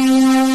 [0.00, 0.47] Oh,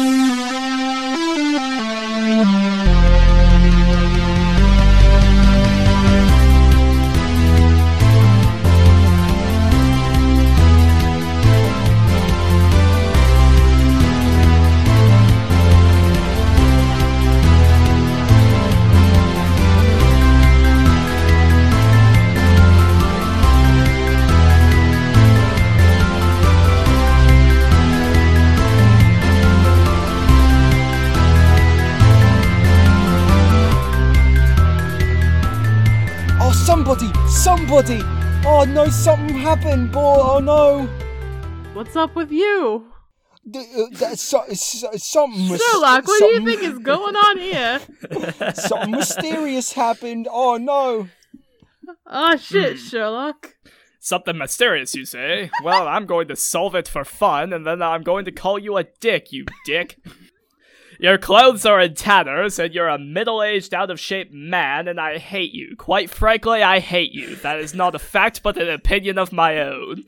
[39.44, 40.16] happened, boy!
[40.20, 40.86] Oh no!
[41.74, 42.86] What's up with you?
[43.48, 47.38] D- uh, that- so- so- something mys- Sherlock, what do you think is going on
[47.38, 47.78] here?
[48.54, 50.26] Something mysterious happened.
[50.30, 51.08] Oh no!
[52.06, 52.86] Oh shit, Hmm.
[52.88, 53.54] Sherlock.
[54.00, 55.50] Something mysterious, you say?
[55.62, 58.76] Well, I'm going to solve it for fun, and then I'm going to call you
[58.78, 59.98] a dick, you dick.
[61.04, 64.98] Your clothes are in tatters, and you're a middle aged, out of shape man, and
[64.98, 65.76] I hate you.
[65.76, 67.36] Quite frankly, I hate you.
[67.36, 70.04] That is not a fact, but an opinion of my own.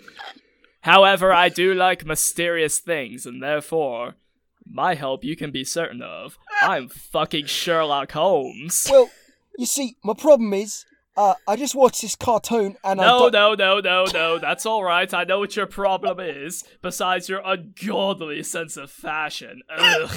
[0.81, 4.15] However, I do like mysterious things, and therefore,
[4.65, 6.39] my help you can be certain of.
[6.63, 8.89] I'm fucking Sherlock Holmes.
[8.91, 9.11] Well,
[9.59, 13.53] you see, my problem is, uh, I just watched this cartoon and I No, no,
[13.53, 14.39] no, no, no.
[14.39, 15.13] That's all right.
[15.13, 16.65] I know what your problem is.
[16.81, 19.61] Besides your ungodly sense of fashion.
[19.69, 20.11] Ugh.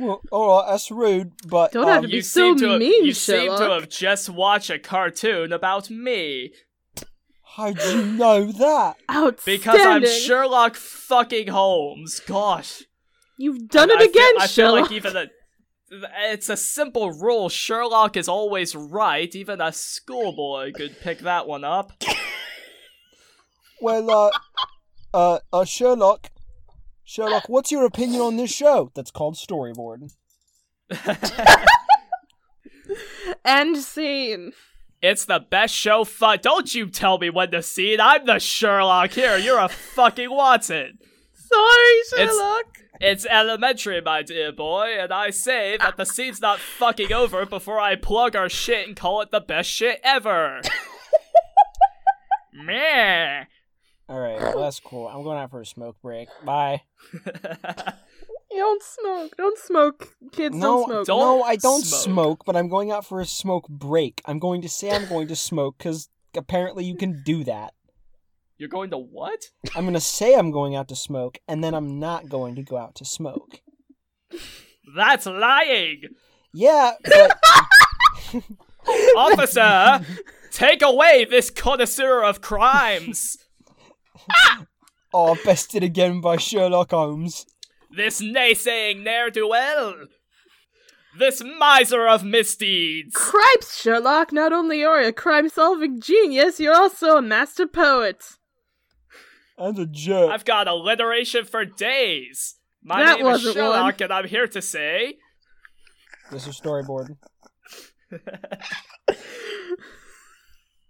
[0.00, 2.78] Well, all right, that's rude, but Don't have um, to be You so seem to
[2.78, 3.80] mean, you seem to Sherlock.
[3.82, 6.52] have just watched a cartoon about me
[7.56, 8.96] how'd you know that?
[9.10, 9.40] Outstanding.
[9.44, 12.20] because I'm Sherlock fucking Holmes.
[12.20, 12.84] Gosh,
[13.38, 14.82] You've done And it I feel- again, I feel Sherlock.
[14.82, 15.26] like even a.
[16.30, 17.48] It's a simple rule.
[17.48, 19.34] Sherlock is always right.
[19.34, 21.92] Even a schoolboy could pick that one up.
[23.80, 24.30] Well, uh,
[25.12, 26.30] uh, uh, Sherlock,
[27.10, 30.12] Sherlock, what's your opinion on this show that's called Storyboard?
[33.44, 34.52] End scene.
[35.02, 36.38] It's the best show fun.
[36.40, 38.00] Don't you tell me when to see it.
[38.00, 39.36] I'm the Sherlock here.
[39.36, 40.98] You're a fucking Watson.
[41.34, 42.78] Sorry, Sherlock.
[43.00, 47.80] It's elementary, my dear boy, and I say that the scene's not fucking over before
[47.80, 50.60] I plug our shit and call it the best shit ever.
[52.52, 53.46] Meh.
[54.10, 55.06] All right, well, that's cool.
[55.06, 56.28] I'm going out for a smoke break.
[56.44, 56.82] Bye.
[57.12, 57.20] You
[58.56, 59.36] don't smoke.
[59.36, 60.08] Don't smoke.
[60.32, 61.06] Kids no, don't smoke.
[61.06, 62.02] don't no, I don't smoke.
[62.02, 62.44] smoke.
[62.44, 64.20] but I'm going out for a smoke break.
[64.26, 67.74] I'm going to say I'm going to smoke because apparently you can do that.
[68.58, 69.44] You're going to what?
[69.76, 72.64] I'm going to say I'm going out to smoke, and then I'm not going to
[72.64, 73.60] go out to smoke.
[74.96, 76.02] That's lying!
[76.52, 77.38] Yeah, but
[79.16, 80.04] Officer,
[80.50, 83.36] take away this connoisseur of crimes!
[85.14, 87.46] oh, bested again by Sherlock Holmes.
[87.94, 89.94] This naysaying ne'er do well!
[91.18, 93.14] This miser of misdeeds!
[93.14, 94.32] Cripes, Sherlock.
[94.32, 98.36] Not only are you a crime-solving genius, you're also a master poet.
[99.58, 100.30] And a jerk.
[100.30, 102.56] I've got alliteration for days!
[102.82, 105.18] My That name is wasn't Sherlock, and I'm here to say.
[106.30, 107.16] This is storyboard.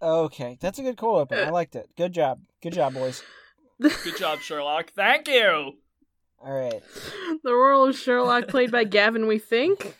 [0.01, 1.39] Okay, that's a good cold open.
[1.39, 1.89] I liked it.
[1.95, 2.41] Good job.
[2.61, 3.23] Good job, boys.
[3.79, 4.91] Good job, Sherlock.
[4.95, 5.73] Thank you!
[6.39, 6.81] All right.
[7.43, 9.95] The role of Sherlock played by Gavin, we think.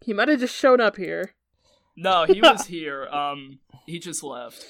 [0.00, 1.34] He might have just shown up here.
[1.96, 3.06] No, he was here.
[3.08, 4.64] Um, he just left.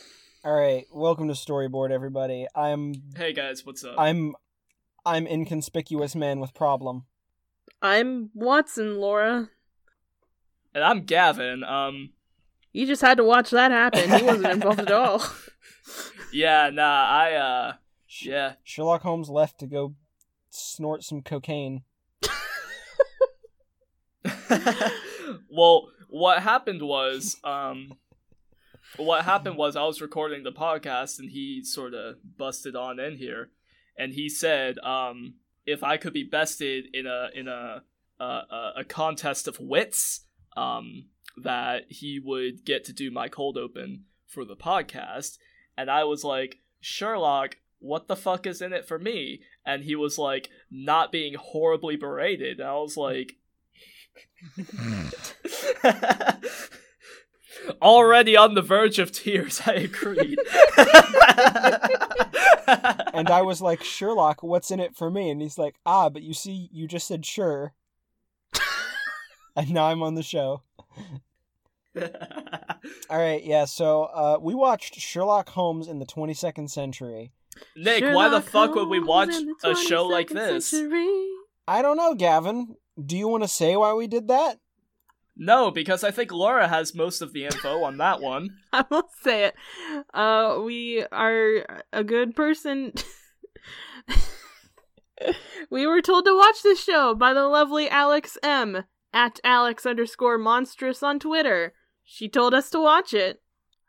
[0.44, 0.84] All right.
[0.92, 2.46] Welcome to storyboard, everybody.
[2.56, 3.94] I'm Hey guys, what's up?
[3.98, 4.34] I'm
[5.06, 7.04] I'm inconspicuous man with problem.
[7.80, 9.50] I'm Watson, Laura.
[10.74, 11.62] and I'm Gavin.
[11.62, 12.10] Um,
[12.72, 14.10] You just had to watch that happen.
[14.10, 15.22] He wasn't involved at all.
[16.32, 17.74] yeah, nah, I, uh,
[18.22, 18.54] yeah.
[18.62, 19.94] Sherlock Holmes left to go
[20.50, 21.82] snort some cocaine.
[25.50, 27.94] well, what happened was, um,
[28.96, 33.16] what happened was I was recording the podcast and he sort of busted on in
[33.16, 33.50] here,
[33.98, 35.34] and he said, um,
[35.66, 37.82] if I could be bested in a in a
[38.20, 40.26] a, a, a contest of wits,
[40.56, 41.06] um,
[41.36, 45.38] that he would get to do my cold open for the podcast,
[45.76, 47.56] and I was like, Sherlock.
[47.84, 49.40] What the fuck is in it for me?
[49.66, 52.60] And he was like, not being horribly berated.
[52.60, 53.38] And I was like,
[57.82, 60.38] Already on the verge of tears, I agreed.
[63.14, 65.30] And I was like, Sherlock, what's in it for me?
[65.30, 67.74] And he's like, Ah, but you see, you just said sure.
[69.56, 70.62] and now I'm on the show.
[73.10, 73.64] All right, yeah.
[73.66, 77.32] So uh, we watched Sherlock Holmes in the 22nd century.
[77.76, 80.70] Nick, why the Sherlock fuck would we watch a show like this?
[80.70, 81.28] century.
[81.68, 82.76] I don't know, Gavin.
[83.04, 84.58] Do you want to say why we did that?
[85.36, 88.50] No, because I think Laura has most of the info on that one.
[88.72, 89.54] I will say it.
[90.12, 92.92] Uh, we are a good person.
[95.70, 100.38] we were told to watch this show by the lovely Alex M at Alex underscore
[100.38, 101.74] monstrous on Twitter.
[102.04, 103.42] She told us to watch it.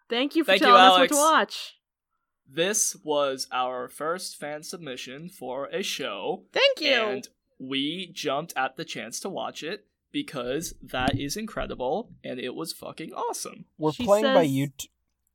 [0.10, 1.74] Thank you for Thank you, telling us what to watch.
[2.48, 6.94] This was our first fan submission for a show, Thank you.
[6.94, 7.28] and
[7.60, 12.74] we jumped at the chance to watch it because that is incredible and it was
[12.74, 13.66] fucking awesome.
[13.78, 14.88] We're She playing by YouTube.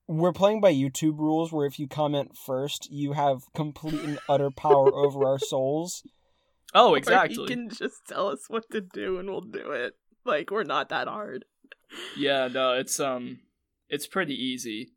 [0.07, 4.51] We're playing by YouTube rules, where if you comment first, you have complete and utter
[4.51, 6.03] power over our souls.
[6.75, 7.37] Oh, Or exactly.
[7.43, 9.95] you can just tell us what to do and we'll do it.
[10.25, 11.45] Like we're not that hard.
[12.17, 13.41] Yeah, no, it's um
[13.89, 14.93] it's pretty easy.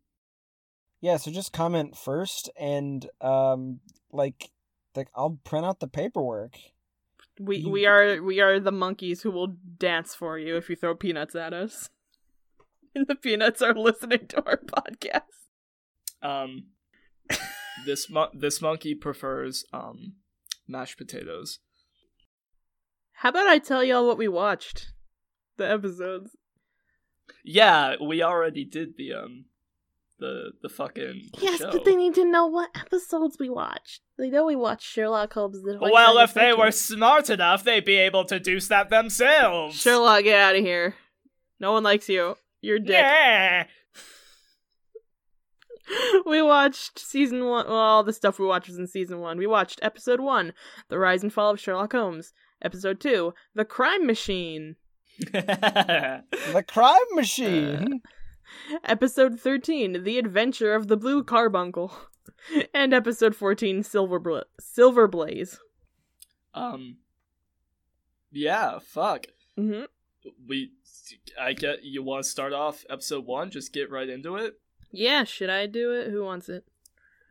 [0.99, 3.79] Yeah, so just comment first, and um,
[4.11, 4.51] like,
[4.95, 6.57] like I'll print out the paperwork.
[7.39, 10.75] We You- we are we are the monkeys who will dance for you if you
[10.75, 11.89] throw peanuts at us.
[12.93, 15.47] And the peanuts are listening to our podcast.
[16.21, 16.65] Um
[17.85, 20.15] this mon- this monkey prefers um
[20.67, 21.59] mashed potatoes.
[23.13, 24.87] How about I tell y'all what we watched?
[25.57, 26.35] The episodes.
[27.43, 29.45] Yeah, we already did the um
[30.19, 31.71] the the fucking Yes, show.
[31.71, 34.01] but they need to know what episodes we watched.
[34.17, 35.61] They know we watched Sherlock Holmes.
[35.63, 39.75] The well, if they were smart enough, they'd be able to do that themselves.
[39.79, 40.95] Sherlock, get out of here.
[41.59, 42.37] No one likes you.
[42.61, 42.89] You're dead.
[42.89, 43.67] Yeah.
[46.25, 47.65] we watched season one.
[47.67, 49.37] Well, all the stuff we watched was in season one.
[49.37, 50.53] We watched episode one,
[50.89, 52.33] The Rise and Fall of Sherlock Holmes.
[52.61, 54.75] Episode two, The Crime Machine.
[55.31, 58.01] The crime machine.
[58.83, 61.93] Episode 13, The Adventure of the Blue Carbuncle.
[62.73, 65.59] And episode 14, Silver, Bla- Silver Blaze.
[66.55, 66.97] um.
[68.31, 68.79] Yeah.
[68.79, 69.25] Fuck.
[69.55, 69.83] hmm
[70.47, 70.71] We.
[71.39, 73.51] I get you want to start off episode one.
[73.51, 74.55] Just get right into it.
[74.91, 76.09] Yeah, should I do it?
[76.11, 76.65] Who wants it?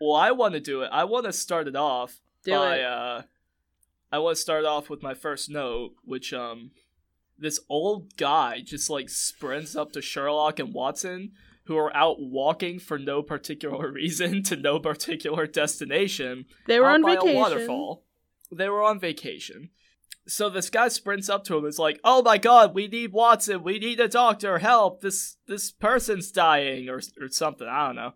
[0.01, 0.89] Well, I want to do it.
[0.93, 2.85] I want to start it off Do by it.
[2.85, 3.23] uh
[4.13, 6.71] I want to start off with my first note, which um
[7.39, 11.33] this old guy just like sprints up to Sherlock and Watson
[11.65, 17.05] who are out walking for no particular reason to no particular destination They were on
[17.05, 17.31] vacation.
[17.31, 18.03] a waterfall.
[18.51, 19.71] They were on vacation.
[20.27, 23.13] So this guy sprints up to him and is like, "Oh my god, we need
[23.13, 23.63] Watson.
[23.63, 24.59] We need a doctor.
[24.59, 25.01] Help.
[25.01, 27.67] This this person's dying or or something.
[27.67, 28.13] I don't know."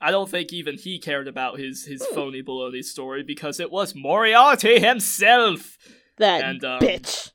[0.00, 2.14] I don't think even he cared about his his Hmm.
[2.14, 5.76] phony baloney story because it was Moriarty himself.
[6.18, 7.32] That And, um, bitch.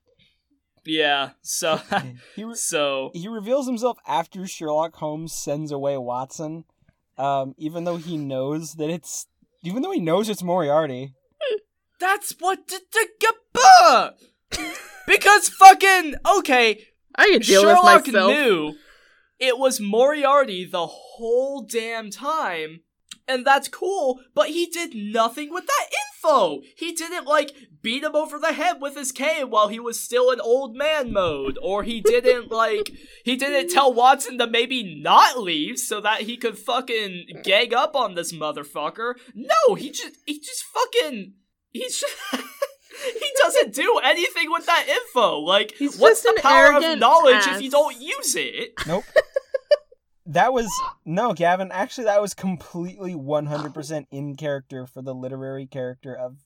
[0.85, 1.31] Yeah.
[1.41, 1.81] So
[2.35, 6.63] he re- so he reveals himself after Sherlock Holmes sends away Watson,
[7.17, 9.27] um, even though he knows that it's
[9.63, 11.13] even though he knows it's Moriarty.
[12.03, 13.07] That's what the, the,
[14.51, 14.73] the
[15.07, 16.85] because fucking okay
[17.15, 18.31] I can deal Sherlock with myself.
[18.31, 18.73] knew
[19.39, 22.81] it was Moriarty the whole damn time,
[23.27, 26.61] and that's cool, but he did nothing with that info.
[26.77, 30.31] He didn't, like, beat him over the head with his cane while he was still
[30.31, 32.91] in old man mode, or he didn't, like,
[33.25, 37.95] he didn't tell Watson to maybe not leave so that he could fucking gang up
[37.95, 39.15] on this motherfucker.
[39.33, 41.33] No, he just, he just fucking,
[41.73, 42.15] he's just.
[43.05, 45.39] He doesn't do anything with that info.
[45.39, 48.71] Like, He's what's the power of arrogant knowledge if you don't use it?
[48.87, 49.03] Nope.
[50.25, 50.69] that was
[51.03, 51.69] no, Gavin.
[51.73, 56.37] Actually, that was completely one hundred percent in character for the literary character of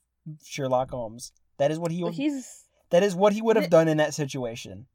[0.44, 1.32] Sherlock Holmes.
[1.58, 2.02] That is what he.
[2.02, 4.88] But he's That is what he would have done in that situation.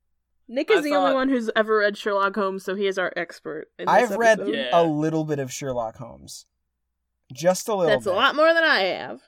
[0.48, 3.12] Nick is I the only one who's ever read Sherlock Holmes, so he is our
[3.16, 3.68] expert.
[3.78, 4.40] In this I've read.
[4.46, 4.70] Yeah.
[4.72, 6.46] a little bit of Sherlock Holmes,
[7.32, 8.12] just a little That's bit.
[8.12, 9.20] a lot more than I have.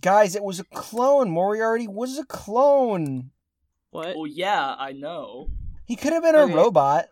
[0.00, 1.30] Guys, it was a clone.
[1.30, 3.30] Moriarty was a clone.
[3.90, 4.16] What?
[4.16, 5.50] Well, yeah, I know.
[5.86, 6.52] He could have been Okay.
[6.52, 7.06] a robot.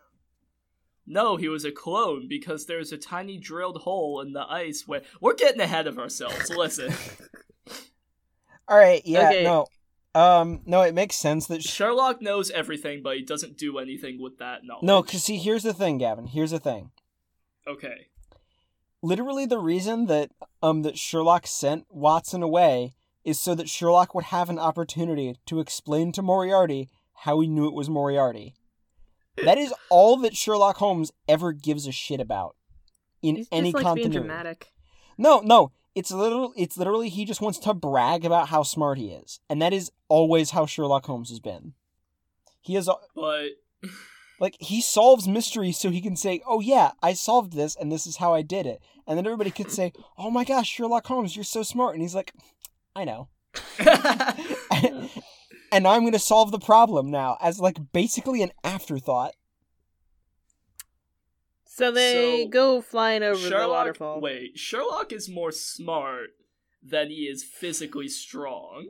[1.05, 5.01] No, he was a clone because there's a tiny drilled hole in the ice where
[5.21, 6.49] we're getting ahead of ourselves.
[6.49, 6.93] Listen,
[8.67, 9.43] All right, yeah, Okay.
[9.43, 9.67] no,
[10.15, 11.61] um, no, it makes sense that.
[11.63, 14.83] Sh- Sherlock knows everything, but he doesn't do anything with that knowledge.
[14.85, 16.27] no, because see, here's the thing, Gavin.
[16.27, 16.91] Here's the thing.
[17.67, 18.07] okay,
[19.03, 20.31] Literally, the reason that
[20.63, 25.59] um that Sherlock sent Watson away is so that Sherlock would have an opportunity to
[25.59, 28.55] explain to Moriarty how he knew it was Moriarty.
[29.43, 32.55] That is all that Sherlock Holmes ever gives a shit about
[33.21, 34.27] in He's any just likes being continuity.
[34.27, 34.71] dramatic.
[35.17, 35.71] No, no.
[35.95, 36.53] It's literal.
[36.55, 39.91] It's literally he just wants to brag about how smart he is, and that is
[40.07, 41.73] always how Sherlock Holmes has been.
[42.61, 43.49] He is but
[44.43, 48.05] like he solves mysteries so he can say, "Oh yeah, I solved this, and this
[48.05, 51.33] is how I did it," and then everybody could say, "Oh my gosh, Sherlock Holmes,
[51.37, 52.33] you're so smart," and he's like,
[52.93, 53.29] "I know."
[55.71, 59.33] and I'm going to solve the problem now as like basically an afterthought.
[61.63, 64.19] So they So, go flying over the waterfall.
[64.19, 66.31] wait, Sherlock is more smart
[66.83, 68.89] than he is physically strong.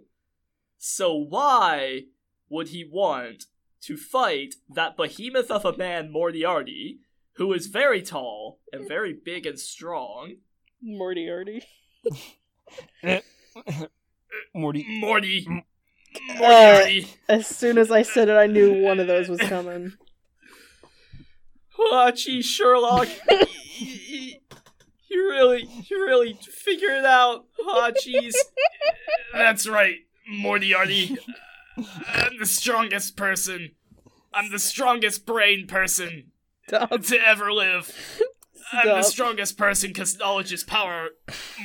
[0.79, 2.05] So why
[2.49, 3.45] would he want
[3.85, 6.99] to fight that behemoth of a man Moriarty,
[7.35, 10.35] who is very tall and very big and strong?
[10.81, 11.63] Moriarty.
[14.53, 14.85] Morty.
[14.99, 15.47] Morty.
[16.39, 16.85] Uh,
[17.27, 19.93] As soon as I said it, I knew one of those was coming.
[21.91, 23.07] Ah, geez, Sherlock.
[23.79, 24.33] you,
[25.09, 27.45] you really, you really figure it out.
[27.67, 28.33] Ah, jeez.
[29.33, 29.97] That's right,
[30.29, 31.17] Moriarty.
[31.77, 33.71] I'm the strongest person.
[34.33, 36.31] I'm the strongest brain person
[36.67, 36.89] Stop.
[37.03, 37.95] to ever live.
[38.71, 41.09] I'm the strongest person because knowledge is power,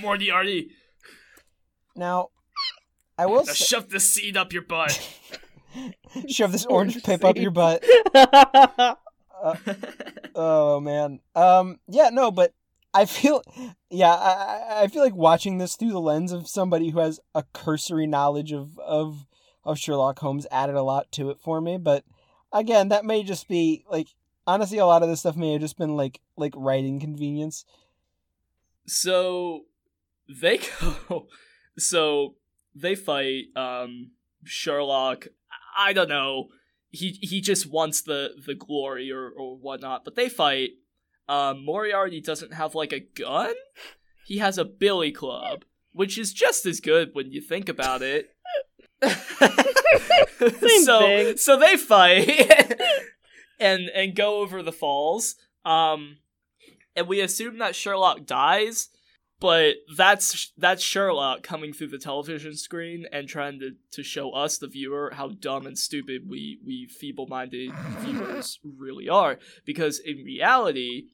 [0.01, 0.71] Moriarty.
[1.97, 2.29] Now,
[3.17, 5.01] I will Now say, shove the seed up your butt.
[6.29, 7.85] shove this orange Orange pip up your butt.
[9.41, 9.55] Uh,
[10.35, 11.21] oh man.
[11.37, 11.79] Um.
[11.87, 12.11] Yeah.
[12.13, 12.33] No.
[12.33, 12.55] But
[12.93, 13.41] I feel.
[13.89, 14.13] Yeah.
[14.13, 14.31] I.
[14.33, 18.07] I- I feel like watching this through the lens of somebody who has a cursory
[18.09, 19.27] knowledge of of
[19.65, 21.79] of Sherlock Holmes added a lot to it for me.
[21.79, 22.05] But
[22.53, 24.09] again, that may just be like
[24.47, 27.65] honestly, a lot of this stuff may have just been like like writing convenience.
[28.87, 29.65] so
[30.29, 30.59] they
[31.09, 31.27] go
[31.79, 32.35] so
[32.75, 34.11] they fight um
[34.45, 35.27] sherlock
[35.77, 36.49] i don't know
[36.91, 40.71] he he just wants the the glory or or whatnot but they fight
[41.29, 43.55] um moriarty doesn't have like a gun
[44.27, 48.31] he has a billy club which is just as good when you think about it
[50.83, 51.37] so thing.
[51.37, 52.81] so they fight
[53.61, 56.17] and and go over the falls um
[56.99, 58.89] and we assume that Sherlock dies,
[59.39, 64.59] but that's that's Sherlock coming through the television screen and trying to, to show us
[64.59, 71.05] the viewer how dumb and stupid we we feeble-minded viewers really are because in reality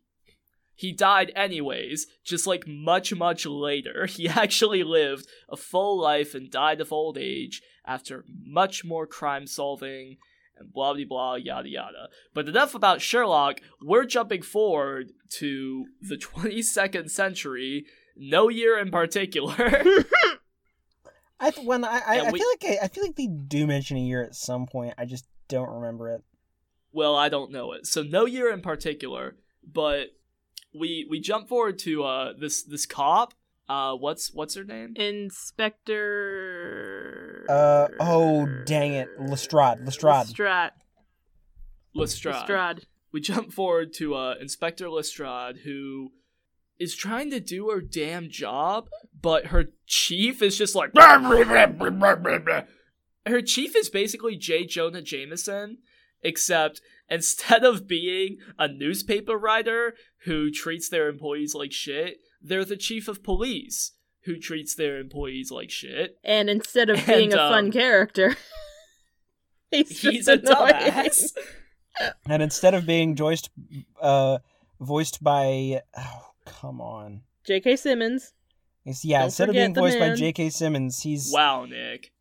[0.75, 4.07] he died anyways, just like much, much later.
[4.07, 9.47] He actually lived a full life and died of old age after much more crime
[9.47, 10.17] solving
[10.57, 12.09] and blah blah blah yada yada.
[12.33, 13.61] But enough about Sherlock.
[13.83, 17.87] We're jumping forward to the 22nd century,
[18.17, 19.55] no year in particular.
[21.41, 23.67] I th- when I I, I we- feel like I, I feel like they do
[23.67, 24.95] mention a year at some point.
[24.97, 26.23] I just don't remember it.
[26.93, 27.87] well, I don't know it.
[27.87, 29.37] So no year in particular,
[29.71, 30.09] but
[30.73, 33.35] we we jump forward to uh this this cop.
[33.69, 34.95] Uh what's what's her name?
[34.97, 37.47] Inspector.
[37.49, 40.27] Uh oh dang it, Lestrade, Lestrade.
[40.27, 40.71] Lestrade.
[41.95, 42.35] Lestrade.
[42.35, 42.87] Lestrade.
[43.13, 46.13] we jump forward to uh, Inspector Lestrade, who
[46.79, 48.89] is trying to do her damn job,
[49.21, 50.91] but her chief is just like.
[53.27, 54.67] her chief is basically J.
[54.67, 55.79] Jonah Jameson,
[56.23, 59.95] except instead of being a newspaper writer
[60.25, 63.93] who treats their employees like shit, they're the chief of police
[64.25, 66.19] who treats their employees like shit.
[66.23, 68.37] And instead of being And, a fun um, character,
[69.71, 70.75] he's, He's just a annoying.
[70.75, 71.33] dumbass.
[72.29, 73.51] And instead of being voiced,
[74.01, 74.39] uh,
[74.81, 77.77] voiced by, oh come on, J.K.
[77.77, 78.33] Simmons.
[78.85, 80.15] It's- yeah, Don't instead of being the voiced by.
[80.15, 80.51] J.K.
[80.51, 81.31] Simmons, he's.
[81.33, 82.13] wow, Nick.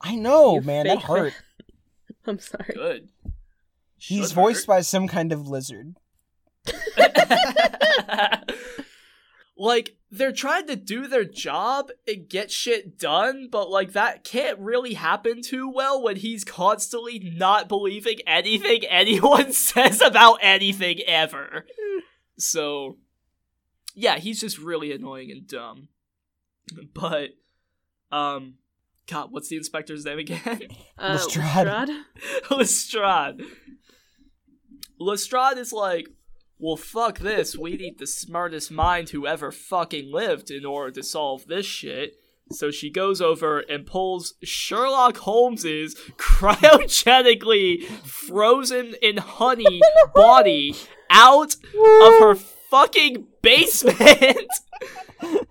[0.00, 1.32] I know, You man, that fake hurt.
[2.26, 2.74] I'm sorry.
[2.74, 3.08] Good.
[3.96, 5.94] He's Should voiced by some kind of lizard.
[9.56, 14.58] Like they're trying to do their job and get shit done, but like that can't
[14.58, 21.66] really happen too well when he's constantly not believing anything anyone says about anything ever.
[22.38, 22.98] So
[23.94, 25.88] yeah, he's just really annoying and dumb.
[26.94, 27.30] But
[28.10, 28.54] um
[29.06, 30.40] God, what's the inspector's name again?
[30.96, 31.44] Uh, Lestrade.
[31.46, 31.90] Lestrade?
[32.50, 33.42] Lestrade.
[34.98, 36.08] Lestrade is like,
[36.64, 37.58] well, fuck this.
[37.58, 42.16] We need the smartest mind who ever fucking lived in order to solve this shit.
[42.52, 49.82] So she goes over and pulls Sherlock Holmes's cryogenically frozen in honey
[50.14, 50.74] body
[51.10, 54.48] out of her fucking basement.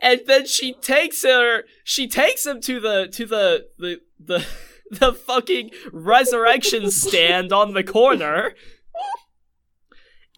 [0.00, 4.46] and then she takes her she takes him to the to the the the
[4.88, 8.54] the fucking resurrection stand on the corner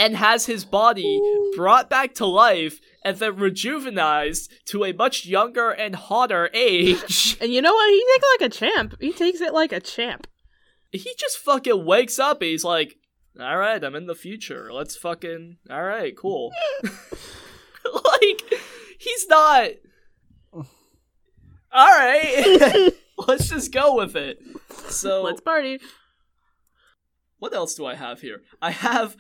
[0.02, 1.20] and has his body
[1.54, 7.36] brought back to life and then rejuvenized to a much younger and hotter age.
[7.40, 7.90] And you know what?
[7.90, 8.94] He takes it like a champ.
[9.00, 10.26] He takes it like a champ.
[10.90, 12.96] he just fucking wakes up and he's like,
[13.38, 14.72] all right, I'm in the future.
[14.72, 16.52] Let's fucking, all right, cool.
[16.82, 18.42] like,
[18.98, 19.70] he's not.
[20.52, 20.64] All
[21.74, 22.92] right,
[23.28, 24.38] let's just go with it.
[24.88, 25.78] So Let's party.
[27.38, 28.42] what else do I have here?
[28.60, 29.16] I have.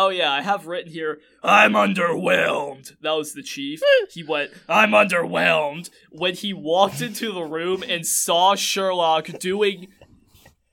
[0.00, 1.18] Oh yeah, I have written here.
[1.42, 2.92] I'm underwhelmed.
[3.00, 3.80] That was the chief.
[4.12, 4.52] He went.
[4.68, 9.88] I'm underwhelmed when he walked into the room and saw Sherlock doing.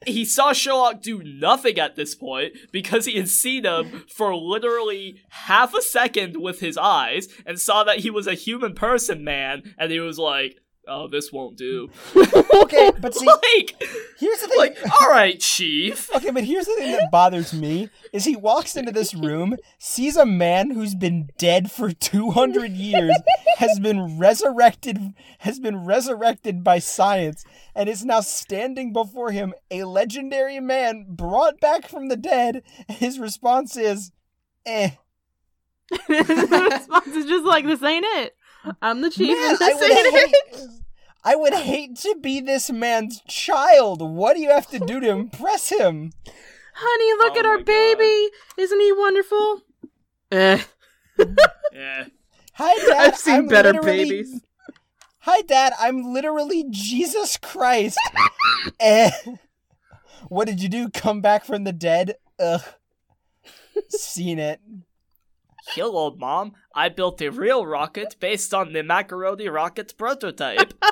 [0.06, 5.22] He saw Sherlock do nothing at this point because he had seen him for literally
[5.30, 9.74] half a second with his eyes and saw that he was a human person man,
[9.80, 11.90] and he was like, "Oh, this won't do."
[12.56, 13.82] Okay, but see, like,
[14.18, 14.58] here's the thing.
[14.58, 16.10] like, all right, chief.
[16.16, 20.16] Okay, but here's the thing that bothers me is he walks into this room, sees
[20.16, 23.16] a man who's been dead for 200 years,
[23.58, 27.44] has been resurrected has been resurrected by science
[27.76, 32.64] and is now standing before him a legendary man brought back from the dead.
[32.88, 34.12] His response is
[34.66, 34.92] eh.
[36.08, 38.36] the response is just like, "This ain't it.
[38.82, 39.38] I'm the chief.
[39.38, 40.68] Man, I would hate.
[41.24, 44.02] I would hate to be this man's child.
[44.02, 46.12] What do you have to do to impress him?
[46.76, 47.66] Honey, look Oh at our God.
[47.66, 48.30] baby.
[48.58, 49.62] Isn't he wonderful?
[50.32, 50.62] Eh.
[51.74, 52.06] Yeah.
[52.54, 53.08] Hi, Dad.
[53.08, 54.42] I've seen I'm better literally- babies.
[55.20, 55.74] Hi, Dad.
[55.80, 57.98] I'm literally Jesus Christ.
[58.80, 59.10] eh.
[60.30, 60.90] What did you do?
[60.90, 62.16] Come back from the dead?
[62.40, 62.62] Ugh.
[63.90, 64.60] Seen it.
[65.70, 66.54] Hello, Mom.
[66.76, 70.74] I built a real rocket based on the macaroni rocket prototype.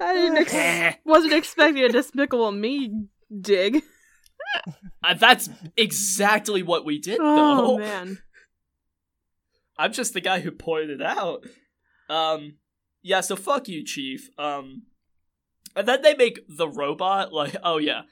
[0.00, 3.06] I didn't ex- wasn't expecting a despicable me
[3.40, 3.82] dig.
[5.02, 7.74] Uh, That's exactly what we did, though.
[7.74, 8.18] Oh man.
[9.76, 11.44] I'm just the guy who pointed out.
[12.08, 12.54] Um,
[13.02, 13.20] yeah.
[13.20, 14.28] So fuck you, Chief.
[14.38, 14.82] Um,
[15.74, 18.02] and then they make the robot like, oh yeah,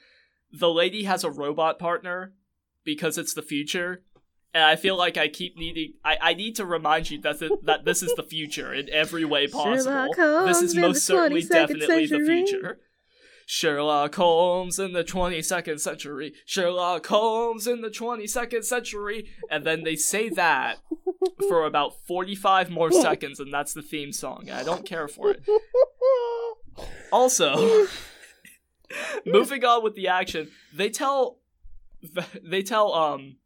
[0.53, 2.33] the lady has a robot partner
[2.85, 4.03] because it's the future.
[4.53, 5.93] And I feel like I keep needing.
[6.05, 9.25] I, I need to remind you that th- that this is the future in every
[9.25, 10.07] way possible.
[10.15, 12.45] This Holmes is most the certainly 22nd definitely the century.
[12.45, 12.79] future.
[13.45, 16.33] Sherlock Holmes in the 22nd century.
[16.45, 19.27] Sherlock Holmes in the 22nd century.
[19.49, 20.77] And then they say that
[21.49, 24.49] for about 45 more seconds, and that's the theme song.
[24.49, 25.43] I don't care for it.
[27.11, 27.85] Also,
[29.25, 31.39] moving on with the action, they tell.
[32.43, 33.37] They tell, um.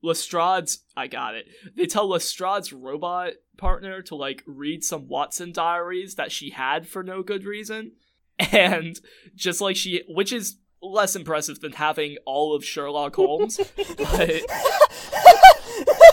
[0.00, 0.84] Lestrade's.
[0.96, 1.46] I got it.
[1.76, 7.02] They tell Lestrade's robot partner to, like, read some Watson diaries that she had for
[7.02, 7.92] no good reason.
[8.52, 9.00] And
[9.34, 10.04] just like she.
[10.06, 13.58] Which is less impressive than having all of Sherlock Holmes.
[13.76, 14.42] but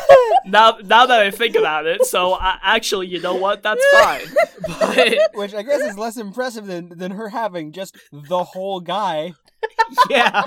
[0.46, 3.63] now, now that I think about it, so I, actually, you know what?
[3.63, 4.26] That's fine.
[4.68, 9.34] But Which I guess is less impressive than, than her having just the whole guy.
[10.10, 10.44] yeah.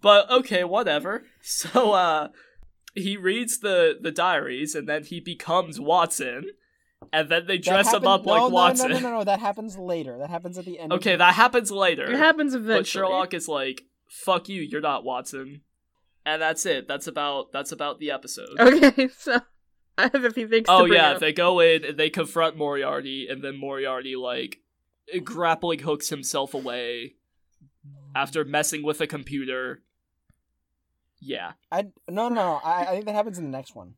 [0.00, 1.24] but okay, whatever.
[1.42, 2.28] So uh
[2.94, 6.44] he reads the the diaries and then he becomes Watson
[7.12, 8.90] and then they That dress him up no, like no, Watson.
[8.90, 10.18] No, no, no, no, that happens later.
[10.18, 10.92] That happens at the end.
[10.92, 12.10] of Okay, the- that happens later.
[12.10, 12.78] It happens eventually.
[12.80, 15.62] but Sherlock is like, "Fuck you, you're not Watson."
[16.26, 16.88] And that's it.
[16.88, 18.58] That's about that's about the episode.
[18.58, 19.40] Okay, so
[19.98, 21.20] I have a few things Oh to bring yeah, up.
[21.20, 24.60] they go in and they confront Moriarty, and then Moriarty like
[25.22, 27.14] grappling hooks himself away
[28.14, 29.82] after messing with a computer.
[31.20, 32.60] Yeah, I no, no, no.
[32.64, 33.94] I, I think that happens in the next one.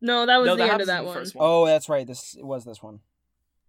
[0.00, 1.14] No, that was no, the that end of that in one.
[1.14, 1.46] first one.
[1.48, 2.06] Oh, that's right.
[2.06, 3.00] This it was this one.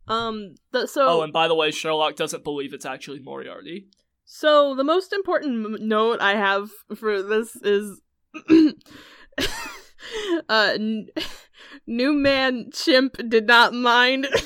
[0.08, 3.88] Um, the, so Oh, and by the way, Sherlock doesn't believe it's actually Moriarty.
[4.32, 8.00] So the most important m- note I have for this is
[10.48, 11.08] uh n-
[11.88, 14.28] new man chimp did not mind.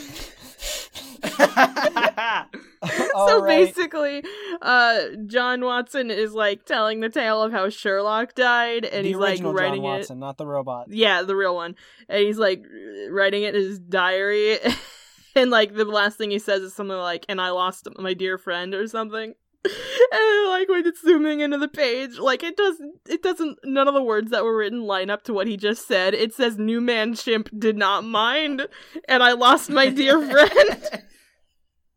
[2.86, 3.65] So right.
[3.65, 4.24] basically,
[4.62, 9.17] uh John Watson is like telling the tale of how Sherlock died and the he's
[9.17, 10.88] like writing John it not the robot.
[10.89, 11.76] yeah, the real one.
[12.10, 12.63] And he's like
[13.10, 14.60] writing it in his diary
[15.36, 18.38] and like the last thing he says is something like and I lost my dear
[18.38, 19.34] friend or something.
[20.12, 23.93] And like when it's zooming into the page, like it doesn't it doesn't none of
[23.93, 26.13] the words that were written line up to what he just said.
[26.13, 28.67] It says new man chimp did not mind
[29.08, 31.04] and I lost my dear friend.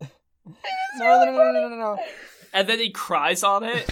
[0.98, 1.98] No, no, no, no, no, no, no.
[2.54, 3.84] and then he cries on it.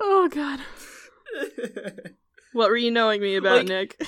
[0.00, 0.60] oh god.
[2.52, 4.06] What were you knowing me about, Like- Nick?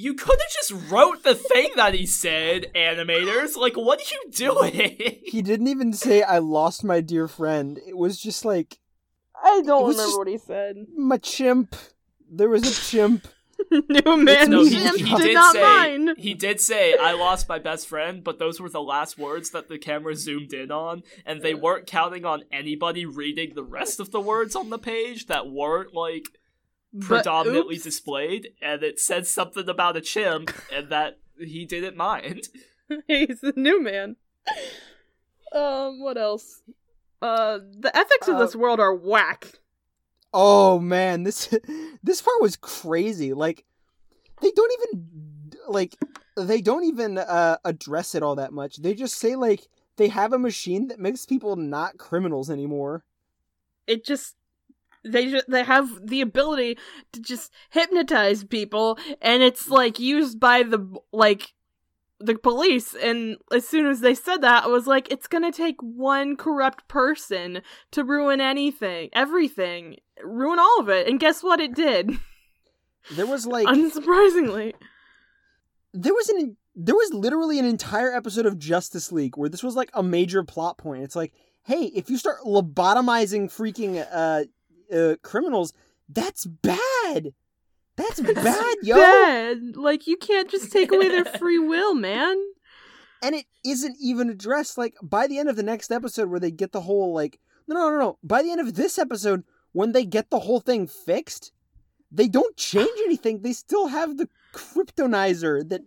[0.00, 3.56] You could have just wrote the thing that he said, animators.
[3.56, 4.96] Like, what are you doing?
[5.24, 7.78] He didn't even say I lost my dear friend.
[7.86, 8.78] It was just like
[9.34, 10.86] I don't remember just- what he said.
[10.96, 11.74] my chimp.
[12.30, 13.26] There was a chimp.
[13.70, 16.10] Newman No, he, Jim he did did not say mind.
[16.16, 19.68] he did say I lost my best friend, but those were the last words that
[19.68, 24.12] the camera zoomed in on, and they weren't counting on anybody reading the rest of
[24.12, 26.37] the words on the page that weren't like But
[27.00, 27.84] predominantly oops.
[27.84, 32.48] displayed, and it said something about a chimp, and that he didn't mind.
[33.06, 34.16] He's the new man.
[35.52, 36.62] Um, what else?
[37.20, 39.52] Uh, the ethics of Uh, this world are whack.
[40.32, 41.54] Oh man, this
[42.02, 43.34] this part was crazy.
[43.34, 43.64] Like
[44.40, 45.96] they don't even like
[46.36, 48.76] they don't even uh address it all that much.
[48.76, 53.04] They just say like they have a machine that makes people not criminals anymore.
[53.86, 54.36] It just
[55.04, 56.78] they ju- they have the ability
[57.12, 61.54] to just hypnotize people, and it's like used by the like
[62.20, 62.94] the police.
[62.94, 66.88] And as soon as they said that, I was like, it's gonna take one corrupt
[66.88, 71.06] person to ruin anything, everything, ruin all of it.
[71.06, 71.60] And guess what?
[71.60, 72.10] It did,
[73.14, 74.74] There was like unsurprisingly.
[75.94, 79.74] there was an there was literally an entire episode of Justice League where this was
[79.74, 81.02] like a major plot point.
[81.02, 81.32] It's like,
[81.64, 84.44] hey, if you start lobotomizing freaking uh,
[84.94, 85.72] uh criminals,
[86.08, 87.32] that's bad.
[87.96, 88.94] That's bad, yo.
[88.96, 89.76] Bad.
[89.76, 92.36] Like you can't just take away their free will, man.
[93.22, 96.52] and it isn't even addressed like by the end of the next episode where they
[96.52, 99.90] get the whole like no no no no by the end of this episode when
[99.92, 101.50] they get the whole thing fixed
[102.12, 105.82] they don't change anything they still have the kryptonizer that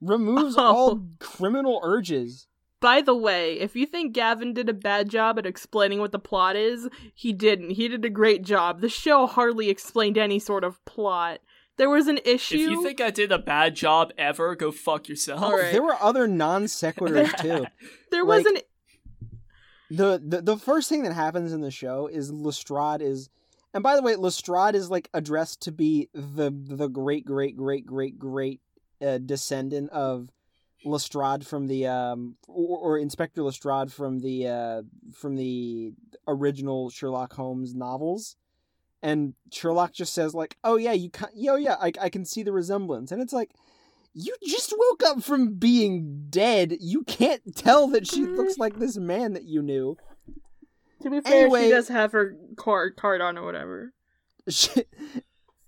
[0.00, 0.62] removes Oh.
[0.62, 2.46] all criminal urges
[2.82, 6.18] By the way, if you think Gavin did a bad job at explaining what the
[6.18, 7.70] plot is, he didn't.
[7.70, 8.80] He did a great job.
[8.80, 11.38] The show hardly explained any sort of plot.
[11.76, 12.56] There was an issue.
[12.56, 15.40] If you think I did a bad job ever, go fuck yourself.
[15.40, 15.70] All right.
[15.70, 17.66] there were other non sequiturs too
[18.10, 18.62] there was like- an
[19.88, 23.28] the, the the first thing that happens in the show is Lestrade is
[23.74, 27.86] and by the way Lestrade is like addressed to be the the great great great
[27.86, 28.60] great great
[29.00, 30.30] uh, descendant of
[30.84, 35.92] Lestrade from the um or, or Inspector Lestrade from the uh from the
[36.26, 38.36] original Sherlock Holmes novels
[39.02, 42.42] and Sherlock just says like oh yeah you can yo yeah I I can see
[42.42, 43.50] the resemblance and it's like
[44.14, 46.76] you just woke up from being dead.
[46.80, 49.96] You can't tell that she looks like this man that you knew.
[51.00, 53.92] to be fair, anyway- she does have her card card on or whatever.
[54.48, 54.70] She,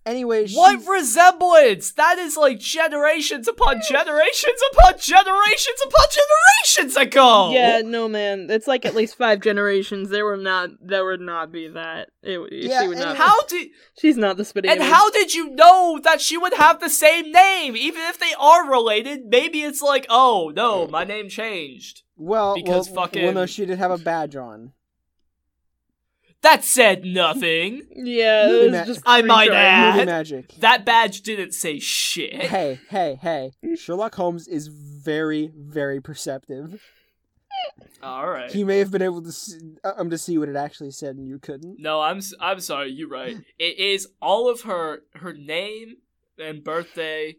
[0.07, 1.93] anyway, she, What resemblance?
[1.93, 7.51] That is like generations upon generations upon generations upon generations ago.
[7.53, 8.49] Yeah, no man.
[8.51, 10.11] It's like at least five generations.
[10.11, 12.09] There will not there would not be that.
[12.23, 14.93] It, Yeah, she would and not How did she's not the spitting and image.
[14.93, 17.77] how did you know that she would have the same name?
[17.77, 22.03] Even if they are related, maybe it's like, oh no, my name changed.
[22.17, 24.73] well, because well, fucking- well, no, she did have a badge on.
[26.45, 27.83] That said nothing.
[27.97, 29.95] Yeah, Movie it ma- was just I might free add.
[29.97, 30.55] Movie magic.
[30.61, 32.35] That badge didn't say shit.
[32.35, 33.51] Hey, hey, hey!
[33.77, 36.81] Sherlock Holmes is very, very perceptive.
[38.03, 38.51] All right.
[38.51, 41.27] He may have been able to see, um to see what it actually said, and
[41.27, 41.79] you couldn't.
[41.81, 42.91] No, I'm s- I'm sorry.
[42.91, 43.37] You're right.
[43.59, 45.97] It is all of her her name
[46.39, 47.37] and birthday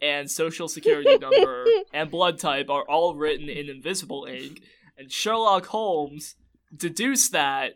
[0.00, 4.62] and social security number and blood type are all written in invisible ink,
[4.96, 6.34] and Sherlock Holmes
[6.74, 7.74] deduced that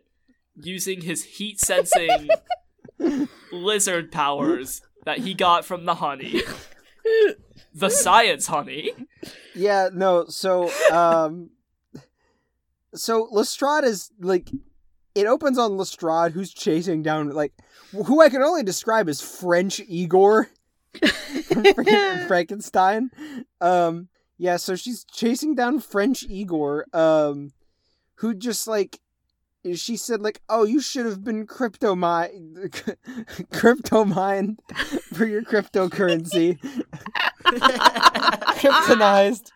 [0.57, 2.29] using his heat sensing
[3.53, 6.43] lizard powers that he got from the honey,
[7.75, 8.93] the science honey.
[9.55, 10.27] Yeah, no.
[10.29, 11.51] So, um,
[12.95, 14.51] so Lestrade is like,
[15.15, 17.53] it opens on Lestrade, who's chasing down like,
[17.93, 20.49] who I can only describe as French Igor
[21.47, 21.65] from
[22.27, 23.11] Frankenstein.
[23.61, 24.57] Um, yeah.
[24.57, 27.53] So she's chasing down French Igor, um,
[28.17, 29.01] who just like.
[29.75, 32.71] She said, like, oh, you should have been crypto mine,
[33.53, 34.61] crypto mined
[35.13, 36.59] for your cryptocurrency
[38.63, 39.51] kryptonized.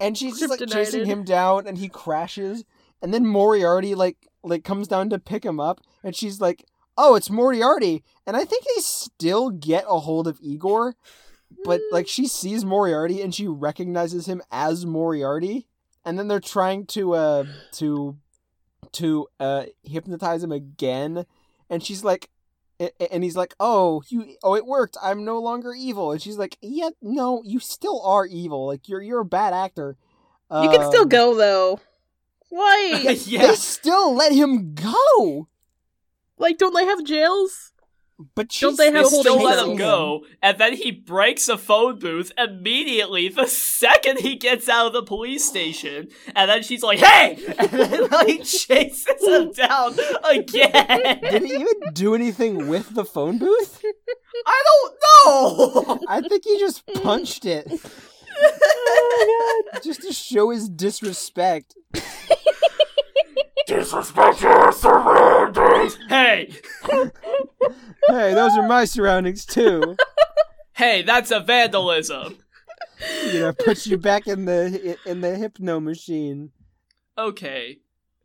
[0.00, 2.64] And she's just like chasing him down and he crashes.
[3.02, 6.64] And then Moriarty like like comes down to pick him up and she's like,
[6.96, 10.94] "Oh, it's Moriarty." And I think they still get a hold of Igor,
[11.64, 15.66] but like she sees Moriarty and she recognizes him as Moriarty.
[16.04, 18.16] And then they're trying to uh to
[18.92, 21.24] to uh hypnotize him again
[21.70, 22.30] and she's like
[23.10, 24.96] and he's like, "Oh, you oh it worked.
[25.02, 28.68] I'm no longer evil." And she's like, "Yeah, no, you still are evil.
[28.68, 29.96] Like you're you're a bad actor."
[30.50, 31.80] You can still Um, go though.
[32.50, 33.16] Why?
[33.26, 33.48] yeah.
[33.48, 35.48] They still let him go.
[36.38, 37.72] like, don't they have jails?
[38.34, 41.56] But Don't she's they have holding still let him go, and then he breaks a
[41.56, 46.08] phone booth immediately the second he gets out of the police station.
[46.34, 51.20] And then she's like, "Hey!" and then like chases him down again.
[51.22, 53.82] Did he even do anything with the phone booth?
[54.46, 55.98] I don't know.
[56.08, 57.66] I think he just punched it
[58.40, 61.74] oh just to show his disrespect.
[63.66, 65.98] Disrespect your surroundings.
[66.08, 66.54] Hey,
[68.08, 69.96] Hey, those are my surroundings too.
[70.72, 72.38] hey, that's a vandalism.
[73.32, 76.50] You know, put you back in the in the hypno machine.
[77.18, 77.78] Okay,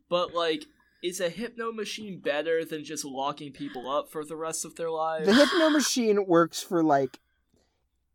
[0.08, 0.64] but like,
[1.02, 4.90] is a hypno machine better than just locking people up for the rest of their
[4.90, 5.26] lives?
[5.26, 7.20] The hypno machine works for like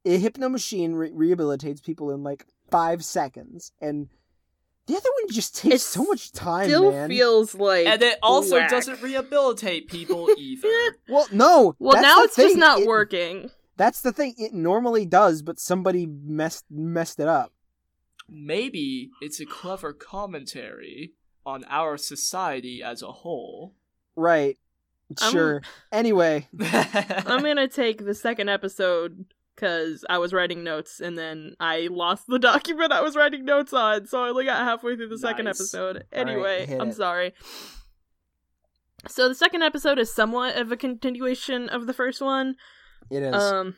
[0.06, 4.10] a hypno machine re- rehabilitates people in like five seconds, and
[4.90, 7.10] the other one just takes It so much time, It Still man.
[7.10, 8.70] feels like and it also whack.
[8.70, 10.98] doesn't rehabilitate people either.
[11.08, 11.76] well, no.
[11.80, 13.52] Well, that's now the it's just not It- working.
[13.78, 14.36] That's the thing.
[14.38, 17.54] It normally does, but somebody messed messed it up.
[18.28, 21.14] Maybe it's a clever commentary
[21.46, 23.74] on our society as a whole.
[24.16, 24.58] Right.
[25.22, 25.62] I'm- Sure.
[25.92, 29.26] Anyway, I'm gonna take the second episode
[29.60, 33.74] because I was writing notes and then I lost the document I was writing notes
[33.74, 36.06] on, so I only got halfway through the second episode.
[36.14, 36.96] Anyway, hit I'm it.
[36.96, 37.34] sorry.
[39.08, 42.56] So the second episode is somewhat of a continuation of the first one.
[43.12, 43.36] it is.
[43.36, 43.76] Um,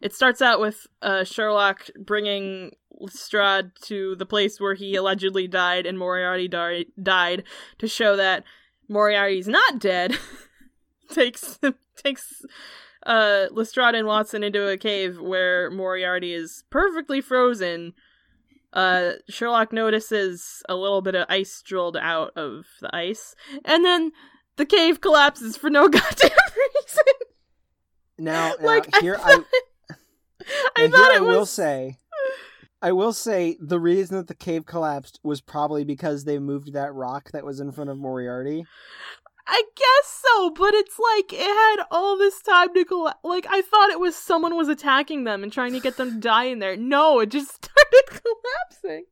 [0.00, 5.86] it starts out with uh, Sherlock bringing Lestrade to the place where he allegedly died
[5.86, 7.44] and Moriarty di- died
[7.78, 8.44] to show that
[8.88, 10.16] Moriarty's not dead.
[11.10, 11.58] takes
[11.96, 12.42] takes
[13.06, 17.92] uh, Lestrade and Watson into a cave where Moriarty is perfectly frozen.
[18.72, 23.34] Uh, Sherlock notices a little bit of ice drilled out of the ice,
[23.64, 24.12] and then
[24.56, 27.04] the cave collapses for no goddamn reason.
[28.18, 29.44] now, now like here I, I, thought-
[30.76, 31.98] I now thought here I it will was say,
[32.80, 36.94] I will say the reason that the cave collapsed was probably because they moved that
[36.94, 38.64] rock that was in front of Moriarty.
[39.46, 43.18] I guess so, but it's like it had all this time to collapse.
[43.24, 46.20] Like I thought it was someone was attacking them and trying to get them to
[46.20, 46.76] die in there.
[46.76, 49.04] No, it just started collapsing.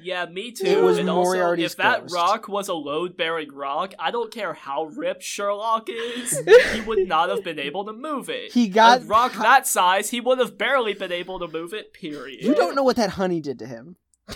[0.00, 0.66] Yeah, me too.
[0.66, 2.14] It was and also, Moriarty's if that ghost.
[2.14, 6.36] rock was a load-bearing rock, I don't care how ripped Sherlock is,
[6.72, 8.52] he would not have been able to move it.
[8.52, 11.92] He got a rock that size, he would have barely been able to move it.
[11.92, 12.42] Period.
[12.42, 13.96] You don't know what that honey did to him.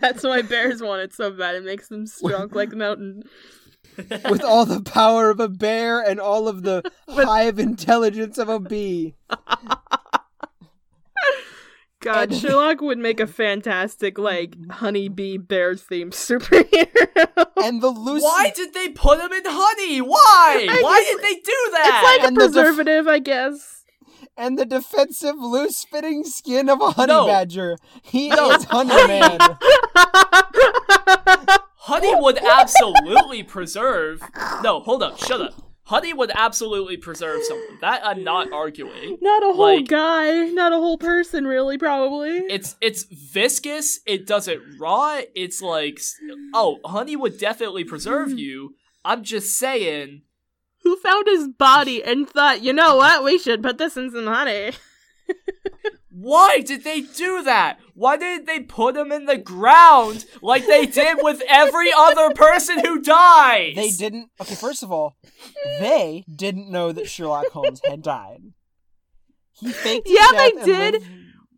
[0.00, 1.54] That's why bears want it so bad.
[1.56, 3.22] It makes them strong like a mountain.
[4.30, 8.58] With all the power of a bear and all of the hive intelligence of a
[8.60, 9.14] bee.
[12.02, 17.46] God, And- Sherlock would make a fantastic like honeybee bears themed superhero.
[17.62, 20.00] And the loose Why did they put him in honey?
[20.00, 20.66] Why?
[20.70, 21.80] I Why guess did they do that?
[21.84, 22.02] it's that?
[22.16, 23.79] like a And the def- preservative, I guess.
[24.40, 27.26] And the defensive loose fitting skin of a honey No.
[27.26, 27.76] badger.
[28.02, 28.50] He No.
[28.52, 29.38] is honey man.
[31.76, 34.22] honey would absolutely preserve.
[34.62, 35.54] No, hold up, shut up.
[35.84, 37.78] Honey would absolutely preserve someone.
[37.80, 39.18] That I'm not arguing.
[39.20, 42.38] not a whole Like- guy, not a whole person, really, probably.
[42.48, 44.00] It's it's viscous.
[44.06, 45.24] It doesn't rot.
[45.34, 46.00] It's like
[46.54, 48.38] oh, honey would definitely preserve mm-hmm.
[48.38, 48.74] you.
[49.04, 50.22] I'm just saying.
[50.82, 54.26] Who found his body and thought, you know what, we should put this in some
[54.26, 54.72] honey.
[56.12, 57.78] Why did they do that?
[57.94, 62.78] Why didn't they put him in the ground like they did with every other person
[62.80, 63.74] who dies?
[63.76, 64.28] They didn't.
[64.40, 65.16] Okay, first of all,
[65.78, 68.40] they didn't know that Sherlock Holmes had died.
[69.52, 70.08] He faked.
[70.08, 70.92] his Yeah, they did.
[70.94, 71.06] lived-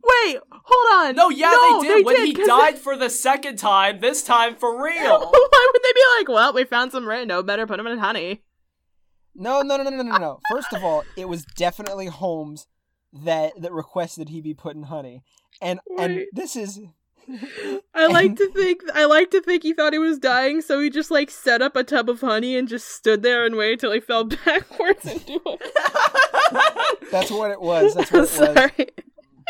[0.05, 1.15] Wait, hold on.
[1.15, 2.05] No, yeah, No, they did.
[2.07, 5.19] when he died for the second time, this time for real.
[5.21, 8.43] Why would they be like, well, we found some rando, better put him in honey?
[9.35, 10.41] No, no, no, no, no, no, no.
[10.51, 12.67] First of all, it was definitely Holmes
[13.13, 15.23] that that requested he be put in honey,
[15.61, 16.81] and and this is
[17.95, 20.91] I like to think I like to think he thought he was dying, so he
[20.91, 23.93] just like set up a tub of honey and just stood there and waited till
[23.93, 27.11] he fell backwards into it.
[27.11, 27.95] that's what it was.
[27.95, 28.31] That's what it was.
[28.31, 28.89] sorry.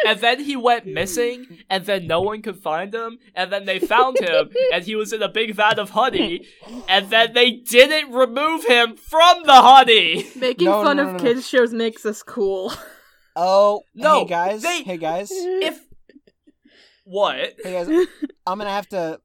[0.07, 3.79] And then he went missing, and then no one could find him, and then they
[3.79, 6.47] found him, and he was in a big vat of honey,
[6.89, 10.27] and then they didn't remove him from the honey.
[10.37, 11.23] Making No, no, fun no, of no, no.
[11.25, 12.73] kids shows makes us cool.
[13.35, 15.81] Oh, No, hey guys, they- hey guys, If
[17.05, 17.55] what?
[17.65, 17.89] hey guys.
[18.47, 19.21] I'm gonna have to.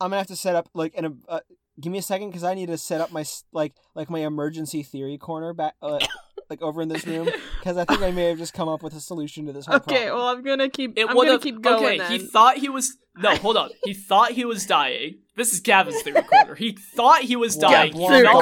[0.00, 1.20] I'm gonna have to set up like an.
[1.28, 1.40] Uh,
[1.80, 4.82] give me a second because I need to set up my like like my emergency
[4.82, 5.98] theory corner back uh,
[6.50, 7.28] like over in this room
[7.58, 9.76] because I think I may have just come up with a solution to this whole
[9.76, 10.18] Okay, problem.
[10.18, 11.42] well I'm gonna keep It I'm gonna have.
[11.42, 12.10] keep going Okay, then.
[12.12, 12.96] he thought he was.
[13.16, 13.70] No, hold on.
[13.84, 15.18] He thought he was dying.
[15.36, 16.54] This is Gavin's theory corner.
[16.56, 17.92] He thought he was dying.
[17.92, 18.40] He Gavin's fell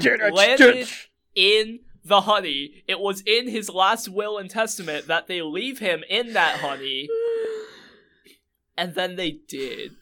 [0.00, 0.88] theory back, landed
[1.34, 2.84] in the honey.
[2.88, 7.08] It was in his last will and testament that they leave him in that honey,
[8.76, 9.92] and then they did.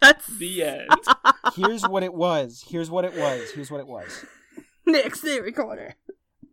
[0.00, 0.90] That's The end.
[1.56, 2.64] Here's what it was.
[2.68, 3.50] Here's what it was.
[3.52, 4.24] Here's what it was.
[4.86, 5.94] Next theory corner.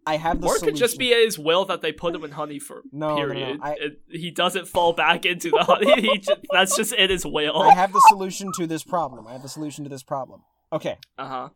[0.05, 0.73] I have the or it solution.
[0.75, 3.57] could just be his will that they put him in honey for No, no, no.
[3.61, 6.01] I- It- he doesn't fall back into the honey.
[6.11, 7.61] He just, that's just in his will.
[7.61, 9.27] I have the solution to this problem.
[9.27, 10.41] I have the solution to this problem.
[10.73, 10.97] Okay.
[11.17, 11.49] Uh huh.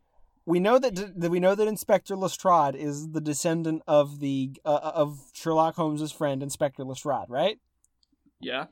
[0.46, 4.92] we know that, that we know that Inspector Lestrade is the descendant of the uh,
[4.94, 7.58] of Sherlock Holmes's friend Inspector Lestrade, right?
[8.40, 8.66] Yeah.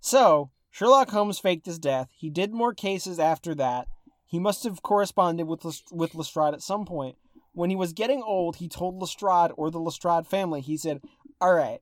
[0.00, 2.08] So Sherlock Holmes faked his death.
[2.16, 3.88] He did more cases after that.
[4.26, 7.16] He must have corresponded with with Lestrade at some point.
[7.52, 10.60] When he was getting old, he told Lestrade or the Lestrade family.
[10.60, 11.00] He said,
[11.40, 11.80] "All right,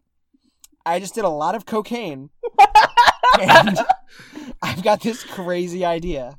[0.85, 2.31] I just did a lot of cocaine,
[3.41, 3.79] and
[4.63, 6.39] I've got this crazy idea."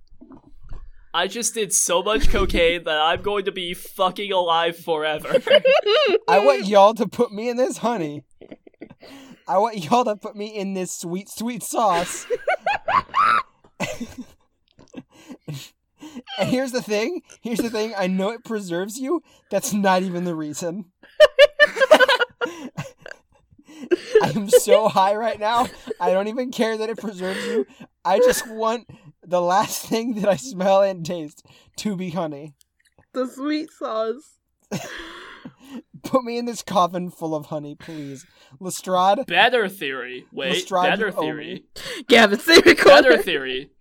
[1.14, 5.28] I just did so much cocaine that I'm going to be fucking alive forever.
[6.28, 8.24] I want y'all to put me in this honey.
[9.48, 12.28] I want y'all to put me in this sweet, sweet sauce.
[16.40, 17.22] and here's the thing.
[17.42, 17.94] Here's the thing.
[17.98, 19.22] I know it preserves you.
[19.52, 20.86] That's not even the reason.
[24.24, 25.68] I am so high right now.
[26.00, 27.66] I don't even care that it preserves you.
[28.04, 28.90] I just want
[29.24, 31.46] the last thing that I smell and taste
[31.78, 32.56] to be honey.
[33.14, 34.38] The sweet sauce.
[36.04, 38.26] Put me in this coffin full of honey, please.
[38.60, 40.26] Lestrade, better theory.
[40.32, 41.66] Wait, Lestrade, better you owe theory.
[42.08, 43.02] Gavin's theory corner.
[43.02, 43.72] Better theory.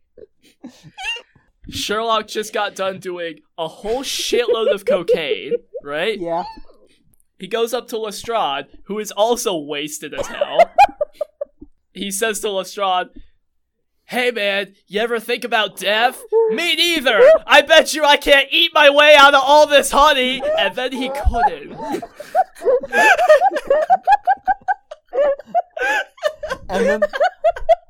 [1.69, 6.19] Sherlock just got done doing a whole shitload of cocaine, right?
[6.21, 6.45] yeah.
[7.39, 10.59] He goes up to Lestrade, who is also wasted as hell.
[11.93, 13.09] he says to Lestrade,
[14.05, 16.23] Hey man, you ever think about death?
[16.51, 17.21] Me neither!
[17.47, 20.41] I bet you I can't eat my way out of all this honey!
[20.59, 21.77] And then he couldn't.
[26.69, 27.03] And then,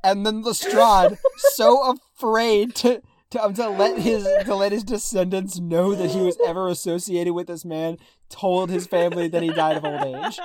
[0.02, 1.18] and then Lestrade,
[1.54, 6.20] so afraid to to, um, to let his to let his descendants know that he
[6.20, 10.38] was ever associated with this man, told his family that he died of old age.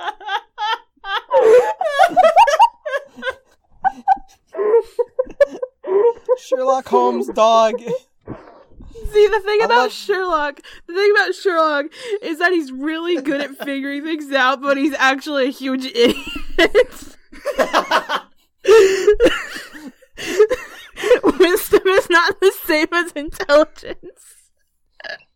[6.38, 7.78] Sherlock Holmes, dog.
[7.78, 11.86] See, the thing about Sherlock, the thing about Sherlock
[12.22, 16.16] is that he's really good at figuring things out, but he's actually a huge idiot.
[21.38, 24.50] Wisdom is not the same as intelligence.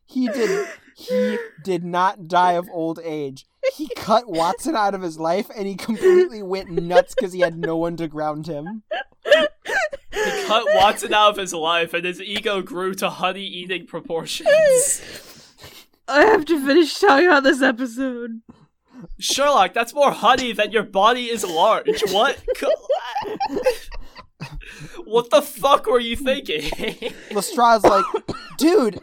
[0.06, 0.68] He did.
[0.96, 3.46] He did not die of old age.
[3.74, 7.58] He cut Watson out of his life, and he completely went nuts because he had
[7.58, 8.82] no one to ground him.
[9.24, 14.48] He cut Watson out of his life, and his ego grew to honey eating proportions.
[16.08, 18.40] I have to finish talking about this episode.
[19.18, 22.02] Sherlock, that's more honey than your body is large.
[22.10, 22.42] What?
[24.40, 24.58] Co-
[25.04, 26.70] what the fuck were you thinking?
[27.32, 28.04] Lestrade's like,
[28.58, 29.00] dude,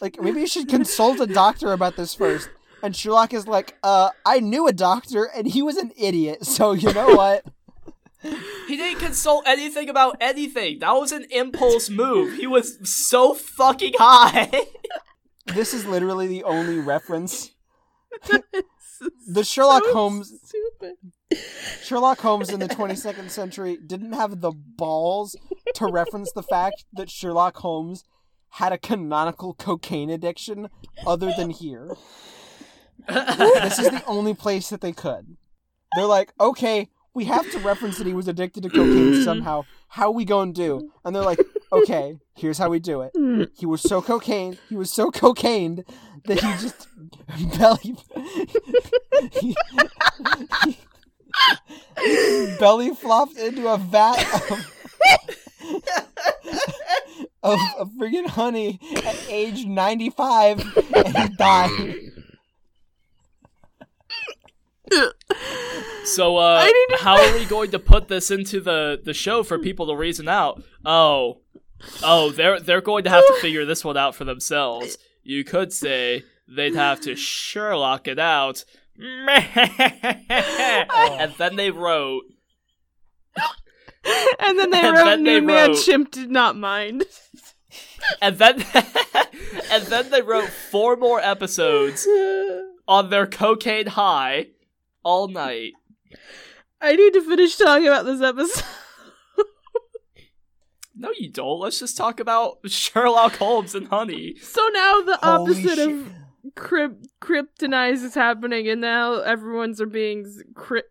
[0.00, 2.50] like maybe you should consult a doctor about this first.
[2.82, 6.44] And Sherlock is like, uh, I knew a doctor, and he was an idiot.
[6.44, 7.46] So you know what?
[8.68, 10.78] he didn't consult anything about anything.
[10.80, 12.34] That was an impulse move.
[12.38, 14.50] He was so fucking high.
[15.46, 17.50] This is literally the only reference.
[19.26, 20.94] The Sherlock So Holmes Stupid.
[21.82, 25.36] Sherlock Holmes in the 22nd century didn't have the balls
[25.74, 28.04] to reference the fact that Sherlock Holmes
[28.56, 30.68] had a canonical cocaine addiction
[31.06, 31.94] other than here.
[33.08, 35.36] This is the only place that they could.
[35.96, 39.64] They're like, okay, we have to reference that he was addicted to cocaine somehow.
[39.88, 40.90] How we gonna do?
[41.04, 41.40] And they're like,
[41.72, 43.12] okay, here's how we do it.
[43.54, 45.84] He was so cocaine, he was so cocained
[46.26, 46.86] that he just
[47.58, 47.96] belly
[49.32, 49.56] he-
[50.64, 50.78] he
[52.58, 54.16] belly flopped into a vat
[54.50, 54.72] of,
[57.42, 60.60] of, of friggin' honey at age 95
[60.94, 61.94] and he died.
[66.04, 69.14] So, uh, I need to- how are we going to put this into the the
[69.14, 70.62] show for people to reason out?
[70.84, 71.38] Oh,
[72.02, 74.98] oh, they're they're going to have to figure this one out for themselves.
[75.22, 78.64] You could say they'd have to Sherlock it out,
[78.98, 80.18] and
[81.38, 82.24] then they wrote.
[84.40, 87.04] And then they And wrote then they New Man wrote- Chimp did not mind.
[88.20, 88.62] And then,
[89.70, 92.04] and then they wrote four more episodes
[92.88, 94.48] on their cocaine high
[95.04, 95.72] all night.
[96.80, 98.64] I need to finish talking about this episode.
[100.96, 101.60] No, you don't.
[101.60, 104.34] Let's just talk about Sherlock Holmes and honey.
[104.42, 105.88] So now the Holy opposite shit.
[105.90, 106.12] of
[106.50, 110.82] cryp- kryptonize is happening, and now everyone's are being cri-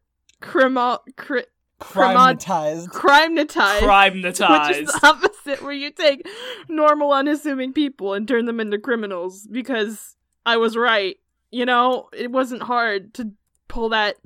[0.42, 1.46] crimo- cri-
[1.80, 2.90] crimatized.
[2.90, 3.84] crimetized.
[3.84, 4.22] Crime
[4.68, 6.28] Which is the opposite, where you take
[6.70, 9.48] normal, unassuming people and turn them into criminals.
[9.52, 11.18] Because I was right.
[11.52, 13.32] You know, it wasn't hard to
[13.68, 14.18] pull that.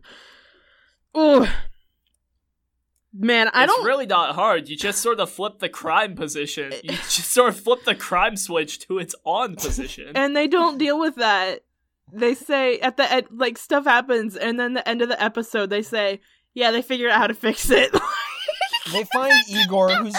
[1.18, 1.48] Ooh.
[3.18, 3.82] Man, I it's don't.
[3.82, 4.68] It's really not hard.
[4.68, 6.74] You just sort of flip the crime position.
[6.84, 10.12] You just sort of flip the crime switch to its on position.
[10.16, 11.62] and they don't deal with that.
[12.12, 15.70] They say at the end, like stuff happens, and then the end of the episode,
[15.70, 16.20] they say,
[16.54, 17.92] "Yeah, they figured out how to fix it."
[18.92, 20.16] they find Igor who's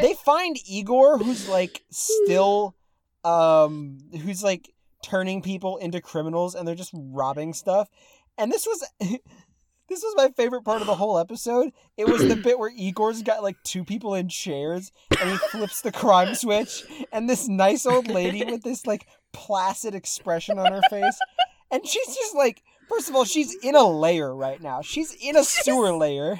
[0.00, 2.74] they find Igor who's like still
[3.24, 4.72] um who's like
[5.02, 7.88] turning people into criminals and they're just robbing stuff.
[8.38, 9.20] And this was
[9.88, 11.72] this was my favorite part of the whole episode.
[11.96, 15.82] It was the bit where Igor's got like two people in chairs and he flips
[15.82, 20.82] the crime switch and this nice old lady with this like placid expression on her
[20.88, 21.18] face
[21.70, 24.82] and she's just like First of all, she's in a layer right now.
[24.82, 26.38] She's in a sewer layer.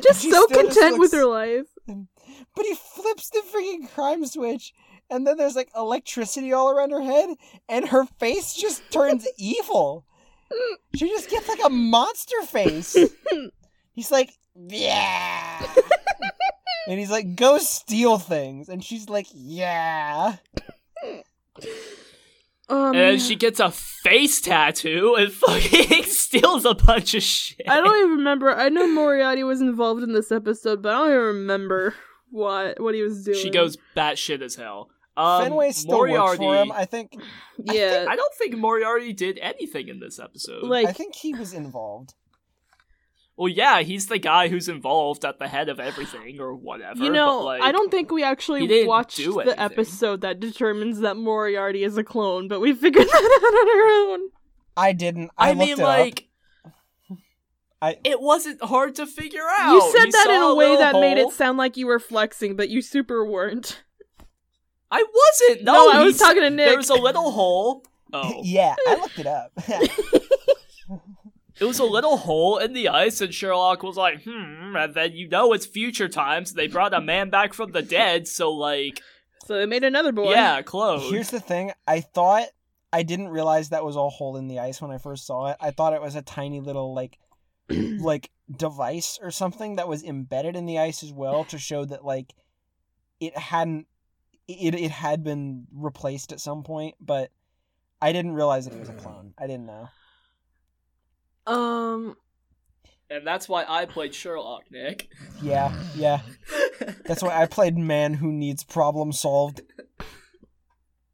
[0.00, 1.66] just so still just content with her life.
[1.86, 4.72] But he flips the freaking crime switch,
[5.10, 7.30] and then there's like electricity all around her head,
[7.68, 10.04] and her face just turns evil.
[10.94, 12.96] She just gets like a monster face.
[13.92, 15.66] He's like, yeah.
[16.88, 18.68] and he's like, go steal things.
[18.68, 20.36] And she's like, yeah.
[22.68, 27.68] Um, and she gets a face tattoo and fucking steals a bunch of shit.
[27.68, 28.54] I don't even remember.
[28.54, 31.94] I know Moriarty was involved in this episode, but I don't even remember
[32.30, 33.38] what what he was doing.
[33.38, 34.90] She goes batshit as hell.
[35.18, 36.72] Um, Fenwick still Moriarty, works for him.
[36.72, 37.14] I think.
[37.58, 40.62] yeah, I don't think Moriarty did anything in this episode.
[40.62, 42.14] like I think he was involved.
[43.36, 47.02] well, yeah, he's the guy who's involved at the head of everything or whatever.
[47.02, 51.16] you know, but, like, I don't think we actually watched the episode that determines that
[51.16, 54.30] Moriarty is a clone, but we figured that out on our own.
[54.76, 55.30] I didn't.
[55.36, 56.28] I, I, mean, it like.
[57.82, 59.72] I- It wasn't hard to figure out.
[59.72, 62.54] You said that in a way little that made it sound like you were flexing,
[62.56, 63.82] but you super weren't.
[64.90, 65.64] I wasn't.
[65.64, 66.68] No, No, I was talking to Nick.
[66.68, 67.84] There was a little hole.
[68.12, 69.52] Oh, yeah, I looked it up.
[71.60, 75.12] it was a little hole in the ice, and Sherlock was like, "Hmm." And then
[75.12, 76.52] you know it's future times.
[76.54, 79.02] They brought a man back from the dead, so like,
[79.46, 80.30] So they made another boy.
[80.30, 81.10] yeah, close.
[81.10, 81.72] Here's the thing.
[81.86, 82.46] I thought
[82.92, 85.56] I didn't realize that was a hole in the ice when I first saw it.
[85.60, 87.18] I thought it was a tiny little like
[87.68, 92.04] like device or something that was embedded in the ice as well to show that
[92.04, 92.32] like
[93.20, 93.87] it hadn't
[94.48, 97.30] it it had been replaced at some point, but
[98.00, 99.34] I didn't realize that it was a clone.
[99.38, 99.88] I didn't know.
[101.46, 102.16] Um.
[103.10, 105.08] and that's why I played Sherlock, Nick.
[105.42, 106.20] Yeah, yeah.
[107.06, 109.62] That's why I played man who needs problem solved.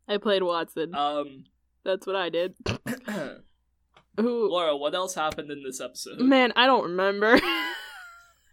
[0.09, 0.95] I played Watson.
[0.95, 1.45] um,
[1.85, 2.55] That's what I did.
[4.21, 4.51] Who?
[4.51, 6.21] Laura, what else happened in this episode?
[6.21, 7.41] Man, I don't remember.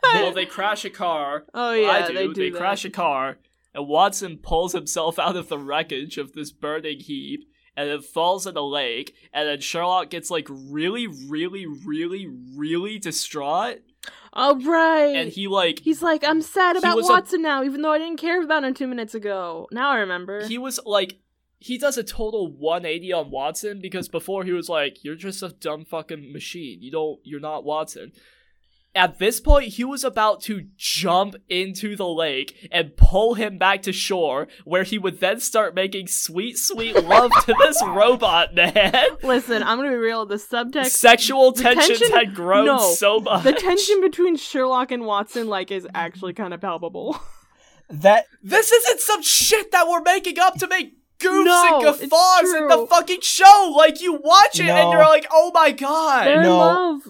[0.04, 1.44] Well, they crash a car.
[1.54, 2.14] oh yeah, I do.
[2.14, 2.52] they They, do.
[2.52, 2.58] that.
[2.60, 3.38] crash a car,
[3.74, 8.46] and Watson pulls himself out of the wreckage of this burning heap, and it falls
[8.48, 9.14] in a lake.
[9.34, 13.80] And then Sherlock gets like really, really, really, really distraught,
[14.34, 15.16] Oh right.
[15.16, 17.98] and he like He's like, I'm sad about was a- Watson now, even though I
[17.98, 19.68] didn't care about him two minutes ago.
[19.72, 20.46] Now I remember.
[20.46, 21.20] he was like
[21.60, 25.50] he does a total 180 on Watson because before he was like, "You're just a
[25.50, 26.82] dumb fucking machine.
[26.82, 27.20] You don't.
[27.24, 28.14] You're not Watson."
[28.94, 33.84] At this point, he was about to jump into the lake and pull him back
[33.84, 38.94] to shore, where he would then start making sweet, sweet love to this robot man.
[39.24, 40.26] Listen, I'm gonna be real.
[40.26, 43.44] The subtext, Sexual the tensions tension- had grown no, so much.
[43.46, 47.18] the tension between Sherlock and Watson, like, is actually kind of palpable.
[47.90, 52.54] That This isn't some shit that we're making up to make goofs No, and guffaws
[52.54, 53.74] in the fucking show.
[53.76, 54.76] Like you watch it No.
[54.76, 56.26] and you're like, oh my god.
[56.26, 57.02] They're in No.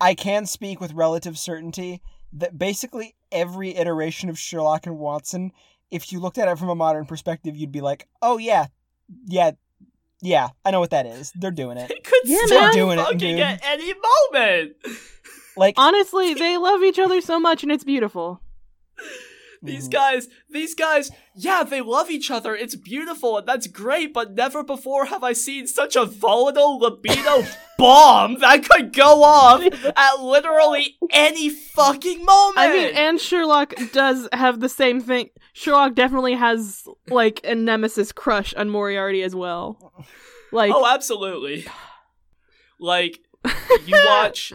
[0.00, 0.08] Love.
[0.08, 2.00] I can speak with relative certainty
[2.32, 5.52] that basically every iteration of Sherlock and Watson,
[5.90, 8.66] if you looked at it from a modern perspective, you'd be like, "Oh yeah,
[9.26, 9.52] yeah,
[10.20, 11.32] yeah, I know what that is.
[11.34, 12.72] They're doing it." It could Yeah, start man.
[12.74, 13.40] Doing it, dude.
[13.40, 13.92] at any
[14.32, 14.76] moment.
[15.56, 18.40] Like Honestly, they love each other so much, and it's beautiful.
[19.66, 22.54] These guys, these guys, yeah, they love each other.
[22.54, 27.44] It's beautiful and that's great, but never before have I seen such a volatile libido
[27.78, 29.62] bomb that could go off
[29.96, 32.58] at literally any fucking moment.
[32.58, 35.30] I mean, and Sherlock does have the same thing.
[35.52, 39.78] Sherlock definitely has like a nemesis crush on Moriarty as well.
[39.82, 40.04] Oh,
[40.52, 41.66] like, oh, absolutely.
[42.78, 43.20] Like,
[43.86, 44.52] you watch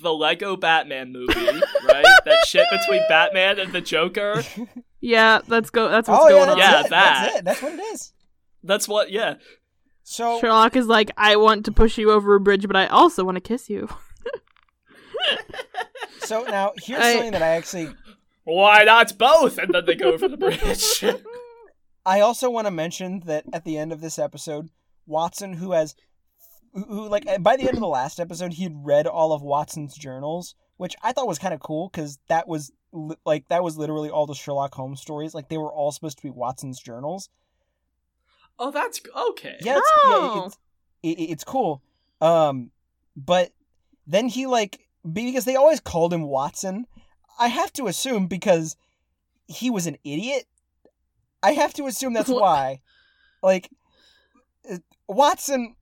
[0.00, 2.04] the Lego Batman movie, right?
[2.24, 4.42] that shit between Batman and the Joker.
[5.00, 5.88] yeah, that's go.
[5.88, 6.58] That's what's oh going yeah, on.
[6.58, 6.90] Yeah, it.
[6.90, 6.90] that.
[6.90, 7.44] That's it.
[7.44, 8.12] That's what it is.
[8.62, 9.34] That's what, yeah.
[10.02, 13.24] So Sherlock is like, I want to push you over a bridge, but I also
[13.24, 13.88] want to kiss you.
[16.30, 17.88] So now here's I- something that I actually
[18.44, 19.58] Why not both?
[19.58, 21.04] And then they go over the bridge.
[22.06, 24.68] I also want to mention that at the end of this episode,
[25.06, 25.96] Watson, who has,
[26.72, 29.42] who, who like by the end of the last episode, he had read all of
[29.42, 33.62] Watson's journals, which I thought was kind of cool because that was li- like that
[33.62, 35.34] was literally all the Sherlock Holmes stories.
[35.34, 37.28] Like they were all supposed to be Watson's journals.
[38.58, 39.00] oh, that's
[39.30, 39.56] okay.
[39.62, 40.32] Yeah, it's, Oh.
[40.36, 40.58] yeah, it's
[41.02, 41.82] it, it- it's cool.
[42.20, 42.70] Um,
[43.16, 43.52] but
[44.06, 46.86] then he like because they always called him Watson.
[47.38, 48.76] I have to assume because
[49.48, 50.44] he was an idiot.
[51.42, 52.80] I have to assume that's why.
[53.42, 53.70] Like
[54.70, 54.76] uh,
[55.08, 55.74] Watson,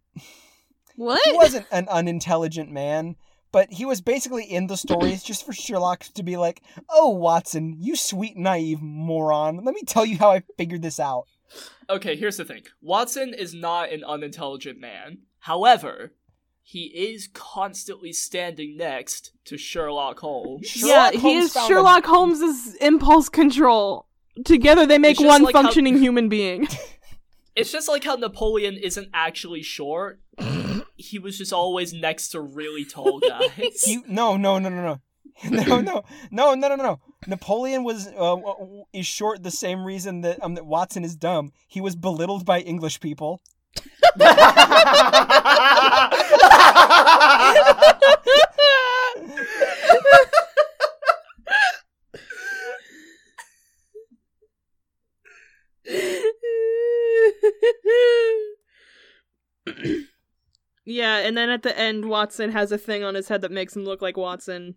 [0.98, 1.20] What?
[1.24, 3.14] he wasn't an unintelligent man,
[3.52, 7.76] but he was basically in the stories just for Sherlock to be like, "Oh, Watson,
[7.78, 9.64] you sweet naive moron.
[9.64, 11.26] Let me tell you how I figured this out."
[11.88, 12.62] Okay, here's the thing.
[12.82, 15.18] Watson is not an unintelligent man.
[15.38, 16.14] However,
[16.62, 20.66] he is constantly standing next to Sherlock Holmes.
[20.66, 24.08] Sherlock yeah, he Holmes is found a- Sherlock Holmes's impulse control.
[24.44, 26.66] Together, they make one like how- functioning human being.
[27.56, 30.20] It's just like how Napoleon isn't actually short.
[30.98, 33.84] he was just always next to really tall guys.
[33.84, 35.00] He no no no no no.
[35.50, 37.00] No, no, no, no, no, no.
[37.28, 38.36] Napoleon was uh,
[38.92, 41.52] is short the same reason that um that Watson is dumb.
[41.68, 43.40] He was belittled by English people.
[60.88, 63.76] yeah, and then at the end, Watson has a thing on his head that makes
[63.76, 64.76] him look like Watson.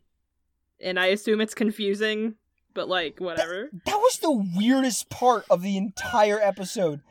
[0.80, 2.36] And I assume it's confusing,
[2.74, 3.70] but like, whatever.
[3.86, 7.02] That was the weirdest part of the entire episode.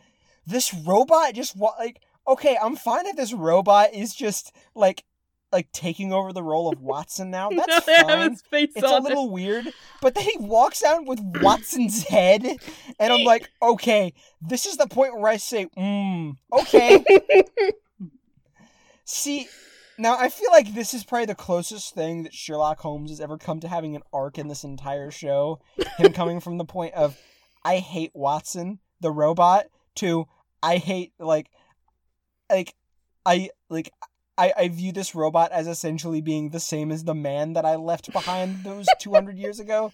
[0.46, 5.04] This robot just like okay, I'm fine if this robot is just like
[5.52, 7.50] like taking over the role of Watson now.
[7.50, 8.36] That's have fine.
[8.52, 9.08] It's a on it.
[9.08, 12.46] little weird, but then he walks out with Watson's head,
[12.98, 17.04] and I'm like, okay, this is the point where I say, mm, okay.
[19.12, 19.48] See,
[19.98, 23.38] now I feel like this is probably the closest thing that Sherlock Holmes has ever
[23.38, 25.58] come to having an arc in this entire show.
[25.98, 27.18] Him coming from the point of,
[27.64, 30.26] I hate Watson, the robot, to
[30.62, 31.50] I hate like,
[32.48, 32.74] like,
[33.26, 33.90] I like.
[34.38, 37.74] I, I view this robot as essentially being the same as the man that I
[37.74, 39.92] left behind those 200 years ago.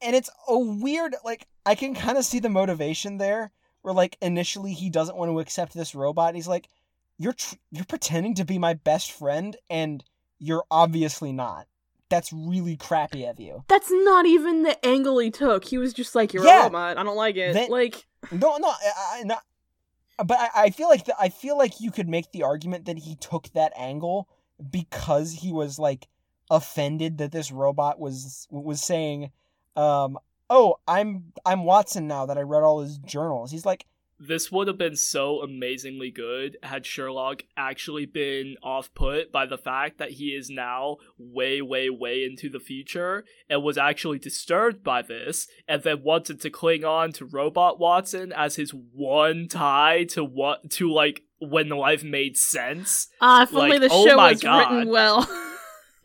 [0.00, 3.50] And it's a weird, like, I can kind of see the motivation there,
[3.82, 6.28] where, like, initially he doesn't want to accept this robot.
[6.28, 6.68] and He's like,
[7.22, 10.02] you're, tr- you're pretending to be my best friend, and
[10.38, 11.66] you're obviously not.
[12.08, 13.64] That's really crappy of you.
[13.68, 15.64] That's not even the angle he took.
[15.64, 16.60] He was just like, "You're Yeah.
[16.60, 16.98] a robot.
[16.98, 19.42] I don't like it." Then- like, No, no, I, I, not.
[20.18, 22.98] But I, I feel like the, I feel like you could make the argument that
[22.98, 24.28] he took that angle
[24.70, 26.06] because he was like
[26.50, 29.30] offended that this robot was was saying,
[29.74, 30.18] um,
[30.50, 33.86] "Oh, I'm I'm Watson now that I read all his journals." He's like,
[34.28, 39.58] this would have been so amazingly good had Sherlock actually been off put by the
[39.58, 44.84] fact that he is now way, way, way into the future and was actually disturbed
[44.84, 50.04] by this and then wanted to cling on to Robot Watson as his one tie
[50.10, 53.08] to what to like when life made sense.
[53.20, 54.70] ah, if only the oh show my was God.
[54.72, 55.28] written well.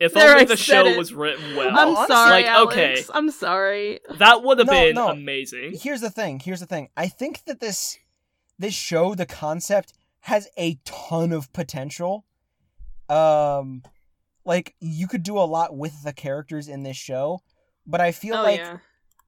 [0.00, 0.96] If There, only I the show it.
[0.96, 1.70] was written well.
[1.70, 2.72] I'm honestly, sorry, like, Alex.
[2.72, 3.04] okay.
[3.12, 3.98] I'm sorry.
[4.18, 5.08] that would have No, been no.
[5.08, 5.74] amazing.
[5.80, 7.98] here's the thing here's the thing i think that this
[8.58, 12.24] this show the concept has a ton of potential
[13.08, 13.82] um
[14.44, 17.40] like you could do a lot with the characters in this show
[17.86, 18.78] but i feel oh like yeah.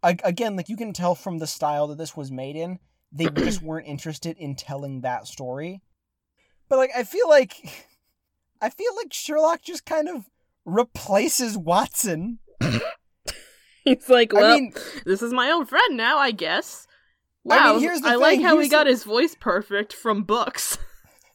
[0.02, 2.78] ag- again like you can tell from the style that this was made in
[3.12, 5.80] they just weren't interested in telling that story
[6.68, 7.54] but like i feel like
[8.60, 10.24] i feel like sherlock just kind of
[10.64, 12.38] replaces watson
[13.84, 14.72] He's like, well, i mean
[15.06, 16.86] this is my old friend now, I guess.
[17.48, 19.92] I mean, Wow, here's the I like thing, how he got the- his voice perfect
[19.92, 20.76] from books.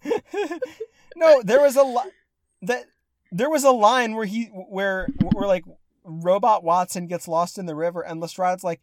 [1.15, 2.11] no, there was a li-
[2.63, 2.85] that
[3.31, 5.65] there was a line where he where where like
[6.03, 8.81] robot Watson gets lost in the river and Lestrade's like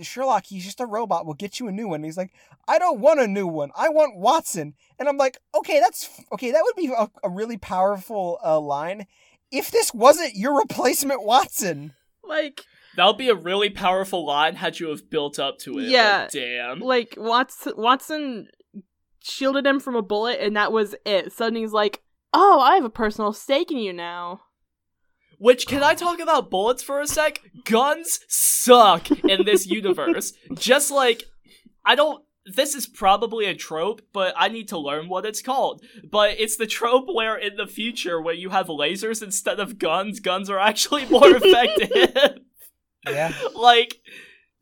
[0.00, 1.26] Sherlock, he's just a robot.
[1.26, 1.96] We'll get you a new one.
[1.96, 2.32] And he's like,
[2.66, 3.70] I don't want a new one.
[3.76, 4.72] I want Watson.
[4.98, 6.50] And I'm like, okay, that's okay.
[6.50, 9.06] That would be a, a really powerful uh, line
[9.50, 11.92] if this wasn't your replacement Watson.
[12.24, 12.64] like,
[12.96, 15.88] That would be a really powerful line had you have built up to it.
[15.88, 16.24] Yeah.
[16.24, 16.80] but damn.
[16.80, 18.48] like Watson, Watson
[19.22, 21.32] shielded him from a bullet, and that was it.
[21.32, 24.42] Suddenly he's like, "Oh, I have a personal stake in you now."
[25.38, 27.40] Which can I talk about bullets for a sec?
[27.64, 30.34] Guns suck in this universe.
[30.54, 31.24] Just like
[31.84, 35.84] I don't this is probably a trope, but I need to learn what it's called.
[36.10, 40.20] But it's the trope where in the future, where you have lasers instead of guns,
[40.20, 42.38] guns are actually more effective.
[43.06, 43.32] Yeah.
[43.54, 44.00] like,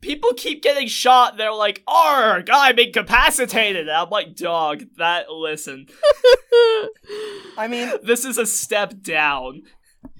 [0.01, 1.37] people keep getting shot.
[1.37, 5.87] They're like, "Arg, I'm incapacitated." And I'm like, "Dog, that listen,
[7.57, 9.63] I mean, this is a step down."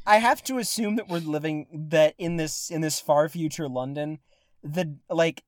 [0.06, 4.20] I have to assume that we're living that in this in this far future London,
[4.64, 5.44] the like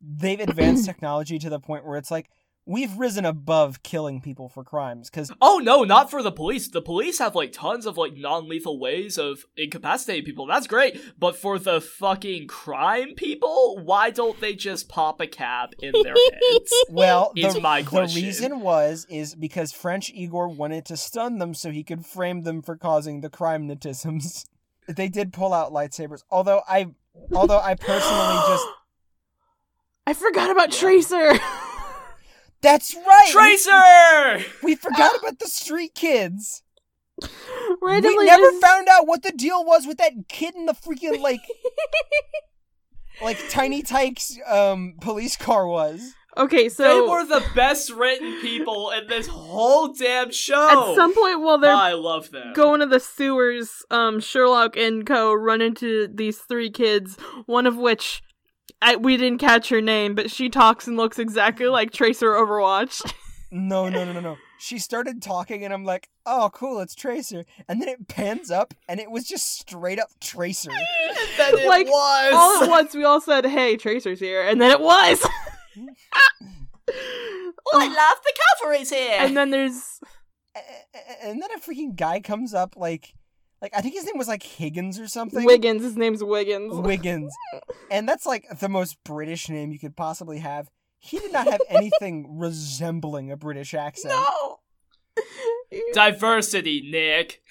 [0.00, 2.30] they've advanced technology to the point where it's like
[2.70, 6.68] we've risen above killing people for crimes because Oh no, not for the police.
[6.68, 10.46] The police have like tons of like non-lethal ways of incapacitating people.
[10.46, 11.00] That's great.
[11.18, 16.14] But for the fucking crime people, why don't they just pop a cap in their
[16.14, 16.72] heads?
[16.90, 21.54] well Is the, my the reason was is because French Igor wanted to stun them
[21.54, 24.46] so he could frame them for causing the crime natisms.
[24.88, 26.86] They did pull out lightsabers, although I
[27.32, 28.66] although I personally just
[30.06, 31.38] I forgot about Tracer.
[32.62, 33.28] that's right.
[33.30, 34.50] Tracer!
[34.62, 36.62] We, we forgot about the street kids.
[37.82, 40.72] Randomly, we never this- found out what the deal was with that kid in the
[40.72, 41.40] freaking like
[43.22, 46.14] like Tiny Tyke's um police car was.
[46.36, 50.90] Okay, so They were the best written people in this whole damn show.
[50.90, 52.52] at some point while they're I love them.
[52.54, 55.34] going to the sewers, um, Sherlock and Co.
[55.34, 58.22] run into these three kids, one of which
[58.82, 63.02] I, we didn't catch her name, but she talks and looks exactly like Tracer Overwatch.
[63.52, 64.36] No, no, no, no, no.
[64.60, 68.74] She started talking and I'm like, "Oh, cool, it's Tracer." And then it pans up
[68.88, 70.70] and it was just straight up Tracer.
[71.36, 72.32] That it Like, was.
[72.32, 75.26] all at once, we all said, "Hey, Tracer's here," and then it was.
[77.72, 79.16] Oh, I love the cavalry's here.
[79.18, 80.00] and then there's
[80.56, 83.14] A- a- And then a freaking guy comes up like
[83.62, 85.44] like I think his name was like Higgins or something.
[85.44, 85.82] Wiggins.
[85.82, 86.74] His name's Wiggins.
[86.74, 87.34] Wiggins.
[87.90, 90.70] And that's like the most British name you could possibly have.
[91.00, 94.14] He did not have anything resembling a British accent.
[94.14, 94.60] no.
[95.92, 97.42] Diversity, Nick.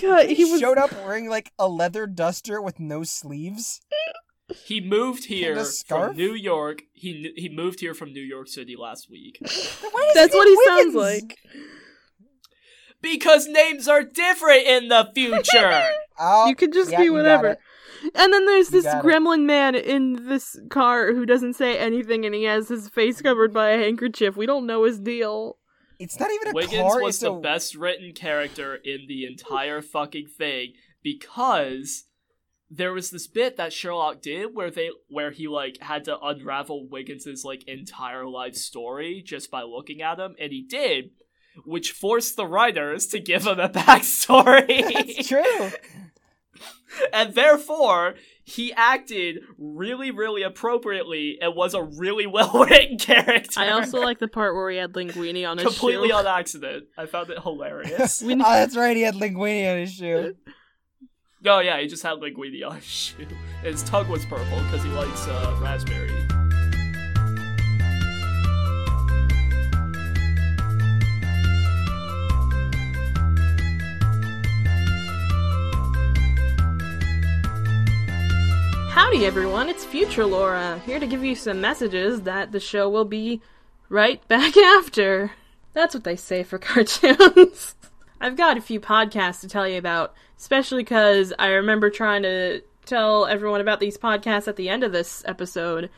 [0.00, 3.80] God, He, he was showed up wearing like a leather duster with no sleeves.
[4.66, 6.82] He moved here from New York.
[6.92, 9.38] He he moved here from New York City last week.
[9.40, 11.38] Why does That's he what have he sounds like.
[13.02, 15.82] Because names are different in the future.
[16.22, 17.56] Oh, you could just yeah, be whatever.
[18.14, 19.08] And then there's this got it.
[19.08, 23.54] gremlin man in this car who doesn't say anything and he has his face covered
[23.54, 24.36] by a handkerchief.
[24.36, 25.56] We don't know his deal.
[25.98, 27.02] It's not even a Wiggins car.
[27.02, 27.40] was the a...
[27.40, 32.04] best written character in the entire fucking thing because
[32.70, 36.88] there was this bit that Sherlock did where they where he like had to unravel
[36.88, 41.10] Wiggins's like entire life story just by looking at him, and he did,
[41.64, 44.92] which forced the writers to give him a backstory.
[45.16, 45.70] That's true.
[47.12, 53.60] and therefore he acted really, really appropriately and was a really well written character.
[53.60, 55.70] I also like the part where he had linguine on his shoe.
[55.70, 56.14] completely shoe.
[56.14, 56.84] on accident.
[56.96, 58.22] I found it hilarious.
[58.22, 58.96] We- oh, that's right.
[58.96, 60.34] He had linguine on his shoe.
[61.46, 63.26] oh yeah, he just had linguine on his shoe.
[63.62, 66.19] His tongue was purple because he likes uh, raspberry.
[79.00, 83.06] Howdy everyone, it's Future Laura, here to give you some messages that the show will
[83.06, 83.40] be
[83.88, 85.32] right back after.
[85.72, 87.76] That's what they say for cartoons.
[88.20, 92.60] I've got a few podcasts to tell you about, especially because I remember trying to
[92.84, 95.88] tell everyone about these podcasts at the end of this episode,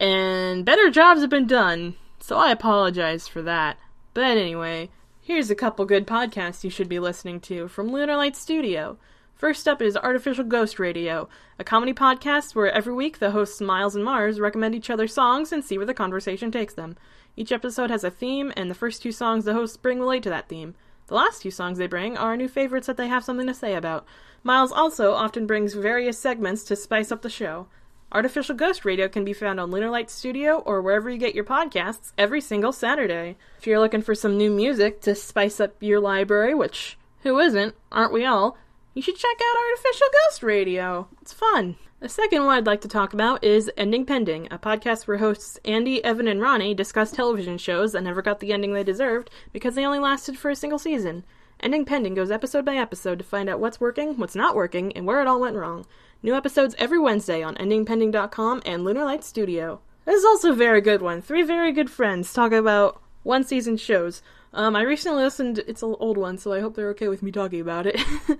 [0.00, 3.76] and better jobs have been done, so I apologize for that.
[4.14, 4.88] But anyway,
[5.20, 8.96] here's a couple good podcasts you should be listening to from Lunar Light Studio.
[9.42, 11.28] First up is Artificial Ghost Radio,
[11.58, 15.50] a comedy podcast where every week the hosts Miles and Mars recommend each other songs
[15.50, 16.96] and see where the conversation takes them.
[17.34, 20.30] Each episode has a theme, and the first two songs the hosts bring relate to
[20.30, 20.76] that theme.
[21.08, 23.74] The last two songs they bring are new favorites that they have something to say
[23.74, 24.06] about.
[24.44, 27.66] Miles also often brings various segments to spice up the show.
[28.12, 31.42] Artificial Ghost Radio can be found on Lunar Light Studio or wherever you get your
[31.42, 33.36] podcasts every single Saturday.
[33.58, 37.74] If you're looking for some new music to spice up your library, which who isn't,
[37.90, 38.56] aren't we all?
[38.94, 41.08] You should check out Artificial Ghost Radio.
[41.22, 41.76] It's fun.
[42.00, 45.58] The second one I'd like to talk about is Ending Pending, a podcast where hosts
[45.64, 49.76] Andy, Evan, and Ronnie discuss television shows that never got the ending they deserved because
[49.76, 51.24] they only lasted for a single season.
[51.60, 55.06] Ending Pending goes episode by episode to find out what's working, what's not working, and
[55.06, 55.86] where it all went wrong.
[56.22, 59.80] New episodes every Wednesday on endingpending.com and Lunar Light Studio.
[60.04, 61.22] This is also a very good one.
[61.22, 64.20] Three very good friends talk about one season shows.
[64.52, 65.60] Um, I recently listened.
[65.66, 67.98] It's an old one, so I hope they're okay with me talking about it.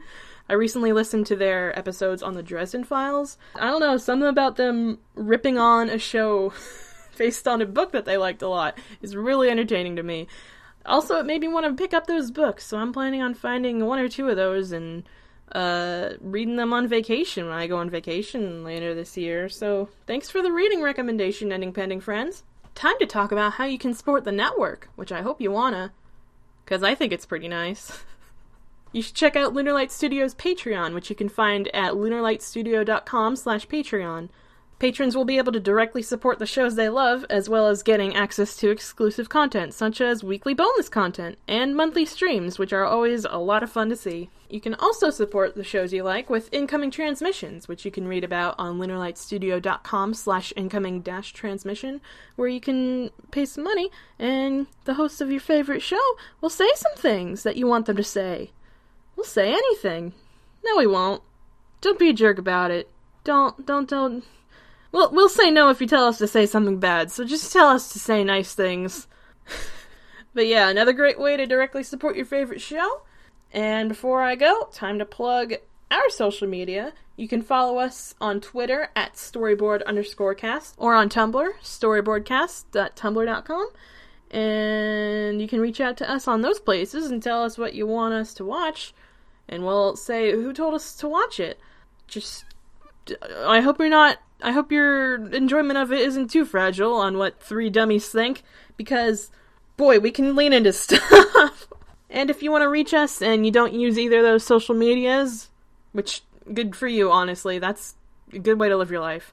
[0.49, 3.39] I recently listened to their episodes on the Dresden Files.
[3.55, 6.53] I don't know, something about them ripping on a show
[7.17, 10.27] based on a book that they liked a lot is really entertaining to me.
[10.85, 13.87] Also, it made me want to pick up those books, so I'm planning on finding
[13.87, 15.05] one or two of those and
[15.53, 19.49] uh, reading them on vacation when I go on vacation later this year.
[19.49, 22.43] So, thanks for the reading recommendation, Ending Pending Friends.
[22.75, 25.93] Time to talk about how you can support the network, which I hope you wanna,
[26.65, 28.03] because I think it's pretty nice.
[28.93, 34.29] You should check out Lunarlight Studios Patreon, which you can find at lunarlightstudio.com slash Patreon.
[34.79, 38.15] Patrons will be able to directly support the shows they love, as well as getting
[38.15, 43.25] access to exclusive content, such as weekly bonus content and monthly streams, which are always
[43.25, 44.29] a lot of fun to see.
[44.51, 48.25] You can also support the shows you like with incoming transmissions, which you can read
[48.25, 52.03] about on lunarlightstudio.com slash incoming dash transmission,
[52.37, 53.89] where you can pay some money,
[54.19, 56.03] and the hosts of your favorite show
[56.43, 58.51] will say some things that you want them to say.
[59.23, 60.15] We'll say anything.
[60.65, 61.23] No, we won't.
[61.81, 62.91] Don't be a jerk about it.
[63.23, 64.25] Don't, don't, don't.
[64.91, 67.69] We'll, we'll say no if you tell us to say something bad, so just tell
[67.69, 69.07] us to say nice things.
[70.35, 73.03] but yeah, another great way to directly support your favorite show.
[73.53, 75.53] And before I go, time to plug
[75.93, 76.93] our social media.
[77.15, 83.69] You can follow us on Twitter at storyboard underscore cast or on Tumblr, storyboardcast.tumblr.com.
[84.33, 87.87] And you can reach out to us on those places and tell us what you
[87.87, 88.93] want us to watch,
[89.53, 91.61] and we'll say who told us to watch it.
[92.09, 92.45] Just,
[93.35, 97.41] I hope you're not I hope your enjoyment of it isn't too fragile on what
[97.41, 98.43] three dummies think,
[98.77, 99.31] because,
[99.77, 101.69] boy, we can lean into stuff.
[102.11, 104.75] and if you want to reach us and you don't use either of those social
[104.75, 105.49] medias,
[105.93, 106.23] which,
[106.53, 107.95] good for you, honestly, that's
[108.33, 109.33] a good way to live your life.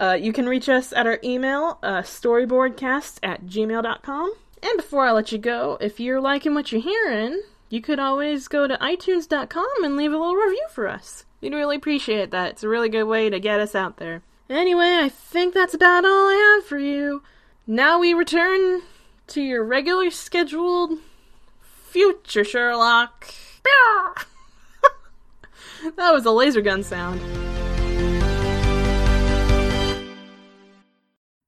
[0.00, 4.34] Uh, you can reach us at our email, uh, storyboardcast at gmail.com.
[4.60, 7.40] And before I let you go, if you're liking what you're hearing,
[7.70, 11.24] you could always go to itunes.com and leave a little review for us.
[11.40, 12.50] We'd really appreciate that.
[12.52, 14.22] It's a really good way to get us out there.
[14.50, 17.22] Anyway, I think that's about all I have for you.
[17.66, 18.80] Now we return
[19.28, 20.98] to your regularly scheduled
[21.60, 23.26] future Sherlock.
[25.96, 27.20] that was a laser gun sound.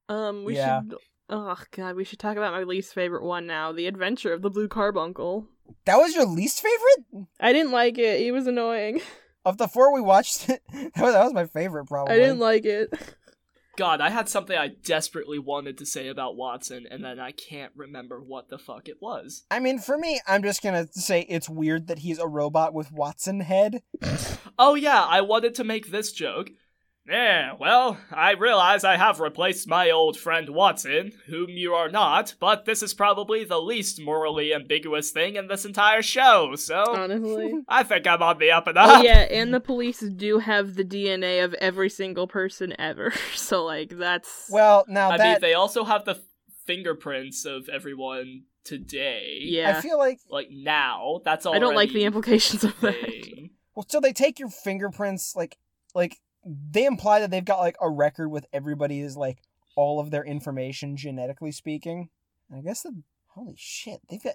[0.08, 0.82] Um, we Yeah.
[0.82, 0.94] should.
[1.32, 4.50] Oh god, we should talk about my least favorite one now: the Adventure of the
[4.50, 5.46] Blue Carbuncle.
[5.84, 8.20] That was your least favorite I didn't like it.
[8.20, 9.00] He was annoying.
[9.44, 10.46] of the four we watched.
[10.46, 12.14] that was that was my favorite, probably.
[12.14, 12.92] I didn't like it.
[13.76, 17.72] God, I had something I desperately wanted to say about Watson, and then I can't
[17.74, 19.44] remember what the fuck it was.
[19.50, 22.92] I mean, for me, I'm just gonna say it's weird that he's a robot with
[22.92, 23.82] Watson head.
[24.62, 26.50] Oh yeah, I wanted to make this joke.
[27.08, 32.34] Yeah, well, I realize I have replaced my old friend Watson, whom you are not,
[32.38, 37.52] but this is probably the least morally ambiguous thing in this entire show, so Honestly.
[37.68, 38.98] I think I'm on the up and oh, up.
[39.00, 43.12] Oh yeah, and the police do have the DNA of every single person ever.
[43.34, 46.20] So like that's Well, now I that mean, they also have the
[46.66, 49.38] fingerprints of everyone today.
[49.40, 49.78] yeah.
[49.78, 51.54] I feel like Like now, that's all.
[51.54, 52.94] I don't like the implications of that.
[53.74, 55.56] well, so they take your fingerprints, like
[55.94, 59.38] like they imply that they've got like a record with everybody's like
[59.76, 62.08] all of their information genetically speaking.
[62.48, 64.34] And I guess the holy shit, they've got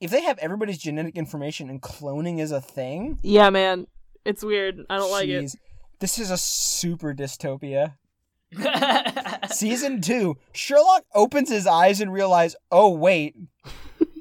[0.00, 3.18] if they have everybody's genetic information and cloning is a thing.
[3.22, 3.86] Yeah, man.
[4.24, 4.84] It's weird.
[4.88, 5.54] I don't like it.
[5.98, 7.94] This is a super dystopia.
[9.50, 13.36] Season two, Sherlock opens his eyes and realizes, oh wait,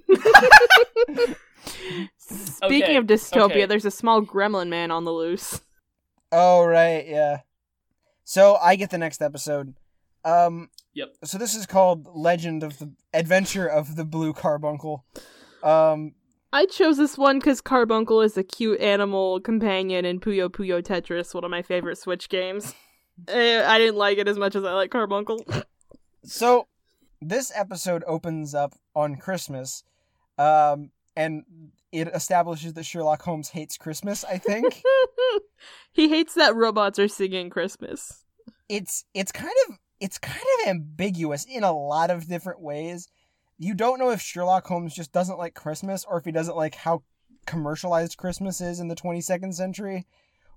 [2.18, 3.66] Speaking Okay, of dystopia, okay.
[3.66, 5.62] there's a small gremlin man on the loose.
[6.32, 7.40] Oh right, yeah.
[8.24, 9.74] So I get the next episode.
[10.24, 11.16] Um Yep.
[11.24, 15.06] So this is called Legend of the Adventure of the Blue Carbuncle.
[15.64, 16.14] Um
[16.52, 21.34] I chose this one because Carbuncle is a cute animal companion in Puyo Puyo Tetris,
[21.34, 22.74] one of my favorite Switch games.
[23.28, 25.44] Eh, I didn't like it as much as I like Carbuncle.
[26.24, 26.68] so
[27.22, 29.84] this episode opens up on Christmas.
[30.38, 31.44] Um and
[31.92, 34.82] it establishes that Sherlock Holmes hates Christmas, I think.
[35.92, 38.24] he hates that robots are singing Christmas.
[38.68, 43.10] it's it's kind of it's kind of ambiguous in a lot of different ways.
[43.58, 46.76] You don't know if Sherlock Holmes just doesn't like Christmas or if he doesn't like
[46.76, 47.04] how
[47.46, 50.06] commercialized Christmas is in the 22nd century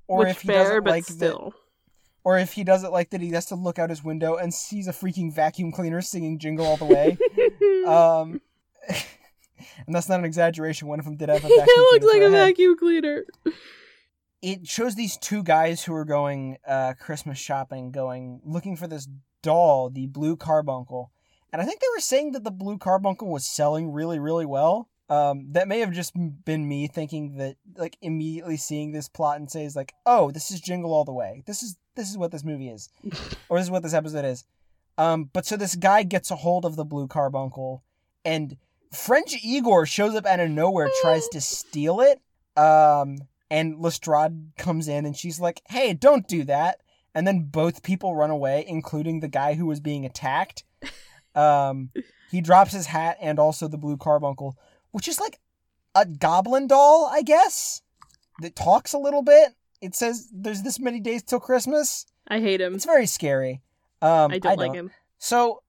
[0.07, 1.55] or Which if he fair, doesn't but like that still.
[2.23, 4.87] or if he doesn't like that he has to look out his window and sees
[4.87, 7.19] a freaking vacuum cleaner singing jingle all the way.
[7.87, 8.41] um
[9.87, 10.89] and that's not an exaggeration.
[10.89, 13.25] One of them did have a vacuum it looks like a vacuum cleaner.
[14.43, 19.09] it shows these two guys who are going uh, Christmas shopping, going looking for this
[19.43, 21.11] doll, the blue carbuncle,
[21.53, 24.89] and I think they were saying that the blue carbuncle was selling really, really well.
[25.11, 29.51] Um, that may have just been me thinking that, like, immediately seeing this plot and
[29.51, 31.43] says, like, "Oh, this is Jingle All the Way.
[31.47, 32.89] This is this is what this movie is,
[33.51, 34.45] or this is what this episode is."
[34.97, 37.83] Um, but so this guy gets a hold of the blue carbuncle,
[38.25, 38.57] and
[38.93, 42.21] French Igor shows up out of nowhere, tries to steal it.
[42.57, 43.19] Um,
[43.51, 46.81] and Lestrade comes in, and she's like, "Hey, don't do that!"
[47.15, 50.65] And then both people run away, including the guy who was being attacked.
[51.35, 51.91] Um,
[52.31, 54.57] he drops his hat and also the blue carbuncle,
[54.91, 55.39] which is like
[55.95, 57.83] a goblin doll, I guess,
[58.41, 59.51] that talks a little bit.
[59.81, 62.07] It says there's this many days till Christmas.
[62.29, 62.75] I hate him.
[62.75, 63.63] It's very scary.
[64.01, 64.91] Um, I don't like him.
[65.19, 65.63] So,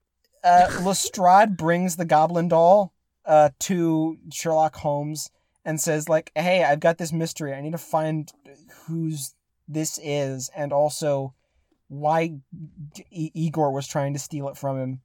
[0.43, 2.93] uh, Lestrade brings the goblin doll
[3.25, 5.29] uh, to Sherlock Holmes
[5.65, 7.53] and says, like, hey, I've got this mystery.
[7.53, 8.31] I need to find
[8.85, 9.35] who's
[9.67, 11.33] this is and also
[11.87, 12.35] why
[13.11, 15.01] I- Igor was trying to steal it from him.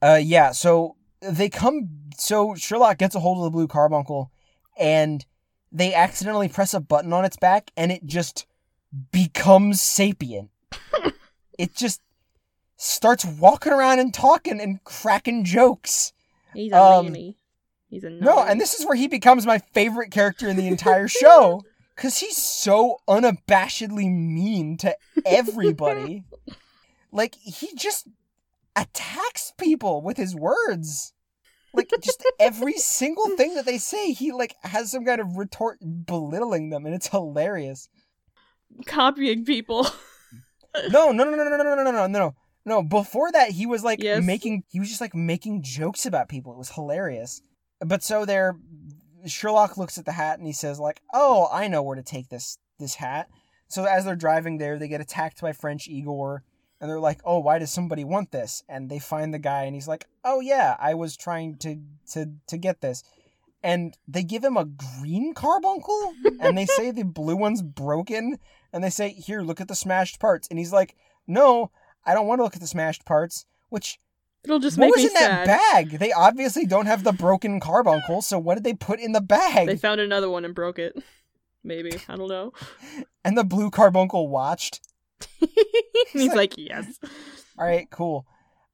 [0.00, 1.88] Uh, yeah, so they come.
[2.16, 4.32] So Sherlock gets a hold of the blue carbuncle,
[4.78, 5.24] and
[5.70, 8.46] they accidentally press a button on its back, and it just
[9.12, 10.50] becomes sapient.
[11.58, 12.00] it just
[12.76, 16.12] starts walking around and talking and cracking jokes.
[16.54, 17.06] He's a um.
[17.92, 21.06] He's a No, and this is where he becomes my favorite character in the entire
[21.06, 21.62] show.
[21.94, 26.24] Because he's so unabashedly mean to everybody.
[27.12, 28.08] like, he just
[28.74, 31.12] attacks people with his words.
[31.74, 35.78] Like, just every single thing that they say, he, like, has some kind of retort
[35.82, 37.90] belittling them, and it's hilarious.
[38.86, 39.86] copying people.
[40.90, 42.34] No, no, no, no, no, no, no, no, no, no.
[42.64, 44.24] No, before that, he was like Yes.
[44.24, 46.52] making, he was just like making jokes about people.
[46.52, 47.42] It was hilarious.
[47.84, 48.56] But so there,
[49.26, 52.28] Sherlock looks at the hat and he says like, "Oh, I know where to take
[52.28, 53.28] this this hat."
[53.68, 56.44] So as they're driving there, they get attacked by French Igor,
[56.80, 59.74] and they're like, "Oh, why does somebody want this?" And they find the guy, and
[59.74, 61.80] he's like, "Oh yeah, I was trying to
[62.12, 63.02] to to get this."
[63.64, 68.38] And they give him a green carbuncle, and they say the blue one's broken,
[68.72, 71.70] and they say, "Here, look at the smashed parts." And he's like, "No,
[72.04, 73.98] I don't want to look at the smashed parts." Which
[74.44, 75.98] It'll just what make was me in that bag?
[75.98, 79.68] They obviously don't have the broken carbuncle, so what did they put in the bag?
[79.68, 81.00] They found another one and broke it.
[81.62, 82.52] Maybe I don't know.
[83.24, 84.80] and the blue carbuncle watched.
[86.12, 86.98] He's like, yes.
[87.58, 88.26] All right, cool.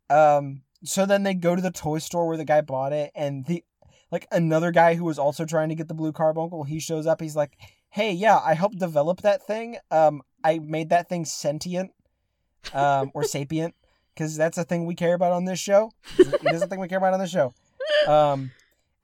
[0.08, 3.44] Um, so then they go to the toy store where the guy bought it, and
[3.44, 3.62] the
[4.10, 6.64] like another guy who was also trying to get the blue carbuncle.
[6.64, 7.20] He shows up.
[7.20, 7.58] He's like,
[7.90, 9.76] "Hey, yeah, I helped develop that thing.
[9.90, 11.90] Um, I made that thing sentient,
[12.72, 13.74] um, or sapient,
[14.18, 15.92] because that's a thing we care about on this show.
[16.18, 17.54] It is a thing we care about on this show.
[18.08, 18.50] Um,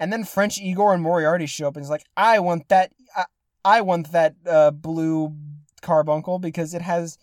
[0.01, 2.93] and then French Igor and Moriarty show up, and he's like, "I want that.
[3.17, 3.25] I,
[3.65, 5.35] I want that uh, blue
[5.81, 7.19] carbuncle because it has."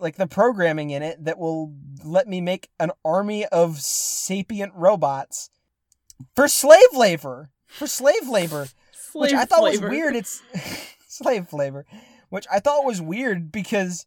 [0.00, 1.72] like the programming in it that will
[2.04, 5.50] let me make an army of sapient robots
[6.34, 8.66] for slave labor for slave labor
[9.12, 9.86] which i thought flavor.
[9.86, 10.42] was weird it's
[11.06, 11.86] slave flavor
[12.28, 14.04] which i thought was weird because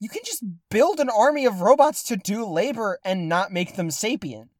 [0.00, 3.90] you can just build an army of robots to do labor and not make them
[3.90, 4.50] sapient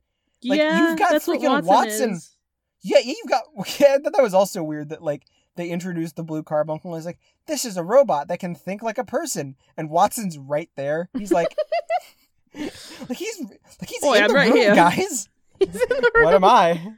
[0.44, 2.20] like, yeah, you've got freaking Watson, Watson.
[2.82, 3.42] yeah, yeah, you've got.
[3.80, 5.24] Yeah, I thought that was also weird that like
[5.56, 6.92] they introduced the blue carbuncle.
[6.92, 10.38] And it's like this is a robot that can think like a person, and Watson's
[10.38, 11.08] right there.
[11.16, 11.54] He's like,
[12.54, 14.74] like he's like he's Boy, in I'm the right room, here.
[14.74, 15.28] guys.
[15.58, 16.44] He's in the What am.
[16.44, 16.94] I?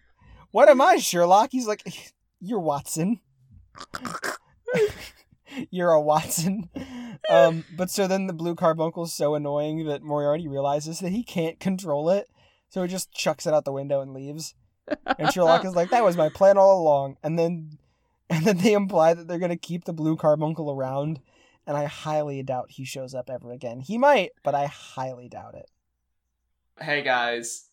[0.50, 1.50] What am I, Sherlock?
[1.52, 1.82] He's like,
[2.40, 3.20] you're Watson.
[5.70, 6.68] You're a Watson.
[7.28, 11.22] Um, but so then the blue carbuncle is so annoying that Moriarty realizes that he
[11.22, 12.28] can't control it,
[12.70, 14.54] so he just chucks it out the window and leaves.
[15.18, 17.78] And Sherlock is like, "That was my plan all along." And then,
[18.30, 21.20] and then they imply that they're gonna keep the blue carbuncle around,
[21.66, 23.80] and I highly doubt he shows up ever again.
[23.80, 25.70] He might, but I highly doubt it.
[26.80, 27.68] Hey guys,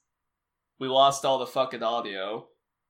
[0.78, 2.48] we lost all the fucking audio,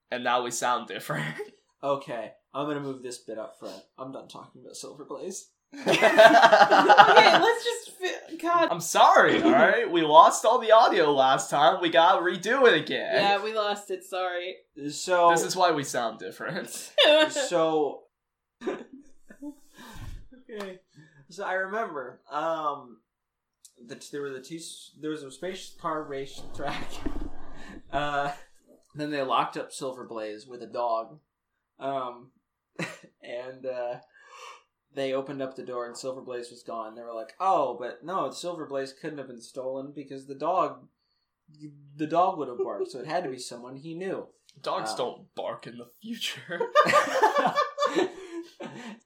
[0.10, 1.36] and now we sound different.
[1.84, 3.82] Okay, I'm gonna move this bit up front.
[3.98, 5.50] I'm done talking about Silver Blaze.
[5.74, 7.92] okay, let's just.
[8.42, 8.68] God.
[8.70, 9.90] I'm sorry, alright?
[9.92, 11.82] We lost all the audio last time.
[11.82, 13.16] We gotta redo it again.
[13.16, 14.04] Yeah, we lost it.
[14.04, 14.56] Sorry.
[14.92, 16.70] So This is why we sound different.
[17.30, 18.04] so
[20.50, 20.80] okay
[21.30, 22.98] so i remember um
[23.86, 24.60] the, there were the two
[25.00, 26.90] there was a space car race track
[27.92, 28.32] uh
[28.96, 31.20] then they locked up silver blaze with a dog
[31.80, 32.32] um
[33.24, 33.96] and uh
[34.94, 38.04] they opened up the door and silver blaze was gone they were like oh but
[38.04, 40.88] no silver blaze couldn't have been stolen because the dog
[41.96, 44.28] the dog would have barked so it had to be someone he knew
[44.62, 46.60] Dogs Um, don't bark in the future.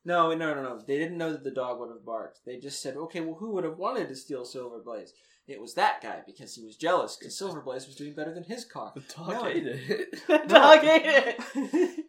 [0.05, 0.79] no, no, no, no.
[0.87, 2.39] They didn't know that the dog would have barked.
[2.45, 5.13] They just said, okay, well, who would have wanted to steal Silver Blaze?
[5.47, 8.43] it was that guy because he was jealous because Silver Blaze was doing better than
[8.45, 8.93] his car.
[8.95, 9.45] The dog No.
[9.47, 10.27] ate it.
[10.27, 12.05] The dog ate it.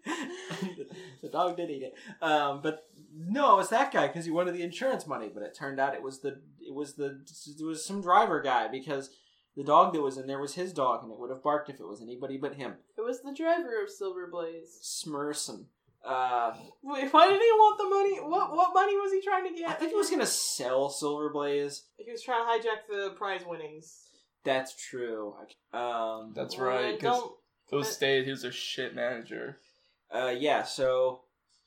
[1.22, 4.55] the dog did eat it, um, but no, it was that guy because he wanted
[4.55, 5.30] the insurance money.
[5.33, 7.20] But it turned out it was the it was the
[7.59, 9.11] it was some driver guy because
[9.57, 11.80] the dog that was in there was his dog and it would have barked if
[11.80, 12.74] it was anybody but him.
[12.97, 14.78] It was the driver of Silver Blaze.
[14.80, 15.66] Smerson.
[16.05, 16.53] Uh,
[16.83, 18.16] Wait, why did he want the money?
[18.18, 19.70] What what money was he trying to get?
[19.70, 21.85] I think he was gonna sell Silver Blaze.
[21.97, 24.01] He was trying to hijack the prize winnings.
[24.45, 25.35] That's true.
[25.72, 26.99] Um, That's right.
[26.99, 27.35] Because don't-
[27.70, 28.24] those stayed.
[28.24, 29.59] He was a shit manager.
[30.13, 31.23] Uh, yeah, so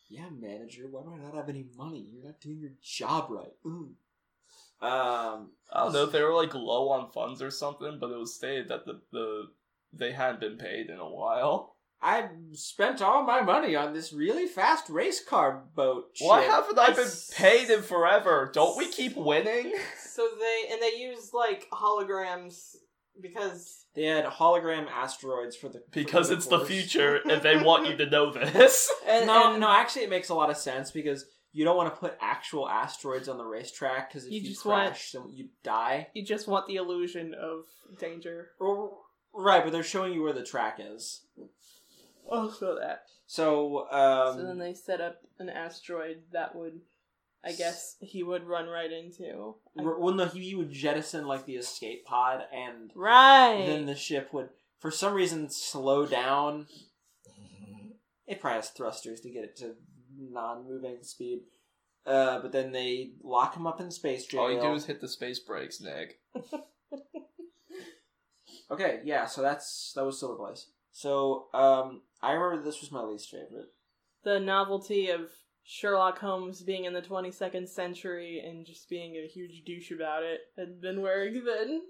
[0.10, 2.08] yeah, manager, why do I not have any money?
[2.12, 3.54] You're not doing your job right.
[3.66, 3.91] Ooh.
[4.82, 8.18] Um, I don't know if they were like low on funds or something, but it
[8.18, 9.48] was stated that the the
[9.93, 11.76] they hadn't been paid in a while.
[12.02, 16.10] I spent all my money on this really fast race car boat.
[16.20, 16.52] Why ship.
[16.52, 18.52] haven't I been paid in forever?
[18.54, 19.74] Don't we keep winning?
[20.16, 22.78] So they and they use like holograms
[23.22, 27.88] because They had hologram asteroids for the Because for it's the future, and they want
[27.88, 28.91] you to know this.
[29.07, 31.93] and, No, and no, actually, it makes a lot of sense because you don't want
[31.93, 35.30] to put actual asteroids on the racetrack because if You you, just want- crash, then
[35.32, 36.07] you die.
[36.13, 37.66] you just want the illusion of
[37.99, 38.49] danger.
[38.59, 38.97] Or-
[39.34, 41.22] Right, but they're showing you where the track is.
[42.30, 43.03] Also that.
[43.28, 46.80] So, um, so then they set up an asteroid that would,
[47.46, 49.56] I guess, he would run right into.
[49.78, 53.64] r- well, no, he would jettison like the escape pod, and Right.
[53.66, 56.68] then the ship would, for some reason, slow down.
[58.26, 59.76] It probably has thrusters to get it to
[60.18, 61.41] non-moving speed.
[62.08, 64.41] Uh, but then they lock him up in space jail.
[64.41, 66.20] All you do is hit the space brakes, Nick.
[68.72, 70.68] Okay, yeah, so that's that was Silver Blaze.
[70.91, 73.68] So, um, I remember this was my least favorite.
[74.24, 75.30] the novelty of
[75.66, 80.41] Sherlock Holmes being in the 22nd century and just being a huge douche about it
[80.55, 81.82] had been wearing thin.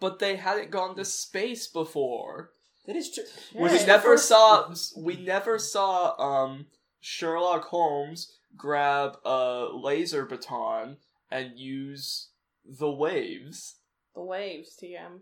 [0.00, 2.52] But they hadn't gone to space before.
[2.86, 3.24] That is true.
[3.54, 3.62] Yeah.
[3.62, 4.74] We never saw.
[4.96, 6.66] We never saw um
[7.00, 10.96] Sherlock Holmes grab a laser baton
[11.30, 12.30] and use
[12.64, 13.76] the waves.
[14.14, 15.20] The waves, TM.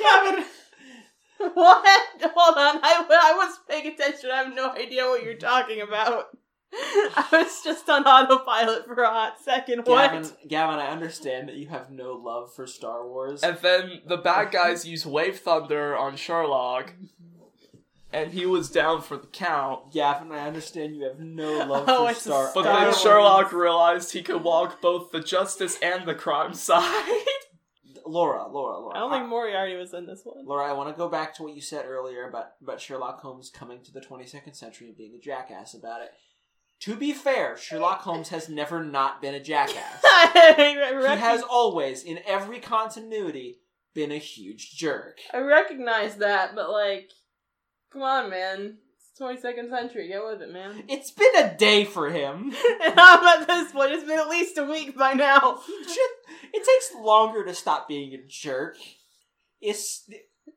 [0.00, 0.44] Gavin,
[1.54, 2.06] what?
[2.34, 4.30] Hold on, I, I was paying attention.
[4.30, 6.26] I have no idea what you're talking about.
[6.72, 9.86] I was just on autopilot for a hot second.
[9.86, 10.10] What?
[10.12, 13.42] Gavin, Gavin, I understand that you have no love for Star Wars.
[13.42, 16.92] And then the bad guys use wave thunder on Sherlock,
[18.12, 19.92] and he was down for the count.
[19.92, 22.50] Gavin, I understand you have no love Oh, for it's a Star.
[22.54, 23.00] But Star then Wars.
[23.00, 27.22] Sherlock realized he could walk both the justice and the crime side.
[28.06, 28.96] Laura, Laura, Laura.
[28.96, 30.46] I don't think Moriarty was in this one.
[30.46, 33.50] Laura, I want to go back to what you said earlier about, about Sherlock Holmes
[33.50, 36.10] coming to the 22nd century and being a jackass about it.
[36.80, 40.04] To be fair, Sherlock Holmes has never not been a jackass.
[40.56, 43.60] He has always, in every continuity,
[43.94, 45.18] been a huge jerk.
[45.32, 47.10] I recognize that, but like,
[47.92, 48.78] come on, man.
[49.18, 50.08] It's 22nd century.
[50.08, 50.84] Get with it, man.
[50.88, 52.52] It's been a day for him.
[52.84, 53.92] and I'm at this point.
[53.92, 55.60] It's been at least a week by now.
[55.66, 55.98] He just,
[56.52, 58.76] it takes longer to stop being a jerk.
[59.60, 60.08] It's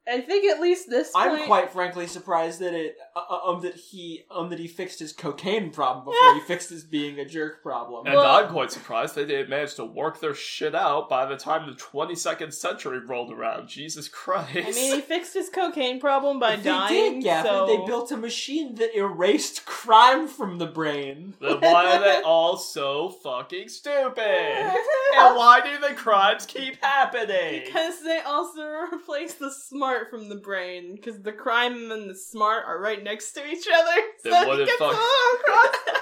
[0.09, 1.31] I think at least this point.
[1.31, 5.13] I'm quite frankly surprised that it uh, um that he um that he fixed his
[5.13, 8.05] cocaine problem before he fixed his being a jerk problem.
[8.05, 11.25] And Well- I'm quite surprised that they didn't manage to work their shit out by
[11.25, 13.67] the time the 22nd century rolled around.
[13.67, 14.49] Jesus Christ.
[14.55, 17.13] I mean, he fixed his cocaine problem by they dying.
[17.15, 17.51] did, Gavin.
[17.51, 17.65] so...
[17.67, 21.35] They built a machine that erased crime from the brain.
[21.41, 24.17] then why are they all so fucking stupid?
[24.17, 27.63] and why do the crimes keep happening?
[27.65, 28.61] Because they also
[28.93, 30.95] replace the smart from the brain.
[30.95, 34.01] Because the crime and the smart are right next to each other.
[34.23, 35.99] Then what he gets fuck- all across the.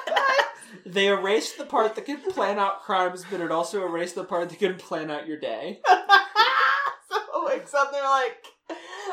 [0.85, 4.49] They erased the part that could plan out crimes, but it also erased the part
[4.49, 5.81] that could plan out your day.
[5.87, 8.45] so it wakes up, they're like,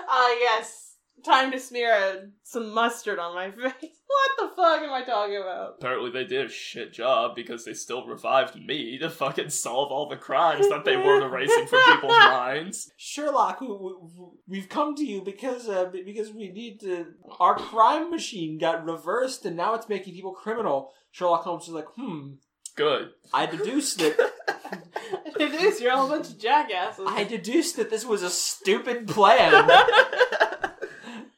[0.08, 0.83] ah, yes,
[1.24, 3.98] time to smear uh, some mustard on my face.
[4.06, 5.76] What the fuck am I talking about?
[5.78, 10.08] Apparently they did a shit job because they still revived me to fucking solve all
[10.08, 12.92] the crimes that they weren't erasing from people's minds.
[12.96, 13.92] Sherlock, we, we,
[14.46, 17.06] we've come to you because uh, because we need to.
[17.40, 20.92] Our crime machine got reversed, and now it's making people criminal.
[21.10, 22.34] Sherlock Holmes is like, hmm.
[22.76, 23.10] Good.
[23.32, 24.32] I deduced that.
[25.38, 27.06] it is, you're all a bunch of jackasses.
[27.08, 29.52] I deduced that this was a stupid plan.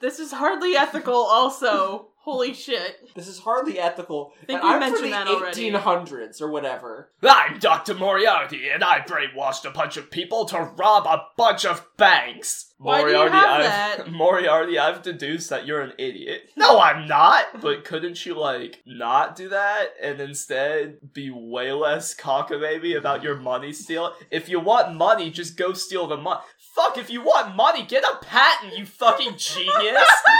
[0.00, 2.08] This is hardly ethical, also.
[2.26, 2.96] Holy shit.
[3.14, 4.32] This is hardly ethical.
[4.48, 5.70] think and we I'm mentioned from the that already.
[5.70, 7.12] 1800s or whatever.
[7.22, 7.94] I'm Dr.
[7.94, 12.72] Moriarty, and I brainwashed a bunch of people to rob a bunch of banks.
[12.78, 14.10] Why do you Moriarty, have I've, that?
[14.12, 16.50] Moriarty, I've deduced that you're an idiot.
[16.56, 17.60] No, I'm not.
[17.62, 23.36] But couldn't you like not do that and instead be way less cockamamie about your
[23.36, 24.14] money steal?
[24.32, 26.40] If you want money, just go steal the money.
[26.76, 29.72] Fuck, if you want money, get a patent, you fucking genius.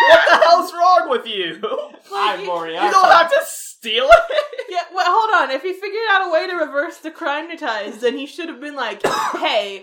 [0.09, 1.59] what the hell's wrong with you?
[2.15, 2.87] I'm you- Moriarty.
[2.87, 4.45] You don't have to steal it.
[4.69, 5.55] Yeah, well, hold on.
[5.57, 8.61] If he figured out a way to reverse the crime ties, then he should have
[8.61, 9.81] been like, hey,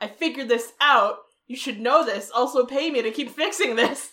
[0.00, 1.18] I figured this out.
[1.46, 2.30] You should know this.
[2.34, 4.10] Also, pay me to keep fixing this.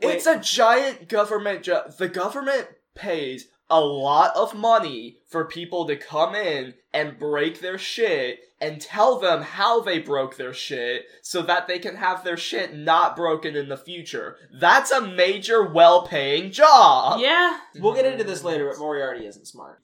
[0.00, 1.96] It's a giant government job.
[1.98, 7.76] The government pays a lot of money for people to come in and break their
[7.78, 12.36] shit and tell them how they broke their shit so that they can have their
[12.36, 14.36] shit not broken in the future.
[14.58, 17.20] That's a major well paying job.
[17.20, 17.58] Yeah.
[17.76, 19.80] We'll get into this later, but Moriarty isn't smart.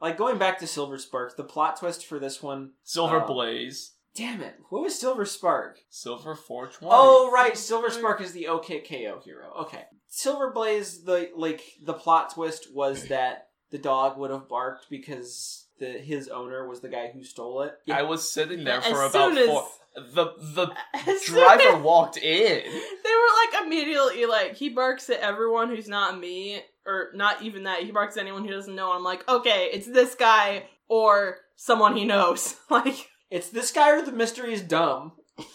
[0.00, 2.72] Like going back to Silver Spark, the plot twist for this one.
[2.84, 3.26] Silver Oh.
[3.26, 3.92] Blaze.
[4.14, 4.56] Damn it!
[4.70, 5.78] What was Silver Spark?
[5.90, 6.90] Silver 420.
[6.92, 9.52] Oh right, Silver Spark is the OKKO hero.
[9.60, 11.04] Okay, Silver Blaze.
[11.04, 16.28] The like the plot twist was that the dog would have barked because the his
[16.28, 17.74] owner was the guy who stole it.
[17.90, 19.66] I was sitting there As for about as- four.
[19.96, 20.72] The the
[21.26, 22.22] driver as- walked in.
[22.62, 27.64] They were like immediately like he barks at everyone who's not me, or not even
[27.64, 27.82] that.
[27.82, 28.92] He barks at anyone who doesn't know.
[28.92, 32.56] I'm like, okay, it's this guy or someone he knows.
[32.70, 35.12] Like, It's this guy or the mystery is dumb.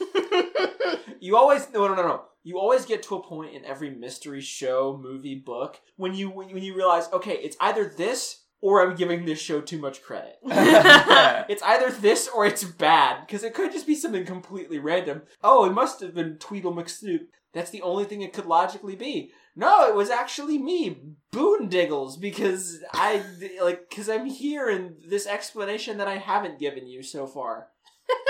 [1.20, 2.22] You always no no no no.
[2.44, 6.50] You always get to a point in every mystery show, movie, book when you when
[6.58, 10.38] you realize okay, it's either this or I'm giving this show too much credit.
[11.50, 15.24] It's either this or it's bad because it could just be something completely random.
[15.44, 17.26] Oh, it must have been Tweedle McSnoop.
[17.54, 19.32] That's the only thing it could logically be.
[19.58, 20.98] No, it was actually me,
[21.34, 23.24] Boondiggles, because I
[23.62, 27.68] like because I'm here in this explanation that I haven't given you so far.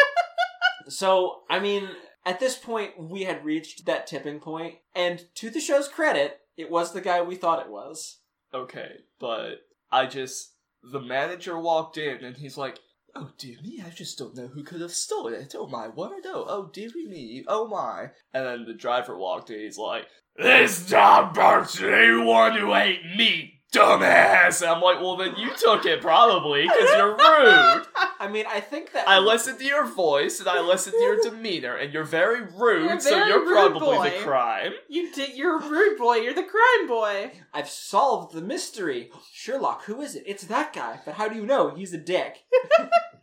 [0.89, 1.87] so, I mean,
[2.25, 6.71] at this point, we had reached that tipping point, and to the show's credit, it
[6.71, 8.19] was the guy we thought it was.
[8.53, 9.59] Okay, but
[9.93, 12.79] I just the manager walked in and he's like,
[13.15, 15.53] "Oh dear me, I just don't know who could have stolen it.
[15.55, 16.23] Oh my word!
[16.25, 17.45] Oh oh dear me!
[17.47, 19.59] Oh my!" And then the driver walked in.
[19.59, 25.17] He's like, "This dog barks at anyone who ain't me, dumbass." And I'm like, "Well,
[25.17, 27.85] then you took it probably because you're rude."
[28.19, 31.17] I mean, I think that I listened to your voice and I listened to your
[31.23, 34.09] demeanor, and you're very rude, You're a so very you're rude probably boy.
[34.11, 34.71] the crime.
[34.87, 35.35] you did.
[35.35, 36.15] You're a rude boy.
[36.17, 37.31] You're the crime boy.
[37.53, 39.11] I've solved the mystery.
[39.33, 40.23] Sherlock, who is it?
[40.25, 40.99] It's that guy.
[41.03, 41.75] But how do you know?
[41.75, 42.43] He's a dick.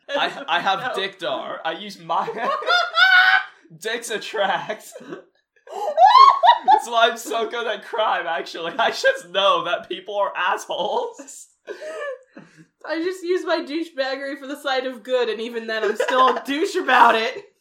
[0.09, 0.93] I I have No.
[0.95, 1.61] dick dar.
[1.65, 2.29] I use my
[3.81, 4.93] dicks attract.
[6.67, 8.27] That's why I'm so good at crime.
[8.27, 11.49] Actually, I just know that people are assholes.
[12.87, 16.37] I just use my douchebaggery for the side of good, and even then, I'm still
[16.37, 17.53] a douche about it.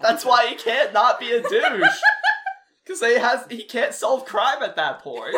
[0.00, 2.00] That's why he can't not be a douche.
[2.84, 5.36] Because he has he can't solve crime at that point.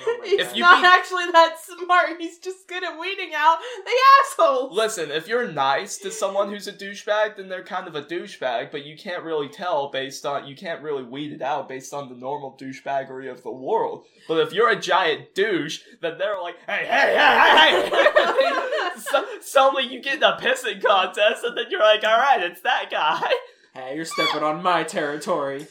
[0.00, 2.10] Oh my He's If you not be- actually that smart.
[2.18, 4.76] He's just good at weeding out the assholes.
[4.76, 8.70] Listen, if you're nice to someone who's a douchebag, then they're kind of a douchebag,
[8.70, 12.08] but you can't really tell based on you can't really weed it out based on
[12.08, 14.04] the normal douchebaggery of the world.
[14.26, 19.00] But if you're a giant douche, then they're like, hey, hey, hey, hey, hey.
[19.10, 22.60] so, suddenly you get in a pissing contest, and then you're like, all right, it's
[22.62, 23.30] that guy.
[23.74, 25.66] Hey, you're stepping on my territory.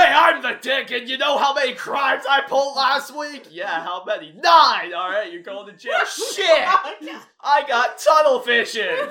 [0.00, 3.48] Hey, I'm the dick, and you know how many crimes I pulled last week?
[3.50, 4.32] Yeah, how many?
[4.32, 4.94] Nine!
[4.94, 5.92] Alright, you're going to jail.
[6.34, 6.66] Shit!
[7.42, 8.88] I got tunnel fishing!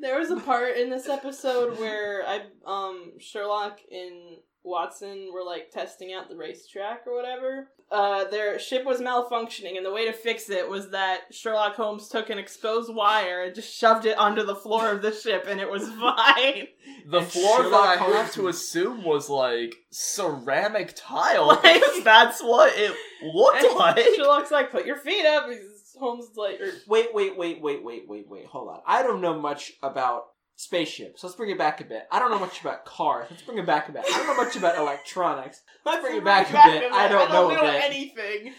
[0.00, 5.70] There was a part in this episode where I um Sherlock and Watson were like
[5.70, 7.68] testing out the racetrack or whatever.
[7.92, 12.08] Uh, their ship was malfunctioning, and the way to fix it was that Sherlock Holmes
[12.08, 15.60] took an exposed wire and just shoved it onto the floor of the ship, and
[15.60, 16.68] it was fine.
[17.06, 22.02] The And floor that I Holmes- have to assume was like ceramic tile Like- because
[22.04, 24.04] that's what it looked like.
[24.16, 25.60] Sherlock's like, "Put your feet up." He's-
[26.00, 28.46] Holmes like, or, Wait, wait, wait, wait, wait, wait, wait.
[28.46, 28.80] Hold on.
[28.86, 30.22] I don't know much about
[30.62, 31.22] spaceships.
[31.24, 32.04] Let's bring it back a bit.
[32.10, 33.26] I don't know much about cars.
[33.30, 34.04] Let's bring it back a bit.
[34.06, 35.62] I don't know much about electronics.
[35.84, 36.92] Let's bring it back a bit.
[36.92, 37.84] I don't know a bit.
[37.84, 38.54] anything.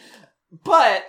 [0.63, 1.05] But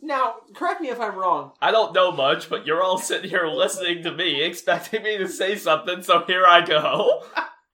[0.00, 1.52] now, correct me if I'm wrong.
[1.60, 5.28] I don't know much, but you're all sitting here listening to me, expecting me to
[5.28, 7.24] say something, so here I go.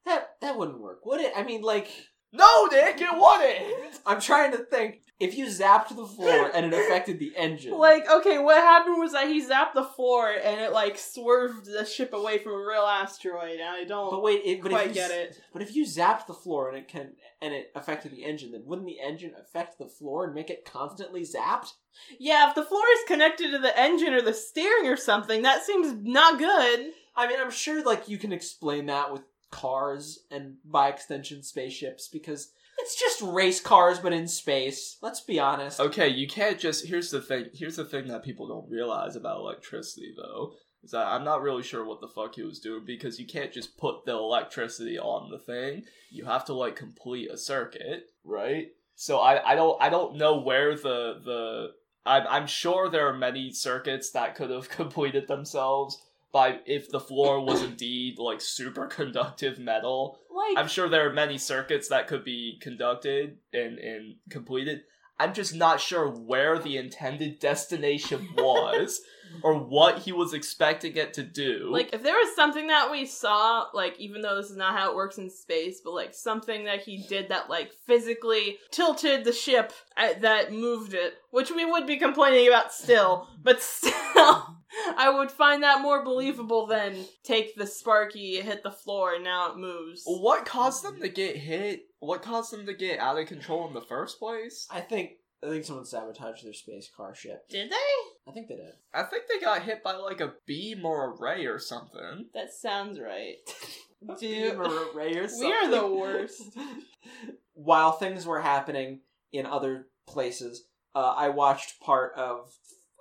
[0.05, 1.33] That that wouldn't work, would it?
[1.35, 1.89] I mean, like,
[2.31, 3.99] No, Nick, it wouldn't.
[4.05, 5.01] I'm trying to think.
[5.17, 9.13] If you zapped the floor and it affected the engine, Like, okay, what happened was
[9.13, 12.81] that he zapped the floor and it like swerved the ship away from a real
[12.81, 13.59] asteroid.
[13.59, 15.41] And I don't but wait, it, but quite if you, get it.
[15.53, 18.63] But if you zapped the floor and it can and it affected the engine, then
[18.65, 21.71] wouldn't the engine affect the floor and make it constantly zapped?
[22.19, 25.63] Yeah, if the floor is connected to the engine or the steering or something, that
[25.63, 26.91] seems not good.
[27.15, 29.21] I mean, I'm sure like you can explain that with
[29.51, 34.97] cars and by extension spaceships because it's just race cars but in space.
[35.01, 35.79] Let's be honest.
[35.79, 36.85] Okay, you can't just.
[36.85, 37.47] Here's the thing.
[37.53, 40.53] Here's the thing that people don't realize about electricity, though,
[40.83, 43.51] is that I'm not really sure what the fuck he was doing because you can't
[43.51, 45.83] just put the electricity on the thing.
[46.11, 48.67] You have to like complete a circuit, right?
[48.95, 51.71] So I, I don't I don't know where the the
[52.05, 56.99] I'm I'm sure there are many circuits that could have completed themselves by if the
[56.99, 60.19] floor was indeed like super conductive metal.
[60.29, 64.81] Like, I'm sure there are many circuits that could be conducted and, and completed.
[65.17, 69.01] I'm just not sure where the intended destination was
[69.43, 71.69] or what he was expecting it to do.
[71.71, 74.89] Like if there was something that we saw, like even though this is not how
[74.89, 79.33] it works in space, but like something that he did that like physically tilted the
[79.33, 84.54] ship uh, that moved it, which we would be complaining about still, but still
[84.97, 89.51] I would find that more believable than take the Sparky, hit the floor, and now
[89.51, 90.03] it moves.
[90.05, 91.83] what caused them to get hit?
[91.99, 94.67] What caused them to get out of control in the first place?
[94.69, 95.11] I think
[95.43, 97.47] I think someone sabotaged their space car ship.
[97.49, 98.27] Did they?
[98.27, 98.73] I think they did.
[98.93, 102.27] I think they got hit by like a beam or a ray or something.
[102.33, 103.35] That sounds right.
[104.01, 106.57] Beam Dude, or a ray or we are the worst.
[107.53, 112.51] While things were happening in other places, uh, I watched part of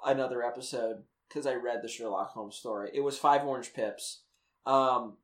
[0.05, 2.91] another episode because I read the Sherlock Holmes story.
[2.95, 4.21] It was Five Orange Pips,
[4.67, 5.15] um,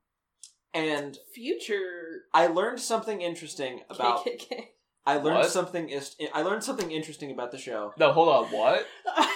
[0.74, 4.26] and Future I learned something interesting about.
[4.26, 4.64] KKK.
[5.06, 5.50] I learned What?
[5.50, 5.88] something.
[5.88, 7.94] Is- I learned something interesting about the show.
[7.98, 8.86] No, hold on, what?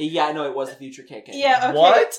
[0.00, 1.30] Yeah, I know it was the future KK.
[1.32, 1.76] yeah, okay.
[1.78, 2.16] What?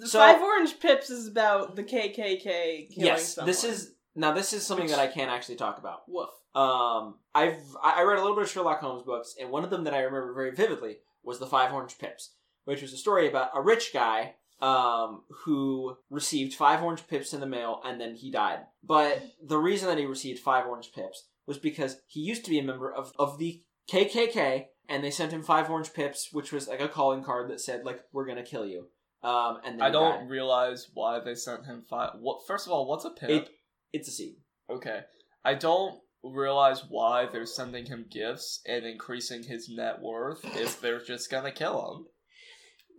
[0.00, 3.46] The So- Five Orange Pips is about the KKK killing Yes, someone.
[3.48, 4.32] this is now.
[4.32, 6.02] This is something that I can't actually talk about.
[6.08, 6.30] woof.
[6.54, 9.68] Um, I've I I read a little bit of Sherlock Holmes books, and one of
[9.68, 12.30] them that I remember very vividly was the Five Orange Pips,
[12.68, 17.40] which was a story about a rich guy um who received five orange pips in
[17.40, 18.60] the mail and then he died.
[18.82, 19.22] But
[19.52, 22.62] the reason that he received five orange pips was because he used to be a
[22.64, 26.80] member of of the KKK, and they sent him five orange pips, which was like
[26.80, 28.88] a calling card that said like we're gonna kill you.
[29.22, 30.30] Um, and then I don't died.
[30.30, 32.10] realize why they sent him five.
[32.20, 32.46] What?
[32.46, 33.30] First of all, what's a pip?
[33.30, 33.50] It-
[33.92, 34.36] It's a seed.
[34.68, 35.00] Okay.
[35.44, 41.02] I don't realize why they're sending him gifts and increasing his net worth if they're
[41.02, 42.06] just gonna kill him.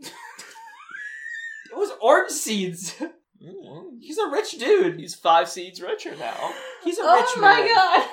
[1.71, 2.95] It was orange seeds.
[3.41, 4.99] Mm, He's a rich dude.
[4.99, 6.51] He's five seeds richer now.
[6.83, 7.75] He's a rich Oh my man.
[7.75, 8.07] god!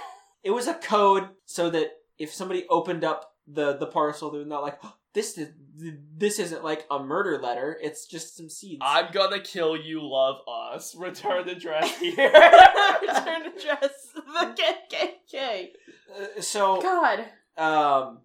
[0.44, 4.62] It was a code so that if somebody opened up the the parcel, they're not
[4.62, 5.48] like "Oh, this is
[6.16, 7.78] this isn't like a murder letter.
[7.82, 8.82] It's just some seeds.
[8.84, 10.94] I'm gonna kill you, love us.
[10.94, 12.14] Return address here.
[13.00, 14.54] Return address the
[14.92, 15.68] KKK.
[16.14, 17.24] Uh, so God.
[17.56, 18.18] um,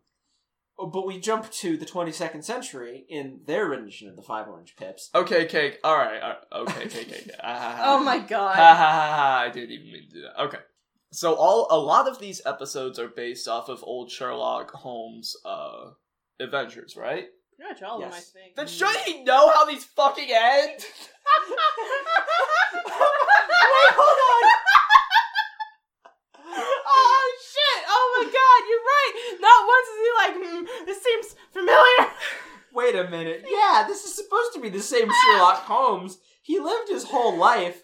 [0.87, 5.09] but we jump to the 22nd century in their rendition of the Five Orange Pips.
[5.13, 5.79] okay, cake.
[5.83, 6.21] All right.
[6.21, 6.37] all right.
[6.69, 7.25] Okay, cake, cake.
[7.25, 7.35] cake.
[7.43, 7.83] Ah, ha, ha.
[7.95, 8.55] Oh my god.
[8.55, 9.39] ha ha ha!
[9.45, 10.41] I didn't even mean to do that.
[10.43, 10.59] Okay,
[11.11, 15.91] so all a lot of these episodes are based off of old Sherlock Holmes uh
[16.39, 17.25] adventures, right?
[17.57, 18.55] Pretty much all of them, I think.
[18.55, 20.79] Then should he know how these fucking end?
[22.73, 24.43] Wait, hold on.
[26.87, 27.83] oh shit!
[27.87, 29.37] Oh my god, you're right!
[29.39, 32.11] Not once is he like, hmm, this seems familiar.
[32.73, 33.43] Wait a minute.
[33.49, 36.17] Yeah, this is supposed to be the same Sherlock Holmes.
[36.43, 37.83] He lived his whole life.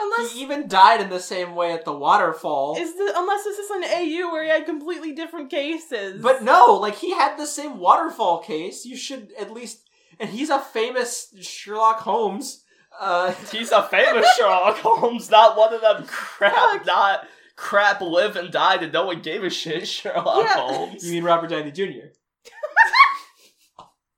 [0.00, 2.76] Unless He even died in the same way at the waterfall.
[2.78, 6.22] is the, unless this is an AU where he had completely different cases.
[6.22, 8.84] But no, like he had the same waterfall case.
[8.84, 9.80] You should at least,
[10.20, 12.64] and he's a famous Sherlock Holmes.
[12.98, 16.86] Uh, He's a famous Sherlock Holmes, not one of them crap, Fuck.
[16.86, 17.28] not
[17.58, 20.54] crap live and die that no one gave a shit Sherlock Yeah.
[20.54, 21.04] Holmes.
[21.04, 22.08] you mean Robert Downey Jr.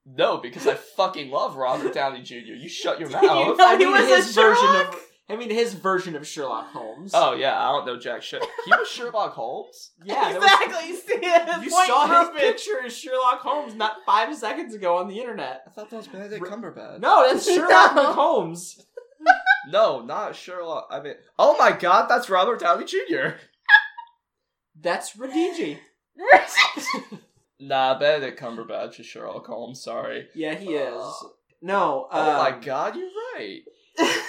[0.07, 2.35] No, because I fucking love Robert Downey Jr.
[2.35, 3.59] You shut your You mouth.
[3.59, 4.95] know- I he mean was a his version Sherlock?
[4.95, 5.01] of.
[5.29, 7.13] I mean his version of Sherlock Holmes.
[7.15, 8.45] Oh yeah, I don't know jack shit.
[8.65, 9.93] He was Sherlock Holmes.
[10.05, 10.89] yeah, that was- exactly.
[10.89, 11.63] You see it.
[11.63, 15.63] you Point saw his picture as Sherlock Holmes not five seconds ago on the internet.
[15.69, 16.99] I thought that was Benedict Cumberbatch.
[17.01, 18.13] No, that's Sherlock No.
[18.13, 18.85] Holmes.
[19.69, 20.89] No, not Sherlock.
[20.91, 23.35] I mean, oh my god, that's Robert Downey Jr.
[24.83, 25.79] That's Radiji.
[27.63, 29.83] Nah, Benedict Cumberbatch is Sherlock Holmes.
[29.83, 30.29] Sorry.
[30.35, 31.05] Yeah, he is.
[31.61, 32.09] No.
[32.11, 33.61] oh uh, my god, you're right.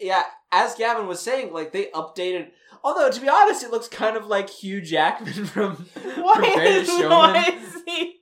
[0.00, 2.48] Yeah, as Gavin was saying, like they updated.
[2.82, 6.90] Although to be honest, it looks kind of like Hugh Jackman from, from Why Greatest
[6.90, 7.10] is, Showman.
[7.10, 8.16] why is he?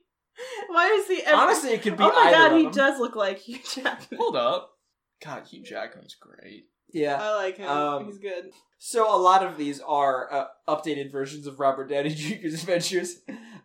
[0.67, 1.23] Why is he?
[1.23, 2.03] Ever, Honestly, it could be.
[2.03, 2.73] oh my god, he them.
[2.73, 4.19] does look like Hugh Jackman.
[4.19, 4.71] Hold up.
[5.23, 6.65] God, Hugh Jackman's great.
[6.91, 7.17] Yeah.
[7.21, 7.69] I like him.
[7.69, 8.51] Um, He's good.
[8.77, 13.19] So a lot of these are uh, updated versions of Robert Downey Jr.'s adventures.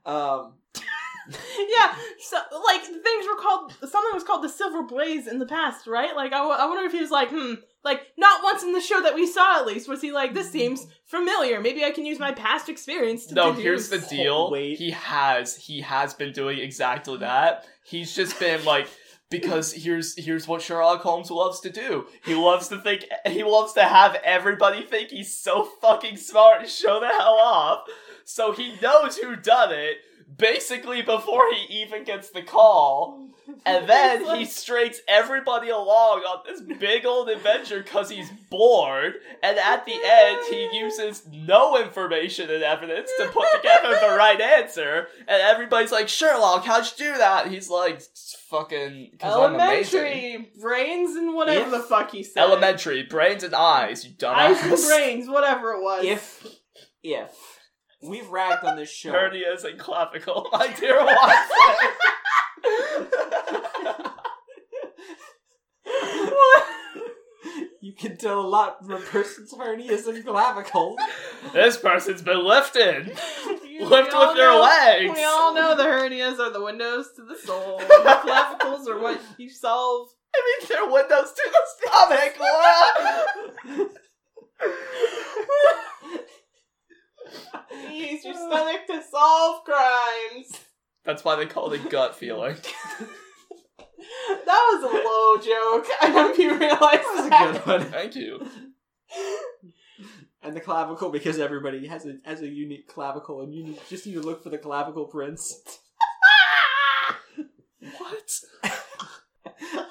[0.05, 0.55] Um,
[1.27, 2.37] Yeah, so
[2.67, 6.15] like things were called something was called the Silver Blaze in the past, right?
[6.15, 8.81] Like I, w- I wonder if he was like, hmm, like not once in the
[8.83, 11.63] show that we saw at least was he like, this seems familiar.
[11.63, 13.63] Maybe I can use my past experience to No, deduce.
[13.65, 14.51] here's the deal.
[14.51, 14.77] wait.
[14.77, 17.65] He has he has been doing exactly that.
[17.87, 18.87] He's just been like
[19.39, 22.07] because here's here's what Sherlock Holmes loves to do.
[22.25, 26.71] He loves to think he loves to have everybody think he's so fucking smart and
[26.71, 27.89] show the hell off.
[28.25, 29.97] So he knows who done it
[30.39, 33.34] basically before he even gets the call.
[33.67, 39.15] And then like- he strings everybody along on this big old adventure because he's bored.
[39.43, 44.41] And at the end, he uses no information and evidence to put together the right
[44.41, 45.09] answer.
[45.21, 47.49] And everybody's like, Sherlock, how'd you do that?
[47.51, 48.03] He's like,
[48.51, 52.41] fucking, because I'm elementary brains and whatever If- the fuck he said.
[52.43, 54.35] Elementary, brains and eyes, you dumbass.
[54.35, 56.05] eyes and brains, whatever it was.
[56.05, 56.47] if
[57.03, 57.31] if
[58.03, 61.89] we've ragged on this show, Hernias and clavicle, my dear Watson.
[67.81, 70.97] you can tell a lot from a person's hernias and clavicle.
[71.53, 73.17] this person's been lifted.
[73.75, 75.13] You- Lift all with your know- legs.
[75.17, 77.79] We all know the hernias are the windows to the soul.
[77.89, 80.11] The clavicles are what you solve.
[80.33, 82.37] I mean, they're windows to the stomach.
[82.39, 83.91] What?
[87.93, 90.64] Use your stomach to solve crimes.
[91.05, 92.57] That's why they call it a gut feeling.
[94.47, 95.87] That was a low joke.
[96.01, 96.81] I hope you realize
[97.31, 97.85] That was a good one.
[97.91, 98.47] Thank you.
[100.43, 104.07] And the clavicle because everybody has a has a unique clavicle, and you need, just
[104.07, 105.61] need to look for the clavicle prints.
[107.99, 108.31] What?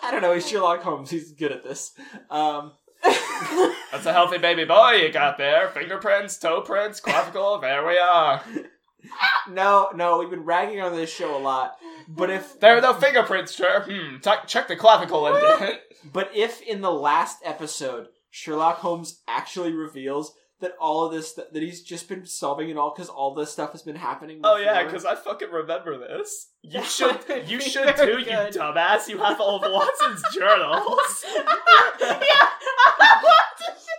[0.04, 0.34] I don't know.
[0.34, 1.10] He's Sherlock Holmes.
[1.10, 1.94] He's good at this.
[2.30, 2.74] Um,
[3.04, 5.70] That's a healthy baby boy you got there.
[5.70, 7.60] Fingerprints, toe prints, clavicle.
[7.60, 8.44] There we are.
[9.50, 11.78] no, no, we've been ragging on this show a lot.
[12.08, 13.86] But if There are no fingerprints, sir.
[13.90, 14.18] Hmm.
[14.20, 15.80] t- check the clavicle indent.
[16.12, 21.54] But if in the last episode Sherlock Holmes actually reveals that all of this that
[21.54, 24.40] he's just been solving it all because all this stuff has been happening.
[24.44, 26.48] Oh yeah, because I fucking remember this.
[26.62, 28.26] You should, you should too, good.
[28.26, 29.08] you dumbass.
[29.08, 31.26] You have all of Watson's journals.
[32.02, 32.50] yeah.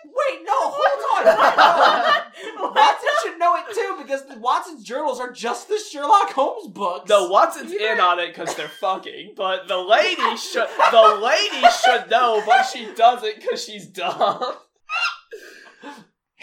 [0.05, 2.75] wait, no, hold on.
[2.75, 7.09] Watson should know it too because Watson's journals are just the Sherlock Holmes books.
[7.09, 12.11] No, Watson's in on it because they're fucking, but the lady should the lady should
[12.11, 14.55] know, but she doesn't because she's dumb.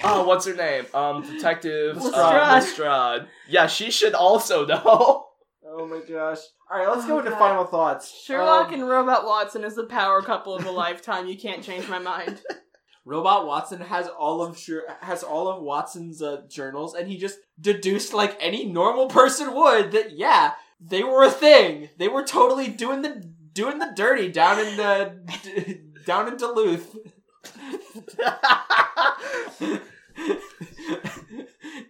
[0.03, 0.85] Oh, what's her name?
[0.93, 2.87] Um, Detective uh, Lestrade.
[2.87, 3.27] Lestrade.
[3.47, 5.25] Yeah, she should also know.
[5.65, 6.39] Oh my gosh.
[6.71, 7.39] All right, let's Oh, go into God.
[7.39, 8.11] final thoughts.
[8.23, 11.27] Sherlock Um, and Robot Watson is the power couple of a lifetime.
[11.27, 12.41] You can't change my mind.
[13.05, 17.39] Robot Watson has all of Sher- has all of Watson's uh, journals, and he just
[17.59, 21.89] deduced like any normal person would that yeah they were a thing.
[21.97, 23.23] They were totally doing the
[23.53, 25.13] doing the dirty down in the
[25.43, 26.95] d- down in Duluth.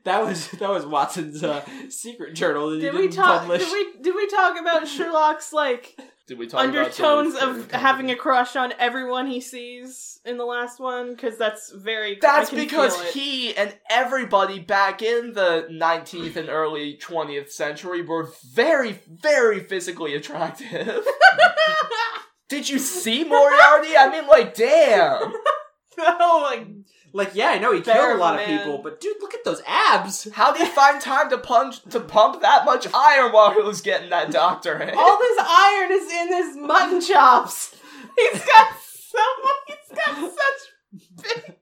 [0.03, 3.41] that was that was Watson's uh, secret journal that he Did didn't we talk?
[3.41, 3.63] publish.
[3.63, 5.97] Did we did we talk about Sherlock's like
[6.27, 10.45] Did we talk undertones about of having a crush on everyone he sees in the
[10.45, 11.11] last one?
[11.11, 12.17] Because that's very.
[12.21, 18.99] That's because he and everybody back in the 19th and early 20th century were very,
[19.09, 21.05] very physically attractive.
[22.51, 23.95] Did you see Moriarty?
[23.95, 25.21] I mean, like, damn.
[25.97, 26.65] oh my!
[27.13, 28.43] like yeah, I know he Bear killed a lot man.
[28.53, 30.27] of people, but dude, look at those abs.
[30.33, 33.79] How did he find time to punch to pump that much iron while he was
[33.79, 34.93] getting that doctor in?
[34.97, 37.73] All this iron is in his mutton chops.
[38.17, 39.19] He's got so.
[39.67, 41.55] He's got such big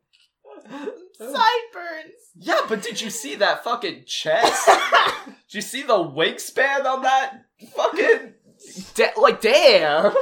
[1.20, 2.14] sideburns.
[2.36, 4.68] yeah, but did you see that fucking chest?
[5.26, 7.46] did you see the wingspan on that
[7.76, 8.34] fucking?
[8.96, 10.14] Da- like, damn.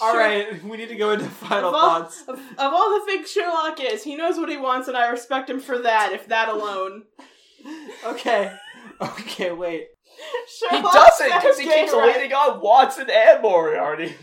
[0.00, 0.20] All Sure.
[0.20, 2.22] right, we need to go into final Of all- thoughts.
[2.28, 5.48] Of, of all the things Sherlock is, he knows what he wants, and I respect
[5.50, 6.12] him for that.
[6.12, 7.04] If that alone.
[8.06, 8.52] Okay.
[9.00, 9.88] Okay, wait.
[10.70, 12.16] He doesn't because he keeps rights.
[12.16, 14.14] leaning on Watson and Moriarty.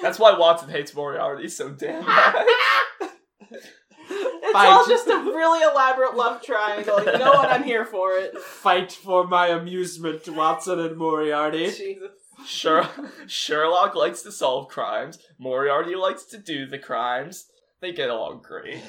[0.00, 2.46] That's why Watson hates Moriarty so damn much.
[4.14, 4.66] It's Fine.
[4.66, 6.98] all just a really elaborate love triangle.
[6.98, 7.48] You know what?
[7.48, 8.36] I'm here for it.
[8.38, 11.66] Fight for my amusement, Watson and Moriarty.
[11.70, 12.10] Jesus.
[12.46, 12.88] Sher-
[13.26, 15.18] Sherlock likes to solve crimes.
[15.38, 17.46] Moriarty likes to do the crimes.
[17.80, 18.82] They get along great.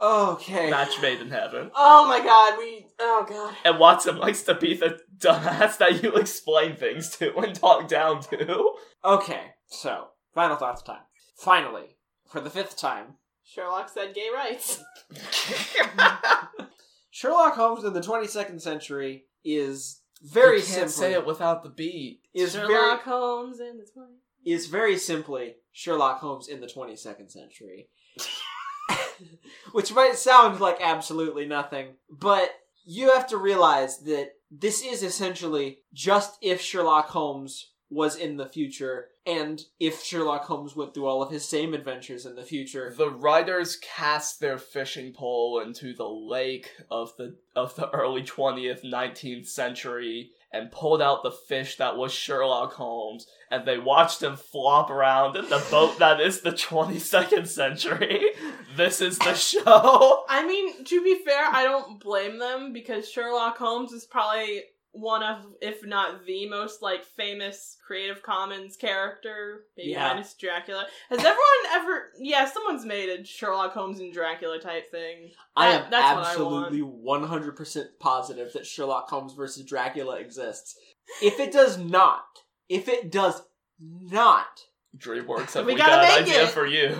[0.00, 0.70] Okay.
[0.70, 1.70] Match made in heaven.
[1.74, 2.86] Oh my god, we.
[2.98, 3.54] Oh god.
[3.64, 8.20] And Watson likes to be the dumbass that you explain things to and talk down
[8.22, 8.72] to.
[9.04, 11.02] Okay, so final thoughts time.
[11.36, 11.96] Finally,
[12.28, 13.14] for the fifth time,
[13.44, 14.82] Sherlock said gay rights.
[17.10, 21.68] Sherlock Holmes in the 22nd century is very you can't simply say it without the
[21.68, 22.20] beat.
[22.32, 24.12] is Sherlock Holmes in the 20.
[24.44, 27.88] very is very simply Sherlock Holmes in the 22nd century.
[29.72, 32.50] Which might sound like absolutely nothing, but
[32.84, 38.48] you have to realize that this is essentially just if Sherlock Holmes was in the
[38.48, 42.92] future and if Sherlock Holmes went through all of his same adventures in the future.
[42.94, 48.84] The writers cast their fishing pole into the lake of the of the early 20th,
[48.84, 54.36] 19th century and pulled out the fish that was Sherlock Holmes and they watched him
[54.36, 58.24] flop around in the boat that is the 22nd century.
[58.76, 60.24] This is the show.
[60.28, 64.64] I mean, to be fair, I don't blame them because Sherlock Holmes is probably
[64.94, 70.08] one of, if not the most like famous Creative Commons character, maybe Yeah.
[70.08, 70.86] minus Dracula.
[71.10, 71.36] Has everyone
[71.72, 72.12] ever?
[72.18, 75.32] Yeah, someone's made a Sherlock Holmes and Dracula type thing.
[75.56, 80.76] I am that's absolutely 100% positive that Sherlock Holmes versus Dracula exists.
[81.20, 82.24] If it does not,
[82.68, 83.42] if it does
[83.80, 84.60] not,
[84.96, 86.50] DreamWorks have We we, gotta an idea it.
[86.50, 86.94] for you.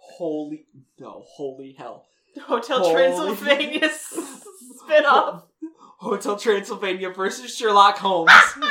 [0.00, 0.66] holy,
[0.98, 2.06] no, holy hell.
[2.42, 5.44] Hotel Holy- Transylvania spin off.
[5.98, 8.30] Hotel Transylvania versus Sherlock Holmes.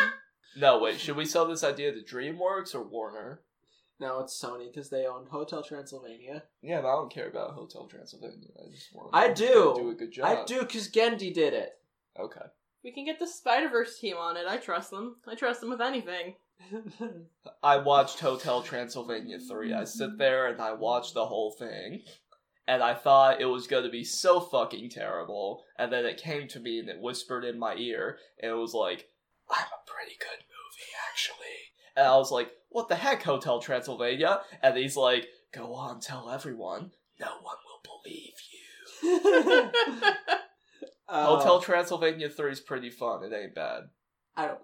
[0.58, 3.42] no, wait, should we sell this idea to DreamWorks or Warner?
[4.00, 6.44] no, it's Sony because they own Hotel Transylvania.
[6.62, 8.50] Yeah, but I don't care about Hotel Transylvania.
[8.60, 9.74] I just want I them to do.
[9.78, 10.26] do a good job.
[10.26, 11.74] I do because Genndy did it.
[12.20, 12.46] Okay.
[12.84, 14.46] We can get the Spider Verse team on it.
[14.48, 15.16] I trust them.
[15.28, 16.36] I trust them with anything.
[17.64, 19.74] I watched Hotel Transylvania 3.
[19.74, 22.04] I sit there and I watch the whole thing.
[22.68, 25.64] And I thought it was gonna be so fucking terrible.
[25.78, 28.18] And then it came to me and it whispered in my ear.
[28.42, 29.08] And it was like,
[29.50, 31.36] I'm a pretty good movie, actually.
[31.96, 34.42] And I was like, what the heck, Hotel Transylvania?
[34.64, 36.92] And he's like, go on, tell everyone.
[37.20, 39.72] No one will believe you.
[41.08, 43.24] Uh, Hotel Transylvania 3 is pretty fun.
[43.24, 43.84] It ain't bad.
[44.36, 44.60] I don't.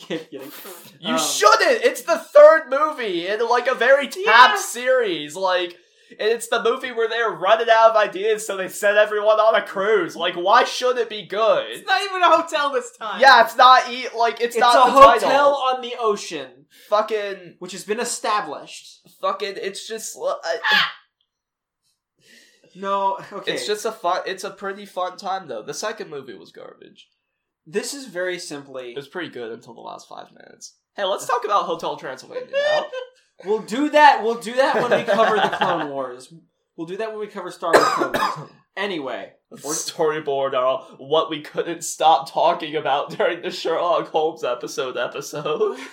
[0.00, 0.52] Getting.
[1.00, 1.84] You Um, shouldn't.
[1.84, 4.56] It's the third movie in like a very tapped Yeah.
[4.56, 5.34] series.
[5.36, 5.76] Like
[6.10, 9.62] it's the movie where they're running out of ideas, so they send everyone on a
[9.66, 10.16] cruise.
[10.16, 11.66] Like, why should it be good?
[11.70, 13.20] It's not even a hotel this time.
[13.20, 15.54] Yeah, it's not e- like it's, It's, not a hotel title.
[15.54, 19.00] on the ocean, Fucking, which has been established.
[19.20, 19.54] fucking.
[19.56, 20.16] It's just.
[20.16, 20.34] uh,
[22.74, 23.54] No, okay.
[23.54, 24.22] It's just a fun.
[24.26, 25.62] It's a pretty fun time though.
[25.62, 27.08] The second movie was garbage.
[27.66, 28.90] this is very simply.
[28.92, 30.74] It was pretty good until the last five minutes.
[30.94, 32.86] Hey, let's talk about Hotel Transylvania now.
[33.44, 34.22] We'll do that.
[34.22, 36.32] We'll do that when we cover the Clone Wars.
[36.76, 38.50] We'll do that when we cover Star Wars Clone Wars.
[38.76, 44.96] Anyway, storyboard are all what we couldn't stop talking about during the Sherlock Holmes episode
[44.96, 45.78] episode.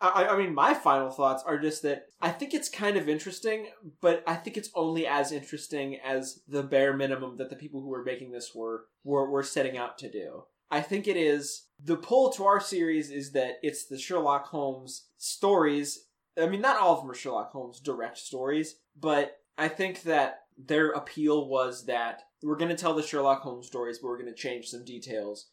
[0.00, 3.68] I, I mean, my final thoughts are just that I think it's kind of interesting,
[4.00, 7.88] but I think it's only as interesting as the bare minimum that the people who
[7.88, 10.44] were making this were were, were setting out to do.
[10.70, 15.06] I think it is the pull to our series is that it's the Sherlock Holmes
[15.18, 16.03] stories.
[16.40, 20.40] I mean, not all of them are Sherlock Holmes direct stories, but I think that
[20.56, 24.34] their appeal was that we're going to tell the Sherlock Holmes stories, but we're going
[24.34, 25.48] to change some details.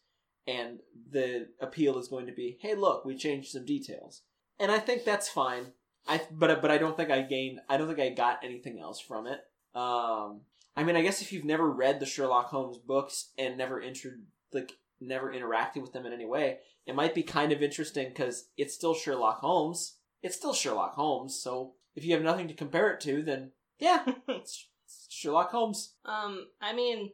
[0.46, 0.80] And
[1.10, 4.22] the appeal is going to be, hey, look, we changed some details
[4.62, 5.72] and I think that's fine.
[6.06, 7.60] I but but I don't think I gained.
[7.68, 9.40] I don't think I got anything else from it.
[9.74, 10.42] Um,
[10.76, 14.24] I mean, I guess if you've never read the Sherlock Holmes books and never entered
[14.52, 18.48] like never interacted with them in any way, it might be kind of interesting because
[18.56, 19.96] it's still Sherlock Holmes.
[20.22, 21.34] It's still Sherlock Holmes.
[21.40, 25.94] So if you have nothing to compare it to, then yeah, it's, it's Sherlock Holmes.
[26.04, 27.10] Um, I mean,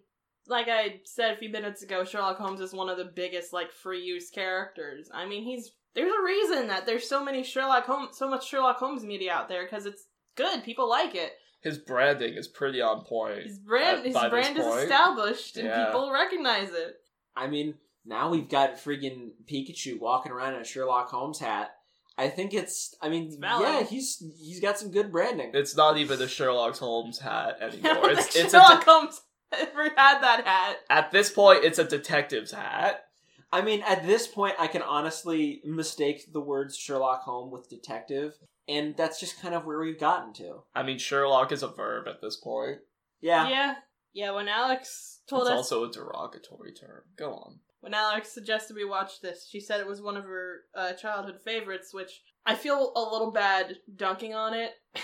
[0.47, 3.71] like I said a few minutes ago, Sherlock Holmes is one of the biggest like
[3.73, 5.11] free use characters.
[5.13, 8.77] I mean, he's there's a reason that there's so many Sherlock Holmes, so much Sherlock
[8.79, 10.05] Holmes media out there because it's
[10.37, 10.63] good.
[10.65, 11.33] People like it.
[11.61, 13.43] His branding is pretty on point.
[13.43, 14.83] His brand, At- his brand is point.
[14.85, 15.87] established, and Yeah.
[15.87, 17.01] people recognize it.
[17.35, 17.75] I mean,
[18.05, 21.75] now we've got friggin' Pikachu walking around in a Sherlock Holmes hat.
[22.19, 22.95] I think it's.
[23.01, 23.69] I mean, valid.
[23.69, 25.53] yeah, he's he's got some good branding.
[25.55, 28.11] It's not even the Sherlock Holmes hat anymore.
[28.11, 29.21] It's, it's a Sherlock de- Holmes
[29.53, 30.77] ever had that hat.
[30.91, 33.05] at this point, it's a detective's hat.
[33.51, 38.35] I mean, at this point, I can honestly mistake the words Sherlock Holmes with detective,
[38.69, 40.63] and that's just kind of where we've gotten to.
[40.75, 42.79] I mean, Sherlock is a verb at this point.
[43.21, 43.75] Yeah, Yeah,
[44.13, 44.31] yeah.
[44.33, 47.03] When Alex told it's us also a derogatory term.
[47.17, 47.61] Go on.
[47.81, 51.41] When Alex suggested we watch this, she said it was one of her uh, childhood
[51.45, 52.11] favorites, which
[52.47, 54.73] I feel a little bad dunking on it.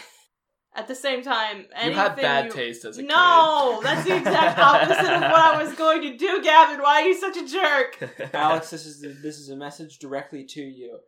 [0.77, 4.17] at the same time, You anything had bad you- taste as a No, that's the
[4.17, 6.83] exact opposite of what I was going to do, Gavin.
[6.83, 8.11] Why are you such a jerk?
[8.35, 10.99] Alex, this is this is a message directly to you.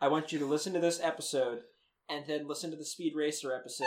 [0.00, 1.60] I want you to listen to this episode
[2.08, 3.86] and then listen to the Speed Racer episode,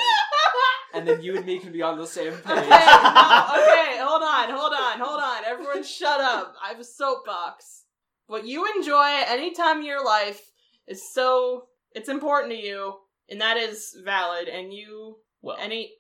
[0.94, 2.70] and then you and me can be on the same Okay, page.
[2.70, 5.44] no, okay, hold on, hold on, hold on.
[5.46, 6.56] Everyone shut up.
[6.64, 7.84] I have a soapbox.
[8.28, 10.42] What you enjoy any time in your life
[10.88, 12.94] is so it's important to you,
[13.30, 15.92] and that is valid, and you well, any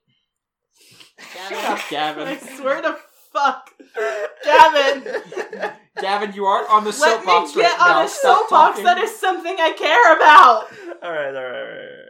[1.33, 2.27] Shut up, Gavin.
[2.27, 2.97] I swear to
[3.33, 3.69] fuck.
[4.43, 5.21] Gavin.
[5.99, 8.05] Gavin, you aren't on the Let me soapbox get right on now.
[8.05, 8.83] a Stop soapbox talking.
[8.85, 10.71] that is something I care about.
[11.03, 12.05] all right, all right, all right.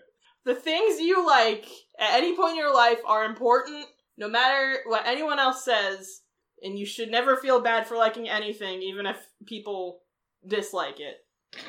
[0.45, 1.65] The things you like
[1.99, 3.85] at any point in your life are important,
[4.17, 6.21] no matter what anyone else says,
[6.63, 10.01] and you should never feel bad for liking anything, even if people
[10.47, 11.17] dislike it.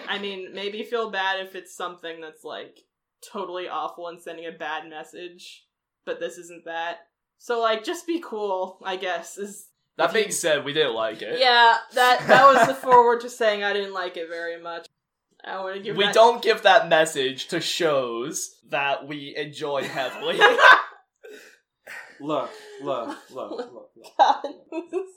[0.08, 2.78] I mean, maybe feel bad if it's something that's like
[3.32, 5.64] totally awful and sending a bad message,
[6.04, 6.98] but this isn't that.
[7.38, 8.78] So like, just be cool.
[8.84, 11.38] I guess is That If you- being said, we didn't like it.
[11.38, 11.78] yeah.
[11.94, 14.86] That that was the forward to saying I didn't like it very much.
[15.44, 19.84] I want to give we that- don't give that message to shows that we enjoy
[19.84, 20.38] heavily.
[22.20, 22.50] Look,
[22.82, 24.06] look, look, look, look.
[24.18, 24.42] God.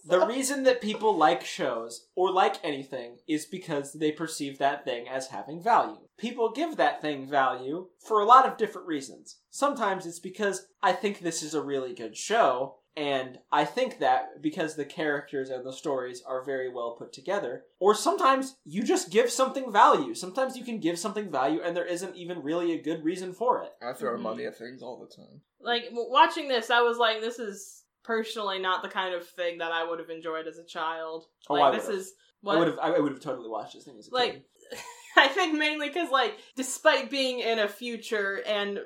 [0.05, 5.09] The reason that people like shows or like anything is because they perceive that thing
[5.09, 5.97] as having value.
[6.17, 9.37] People give that thing value for a lot of different reasons.
[9.49, 14.41] Sometimes it's because I think this is a really good show, and I think that
[14.41, 17.63] because the characters and the stories are very well put together.
[17.79, 20.13] Or sometimes you just give something value.
[20.13, 23.63] Sometimes you can give something value and there isn't even really a good reason for
[23.63, 23.71] it.
[23.81, 24.21] I throw Mhm.
[24.21, 25.41] money at things all the time.
[25.59, 29.71] like watching this, I was like, this is personally not the kind of thing that
[29.71, 31.25] I would have enjoyed as a child.
[31.49, 31.99] Oh, like I this would've.
[32.01, 32.13] is
[32.45, 34.43] I would have I would have totally watched this thing as a Like, kid.
[35.15, 38.81] I think mainly because like, despite being in a future and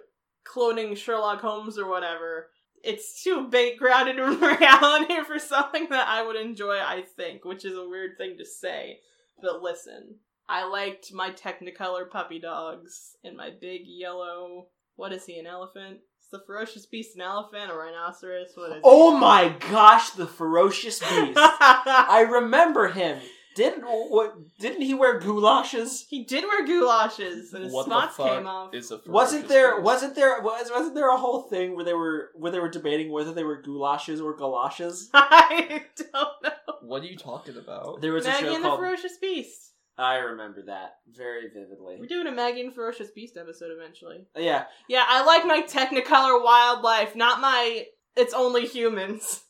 [0.45, 2.49] cloning Sherlock Holmes or whatever.
[2.83, 7.65] It's too big grounded in reality for something that I would enjoy, I think, which
[7.65, 8.99] is a weird thing to say.
[9.41, 10.15] But listen,
[10.49, 14.67] I liked my Technicolor puppy dogs and my big yellow.
[14.95, 15.99] What is he, an elephant?
[16.21, 18.49] Is the ferocious beast an elephant, a rhinoceros?
[18.55, 19.19] What is Oh he?
[19.19, 21.11] my gosh, the ferocious beast.
[21.37, 23.19] I remember him.
[23.57, 24.35] Didn't what?
[24.59, 26.05] Didn't he wear goulashes?
[26.07, 28.73] he did wear goulashes, and his What the spots fuck came off.
[28.73, 29.75] is a Wasn't there?
[29.75, 29.83] beast?
[29.83, 30.41] Wasn't there?
[30.41, 33.43] Was, wasn't there a whole thing where they were where they were debating whether they
[33.43, 35.09] were goulashes or galoshes?
[35.13, 36.51] I don't know.
[36.81, 37.99] What are you talking about?
[38.01, 38.69] There was a show and the.
[38.77, 39.73] Ferocious Beast.
[39.97, 41.97] I remember that very vividly.
[41.99, 44.27] We're doing a Maggie and Ferocious Beast episode eventually.
[44.35, 47.85] Yeah, Yeah, I like my Technicolor wildlife, not my
[48.15, 49.41] it's only humans.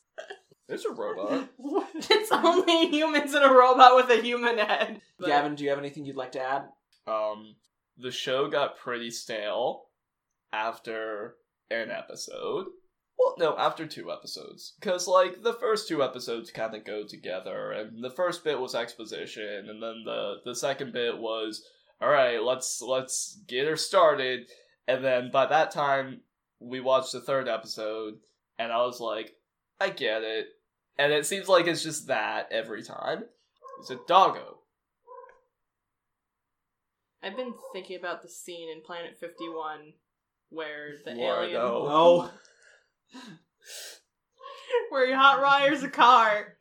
[0.68, 1.48] There's a robot.
[1.94, 5.00] it's only humans and a robot with a human head.
[5.18, 6.64] But- Gavin, do you have anything you'd like to add?
[7.06, 7.56] Um,
[7.96, 9.84] the show got pretty stale
[10.52, 11.36] after
[11.70, 12.66] an episode.
[13.18, 14.74] Well, no, after two episodes.
[14.78, 18.74] Because, like, the first two episodes kind of go together, and the first bit was
[18.74, 21.64] exposition, and then the, the second bit was,
[22.00, 24.48] alright, let's, let's get her started,
[24.86, 26.20] and then by that time,
[26.60, 28.14] we watched the third episode,
[28.58, 29.32] and I was like,
[29.80, 30.46] I get it.
[30.98, 33.24] And it seems like it's just that every time.
[33.80, 34.58] It's a doggo.
[37.22, 39.92] I've been thinking about the scene in Planet 51
[40.50, 41.44] where the Wardo.
[41.44, 42.30] alien No.
[44.90, 46.56] where he hot wires a car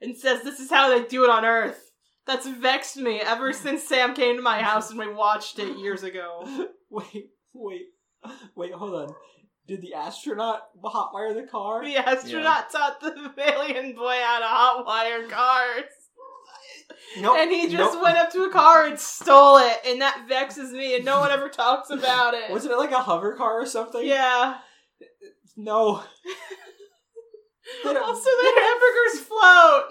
[0.00, 1.90] and says this is how they do it on Earth.
[2.26, 6.02] That's vexed me ever since Sam came to my house and we watched it years
[6.02, 6.68] ago.
[6.90, 7.86] wait, wait,
[8.54, 8.72] wait.
[8.72, 9.14] Hold on.
[9.66, 11.84] Did the astronaut hotwire the car?
[11.84, 15.84] The astronaut taught the alien boy how to hotwire cars.
[17.18, 17.36] No.
[17.36, 18.02] and he just nope.
[18.02, 21.30] went up to a car and stole it, and that vexes me, and no one
[21.30, 22.50] ever talks about it.
[22.50, 24.06] Wasn't it like a hover car or something?
[24.06, 24.58] Yeah.
[25.56, 26.02] No.
[27.84, 29.84] Also, the hamburgers float.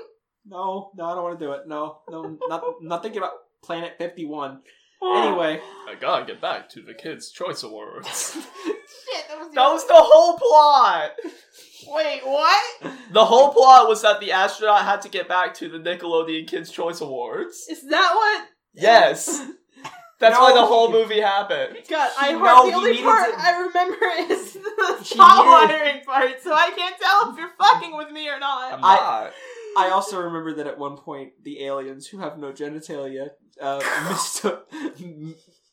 [0.46, 1.62] No, no, I don't want to do it.
[1.68, 3.34] No, no, not, not thinking about
[3.64, 4.62] Planet 51.
[5.04, 8.38] Anyway, I gotta get back to the Kids' Choice Awards.
[8.66, 11.12] Shit, that was, the that was the whole plot!
[11.88, 12.64] Wait, what?
[13.12, 16.72] The whole plot was that the astronaut had to get back to the Nickelodeon Kids'
[16.72, 17.68] Choice Awards.
[17.70, 18.48] Is that what?
[18.74, 19.46] Yes!
[20.20, 21.76] That's why the whole movie happened.
[21.90, 25.18] God, I No, heard he the only needed part to- I remember is the She
[25.18, 28.74] hot needed- wiring part, so I can't tell if you're fucking with me or not.
[28.74, 29.34] I'm I- not.
[29.78, 33.30] I also remember that at one point the aliens who have no genitalia
[33.62, 34.70] uh, mistook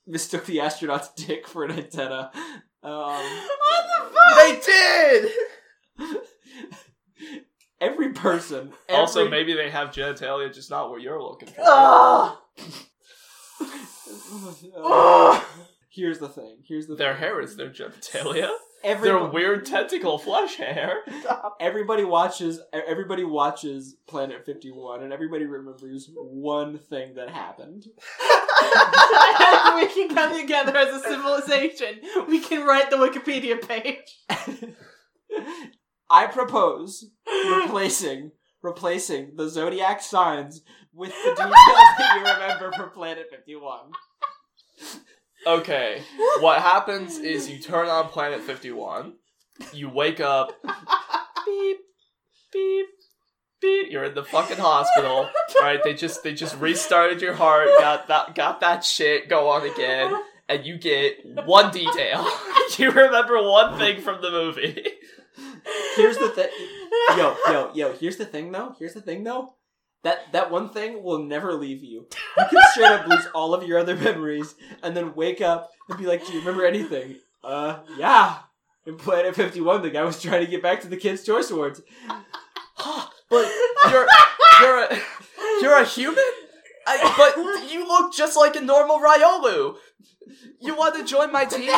[0.06, 2.30] mistook the astronaut's dick for an antenna.
[2.82, 4.36] Um, what the fuck?
[4.36, 6.16] They did!
[7.80, 8.72] every person.
[8.88, 11.62] Also, maybe they have genitalia, just not what you're looking for.
[11.66, 12.36] Ugh.
[14.76, 15.40] Uh,
[15.90, 16.58] here's the thing.
[16.66, 17.20] Here's the Their thing.
[17.22, 18.50] hair is their genitalia.
[18.82, 21.00] Every, Their weird tentacle flesh hair.
[21.60, 22.60] everybody watches.
[22.72, 27.84] Everybody watches Planet Fifty One, and everybody remembers one thing that happened.
[29.76, 32.00] we can come together as a civilization.
[32.28, 34.18] We can write the Wikipedia page.
[36.08, 38.32] I propose replacing
[38.62, 40.62] replacing the zodiac signs
[40.92, 41.54] with the details
[41.98, 43.92] that you remember from Planet Fifty One.
[45.46, 46.02] Okay,
[46.40, 49.14] what happens is you turn on Planet 51,
[49.72, 50.52] you wake up,
[51.46, 51.78] beep,
[52.52, 52.86] beep,
[53.60, 55.30] beep, you're in the fucking hospital,
[55.60, 55.82] right?
[55.82, 60.14] They just they just restarted your heart, got that got that shit go on again,
[60.48, 62.26] and you get one detail.
[62.78, 64.84] you remember one thing from the movie.
[65.96, 66.48] Here's the thing.
[67.16, 67.92] Yo, yo, yo.
[67.92, 68.74] Here's the thing, though.
[68.78, 69.54] Here's the thing, though.
[70.02, 72.06] That that one thing will never leave you.
[72.38, 75.98] You can straight up lose all of your other memories, and then wake up and
[75.98, 78.38] be like, "Do you remember anything?" Uh, yeah.
[78.86, 81.50] In Planet Fifty One, the guy was trying to get back to the Kids' Choice
[81.50, 81.82] Awards.
[83.28, 83.52] but
[83.90, 84.06] you're
[84.62, 84.98] you're a
[85.60, 86.24] you're a human.
[86.86, 87.36] I, but
[87.70, 89.76] you look just like a normal Riolu.
[90.60, 91.70] You want to join my team?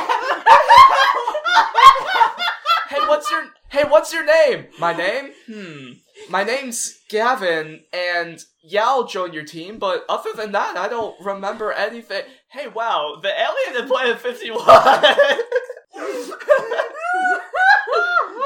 [2.88, 4.66] hey, what's your Hey, what's your name?
[4.78, 5.32] My name?
[5.46, 5.92] Hmm.
[6.28, 11.14] My name's Gavin, and yeah, I'll join your team, but other than that, I don't
[11.24, 12.22] remember anything.
[12.50, 14.58] Hey, wow, the alien in Planet 51!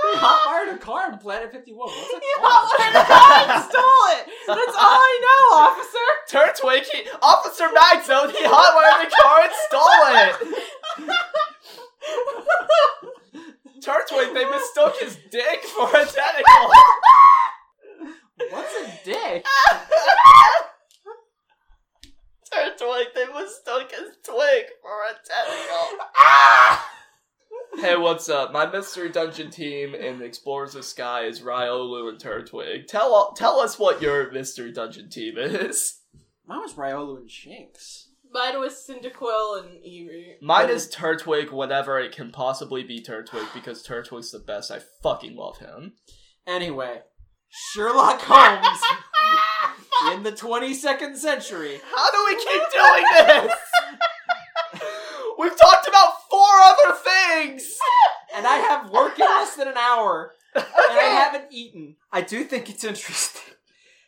[0.06, 1.88] They hotwired a car in Planet Fifty One.
[1.88, 2.70] What's that You called?
[2.72, 4.24] hotwired a car and stole it.
[4.46, 6.08] That's all I know, officer.
[6.28, 10.34] Turtwig, he, Officer Magzone, he hotwired the car and stole it!
[13.84, 16.70] Turtwig, they mistook his dick for a tentacle!
[18.50, 19.44] What's a dick?
[22.52, 25.98] Turtwig, they mistook his twig for a tentacle.
[27.80, 28.52] hey, what's up?
[28.52, 32.86] My mystery dungeon team in Explorers of Sky is Riolu and Turtwig.
[32.86, 36.00] Tell tell us what your mystery dungeon team is.
[36.46, 38.06] Mine was Riolu and Shinx.
[38.30, 40.42] Mine was Cyndaquil and Eevee.
[40.42, 44.70] Mine is Turtwig, whatever it can possibly be Turtwig, because Turtwig's the best.
[44.70, 45.94] I fucking love him.
[46.46, 47.00] Anyway,
[47.48, 48.80] Sherlock Holmes
[50.14, 51.80] in the 22nd century.
[51.94, 53.52] How do we keep doing this?
[55.38, 57.78] We've talked about four other things!
[58.34, 60.34] And I have work in less than an hour.
[60.54, 61.96] And I haven't eaten.
[62.10, 63.54] I do think it's interesting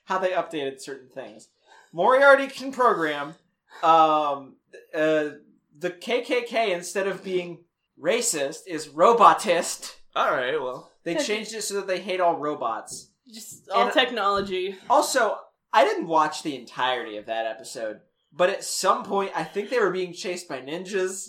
[0.05, 1.48] how they updated certain things.
[1.93, 3.35] Moriarty can program.
[3.82, 4.56] Um,
[4.94, 5.31] uh,
[5.78, 7.65] the KKK, instead of being
[8.01, 9.98] racist, is robotist.
[10.16, 10.90] Alright, well.
[11.05, 13.10] They changed it so that they hate all robots.
[13.32, 14.76] Just all And- technology.
[14.88, 15.36] Also,
[15.72, 18.00] I didn't watch the entirety of that episode,
[18.32, 21.28] but at some point, I think they were being chased by ninjas.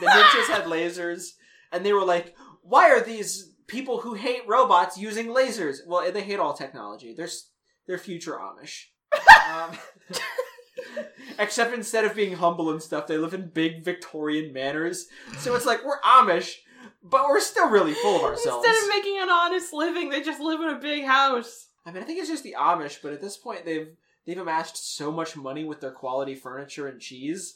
[0.00, 1.28] The ninjas had lasers,
[1.72, 6.22] and they were like, "Why are these people who hate robots using lasers?" Well, they
[6.22, 7.14] hate all technology.
[7.14, 7.28] They're
[7.86, 8.84] they're future Amish.
[9.52, 9.76] um,
[11.38, 15.06] except instead of being humble and stuff, they live in big Victorian manors.
[15.38, 16.54] So it's like we're Amish,
[17.02, 18.66] but we're still really full of ourselves.
[18.66, 21.68] Instead of making an honest living, they just live in a big house.
[21.86, 23.88] I mean, I think it's just the Amish, but at this point, they've
[24.26, 27.54] they've amassed so much money with their quality furniture and cheese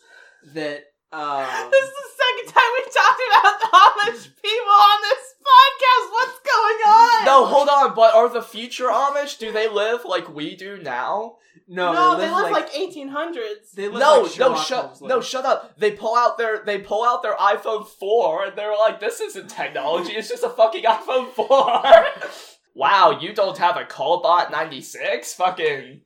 [0.55, 5.34] that um, This is the second time we've talked about the Amish people on this
[5.45, 6.13] podcast.
[6.13, 7.25] What's going on?
[7.27, 11.37] No, hold on, but are the future Amish, do they live like we do now?
[11.67, 13.73] no, no, they live like, 1800s.
[13.75, 15.79] they live No, like no, Sherlock shut Holmes no, shut up.
[15.79, 19.49] They pull out their they pull out their iPhone 4 and they're like, this isn't
[19.49, 21.47] technology, it's just a fucking iPhone 4.
[22.75, 25.35] wow, you don't have a Callbot 96?
[25.35, 26.01] Fucking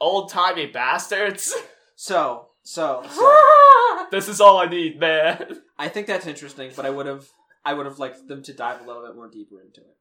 [0.00, 1.54] old timey bastards.
[1.94, 5.60] So, so, so, this is all I need, man.
[5.78, 7.26] I think that's interesting, but I would have
[7.64, 9.96] I would have liked them to dive a little bit more deeper into it.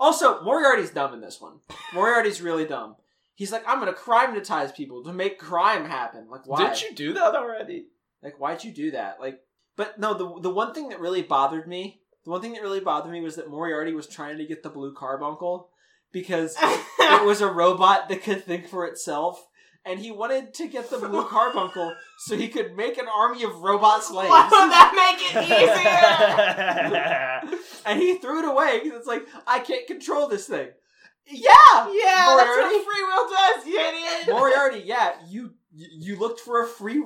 [0.00, 1.60] Also, Moriarty's dumb in this one.
[1.94, 2.96] Moriarty's really dumb.
[3.34, 6.28] He's like, I'm gonna crime-netize people to make crime happen.
[6.28, 6.68] Like, why?
[6.68, 7.86] Did you do that already?
[8.22, 9.20] Like, why'd you do that?
[9.20, 9.40] Like,
[9.76, 12.80] but no, the the one thing that really bothered me, the one thing that really
[12.80, 15.70] bothered me was that Moriarty was trying to get the blue carbuncle
[16.12, 19.46] because it was a robot that could think for itself,
[19.84, 23.60] and he wanted to get the blue carbuncle so he could make an army of
[23.60, 24.30] robot slaves.
[24.30, 25.36] Why would that make it
[27.50, 27.60] easier?
[27.86, 30.68] and he threw it away because it's like I can't control this thing.
[31.26, 32.74] Yeah, yeah, that's Moriarty?
[32.74, 34.28] what free will does, you idiot.
[34.28, 34.82] Moriarty.
[34.84, 37.00] Yeah, you you looked for a free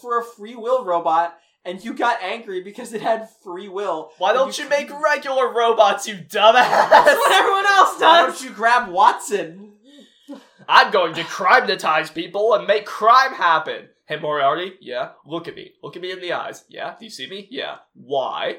[0.00, 4.10] for a free will robot, and you got angry because it had free will.
[4.16, 6.88] Why don't you make regular robots, you dumbass?
[6.90, 8.00] That's what everyone else does.
[8.00, 9.71] Why don't you grab Watson?
[10.68, 13.88] I'm going to crime-netize people and make crime happen.
[14.06, 15.10] Hey Moriarty, yeah.
[15.24, 15.72] Look at me.
[15.82, 16.64] Look at me in the eyes.
[16.68, 16.94] Yeah.
[16.98, 17.46] Do you see me?
[17.50, 17.76] Yeah.
[17.94, 18.58] Why?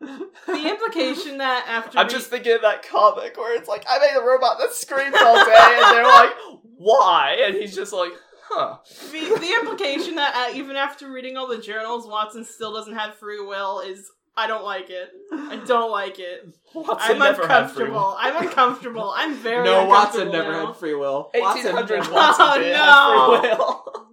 [0.00, 3.98] The implication that after I'm we- just thinking of that comic where it's like I
[3.98, 6.30] made a robot that screams all day, and they're like,
[6.76, 8.12] "Why?" And he's just like,
[8.50, 8.78] "Huh."
[9.12, 13.14] the, the implication that uh, even after reading all the journals, Watson still doesn't have
[13.14, 15.10] free will is I don't like it.
[15.32, 16.48] I don't like it.
[16.74, 17.92] Watson I'm never had free uncomfortable.
[17.94, 18.16] will.
[18.18, 19.12] I'm uncomfortable.
[19.16, 20.66] I'm very no, Watson never now.
[20.66, 21.30] had free will.
[21.34, 22.46] Watson 1800s Watson
[22.76, 23.40] Oh, no.
[23.40, 24.12] free will.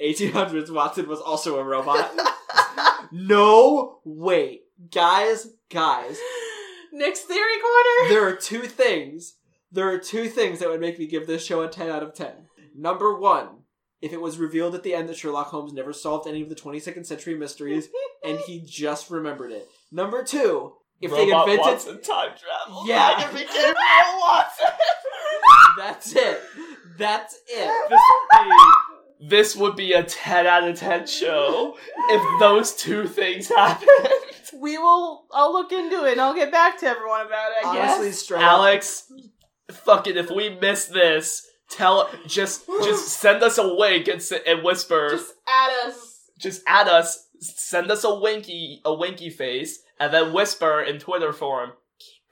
[0.00, 2.10] 1800s Watson was also a robot.
[3.12, 4.62] no, wait.
[4.90, 6.18] Guys, guys,
[6.92, 8.08] Nick's theory corner.
[8.14, 9.36] there are two things.
[9.72, 12.14] There are two things that would make me give this show a 10 out of
[12.14, 12.30] 10.
[12.74, 13.48] Number one,
[14.02, 16.54] if it was revealed at the end that Sherlock Holmes never solved any of the
[16.54, 17.88] 22nd century mysteries
[18.24, 19.68] and he just remembered it.
[19.90, 21.60] Number two, if Robot they invented.
[21.60, 22.86] Watson time travel.
[22.86, 23.14] Yeah.
[23.16, 24.66] I can became real Watson.
[25.78, 26.40] That's it.
[26.98, 27.90] That's it.
[27.90, 31.76] this would be this would be a 10 out of 10 show
[32.10, 33.88] if those two things happened.
[34.58, 35.24] We will.
[35.32, 37.66] I'll look into it and I'll get back to everyone about it.
[37.66, 38.18] I Honestly, guess.
[38.20, 38.52] straight up.
[38.52, 39.12] Alex,
[39.70, 44.62] fucking if we miss this, tell just just send us a wink and, s- and
[44.62, 46.20] whisper Just add us.
[46.38, 51.32] just at us, send us a winky, a winky face, and then whisper in Twitter
[51.32, 52.22] form, keep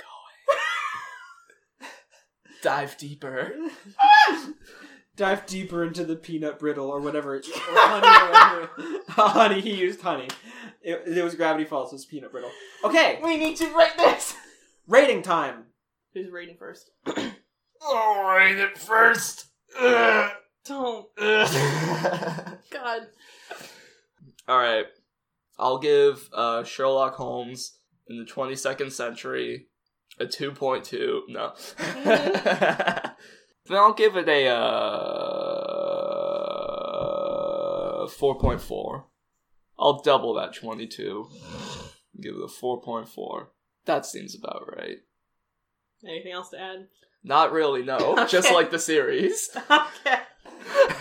[1.80, 1.90] going.
[2.62, 3.52] Dive deeper.
[5.16, 7.36] Dive deeper into the peanut brittle or whatever.
[7.36, 9.00] It's, or honey, or whatever.
[9.10, 10.26] honey, he used honey.
[10.82, 12.50] It, it was Gravity Falls, it was peanut brittle.
[12.82, 14.34] Okay, We need to rate this.
[14.88, 15.66] rating time.
[16.14, 16.90] Who's rating first?
[17.84, 19.46] Alright, at first.
[19.78, 20.30] Ugh.
[20.64, 21.06] Don't.
[21.18, 22.58] Ugh.
[22.70, 23.02] God.
[24.48, 24.86] Alright.
[25.58, 27.78] I'll give uh, Sherlock Holmes
[28.08, 29.66] in the 22nd century
[30.18, 31.22] a 2.2.
[31.28, 31.52] No.
[33.66, 34.64] then I'll give it a uh,
[38.08, 39.04] 4.4.
[39.78, 41.28] I'll double that 22.
[42.20, 43.46] Give it a 4.4.
[43.86, 44.98] That seems about right.
[46.06, 46.88] Anything else to add?
[47.22, 48.26] Not really, no.
[48.28, 49.50] Just like the series.
[49.70, 50.18] okay.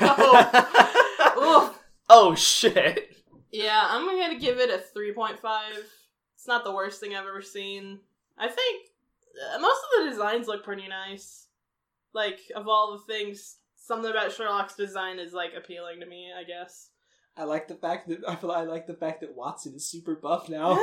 [0.02, 1.76] Oh.
[2.10, 3.16] Oh shit.
[3.52, 5.38] Yeah, I'm gonna give it a 3.5.
[6.36, 8.02] It's not the worst thing I've ever seen.
[8.38, 8.88] I think
[9.56, 11.48] uh, most of the designs look pretty nice.
[12.14, 16.44] Like, of all the things, something about Sherlock's design is, like, appealing to me, I
[16.44, 16.90] guess.
[17.36, 20.16] I like the fact that I feel I like the fact that Watson is super
[20.16, 20.74] buff now.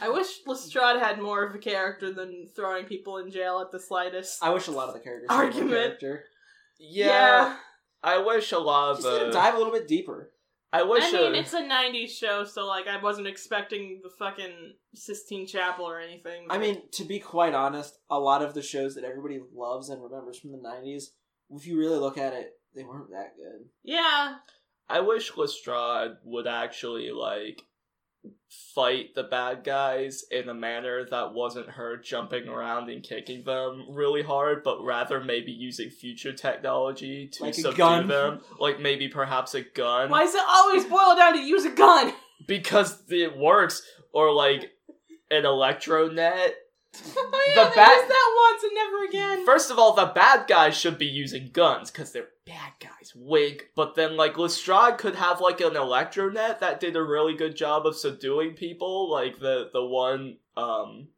[0.00, 3.78] I wish Lestrade had more of a character than throwing people in jail at the
[3.80, 4.42] slightest.
[4.42, 5.70] I wish a lot of the characters had more Argument.
[5.70, 6.24] character.
[6.78, 7.56] Yeah,
[8.02, 10.32] I wish a lot of Just need to dive a little bit deeper.
[10.72, 11.02] I wish.
[11.04, 15.46] I mean, uh, it's a 90s show, so, like, I wasn't expecting the fucking Sistine
[15.46, 16.46] Chapel or anything.
[16.48, 20.00] I mean, to be quite honest, a lot of the shows that everybody loves and
[20.02, 21.06] remembers from the '90s,
[21.50, 23.68] if you really look at it, they weren't that good.
[23.82, 24.36] yeah.
[24.88, 27.62] I wish Lestrade would actually like
[28.74, 33.86] fight the bad guys in a manner that wasn't her jumping around and kicking them
[33.90, 38.40] really hard, but rather maybe using future technology to Like subdue them.
[38.58, 40.10] Like maybe perhaps a gun.
[40.10, 42.12] Why does it always boil down to use a gun?
[42.46, 43.82] Because it works.
[44.12, 44.70] Or like
[45.30, 46.54] an electro net.
[47.16, 49.46] oh, yeah, The they bat- used that once and never again.
[49.46, 53.12] First of all, the bad guys should be using guns because they're bad guys.
[53.14, 53.68] Wink.
[53.76, 57.86] But then, like, Lestrade could have like an electronet that did a really good job
[57.86, 61.08] of subduing people, like the the one um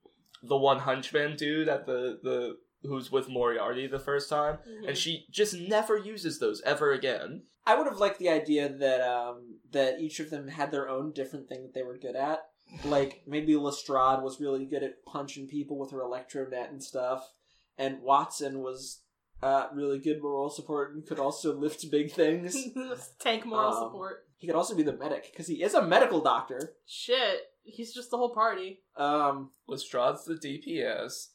[0.43, 4.89] the one hunchman dude at the the who's with Moriarty the first time, Mm-hmm.
[4.89, 7.43] and she just never uses those ever again.
[7.65, 11.13] I would have liked the idea that um that each of them had their own
[11.13, 12.41] different thing that they were good at.
[12.85, 17.31] Like maybe Lestrade was really good at punching people with her electronet and stuff,
[17.79, 19.03] and Watson was
[19.43, 22.57] uh, really good moral support and could also lift big things.
[23.21, 24.25] Tank moral Um, support.
[24.39, 26.75] He could also be the medic because he is a medical doctor.
[26.87, 28.81] Shit, he's just the whole party.
[28.97, 31.29] Um, Lestrade's the DPS.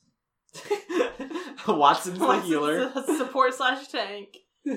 [1.68, 2.92] Watson's the healer.
[2.96, 4.30] a support slash tank.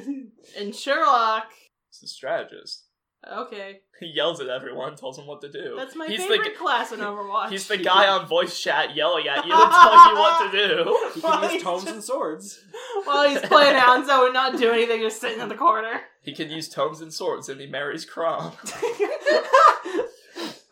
[0.57, 1.47] And Sherlock.
[1.89, 2.87] He's the strategist.
[3.29, 5.75] Okay, He yells at everyone, tells them what to do.
[5.77, 7.51] that's my he's favorite the class in Overwatch.
[7.51, 11.11] He's the guy on voice chat yelling at you and telling you what to do.
[11.15, 12.65] He can use tomes and swords.
[13.05, 16.01] While he's playing Hanzo and not doing anything, just sitting in the corner.
[16.23, 18.55] He can use tomes and swords and he marries Chrom.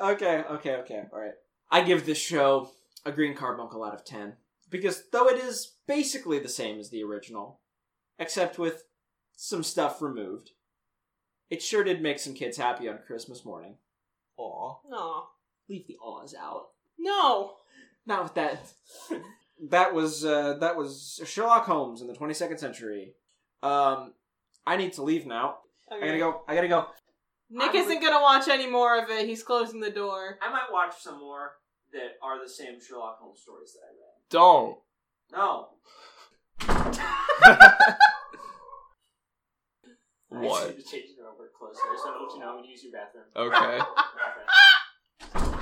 [0.00, 1.02] okay, okay, okay.
[1.12, 1.32] All right.
[1.70, 2.70] I give this show
[3.04, 4.34] a green carbuncle out of 10
[4.70, 7.60] because though it is basically the same as the original,
[8.18, 8.84] except with
[9.36, 10.50] some stuff removed,
[11.50, 13.76] it sure did make some kids happy on Christmas morning.
[14.36, 14.76] Aw.
[14.88, 15.24] No,
[15.68, 16.68] Leave the awes out.
[16.98, 17.54] no.
[18.06, 18.58] Not with that.
[19.68, 23.12] that was uh, that was Sherlock Holmes in the 22nd century.
[23.62, 24.14] Um,
[24.66, 25.58] I need to leave now.
[25.92, 26.40] I gotta go.
[26.48, 26.86] I gotta go.
[27.50, 29.26] Nick I'm isn't gonna watch any more of it.
[29.26, 30.38] He's closing the door.
[30.40, 31.52] I might watch some more
[31.92, 34.14] that are the same Sherlock Holmes stories that I read.
[34.30, 34.78] Don't.
[35.32, 35.68] No.
[40.28, 40.76] What?
[40.76, 43.24] to change it over closer so I let you know when you use your bathroom.
[43.36, 43.78] Okay.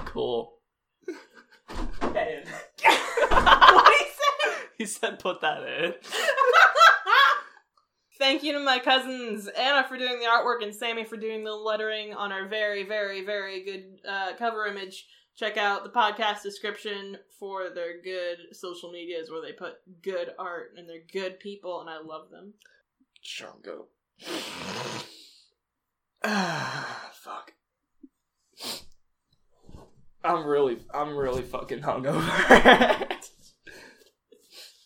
[0.06, 0.55] Cool.
[2.02, 2.43] Okay.
[3.28, 4.55] what he said?
[4.78, 5.93] He said put that in.
[8.18, 11.52] Thank you to my cousins Anna for doing the artwork and Sammy for doing the
[11.52, 15.06] lettering on our very, very, very good uh, cover image.
[15.36, 20.72] Check out the podcast description for their good social medias where they put good art
[20.78, 22.55] and they're good people and I love them.
[23.22, 23.88] Chungo.
[26.24, 27.52] Ah, fuck.
[30.24, 32.24] I'm really, I'm really fucking hungover.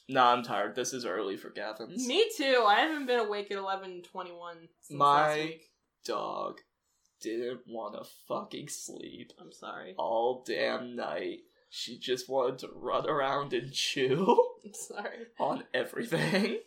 [0.09, 0.75] nah, I'm tired.
[0.75, 2.07] This is early for Gavin's.
[2.07, 2.65] Me too.
[2.67, 5.63] I haven't been awake at eleven twenty one since My- last week.
[6.05, 6.61] Dog
[7.21, 9.95] didn't want to fucking sleep I'm sorry.
[9.99, 11.41] all damn night.
[11.69, 15.27] She just wanted to run around and chew I'm sorry.
[15.39, 16.59] on everything.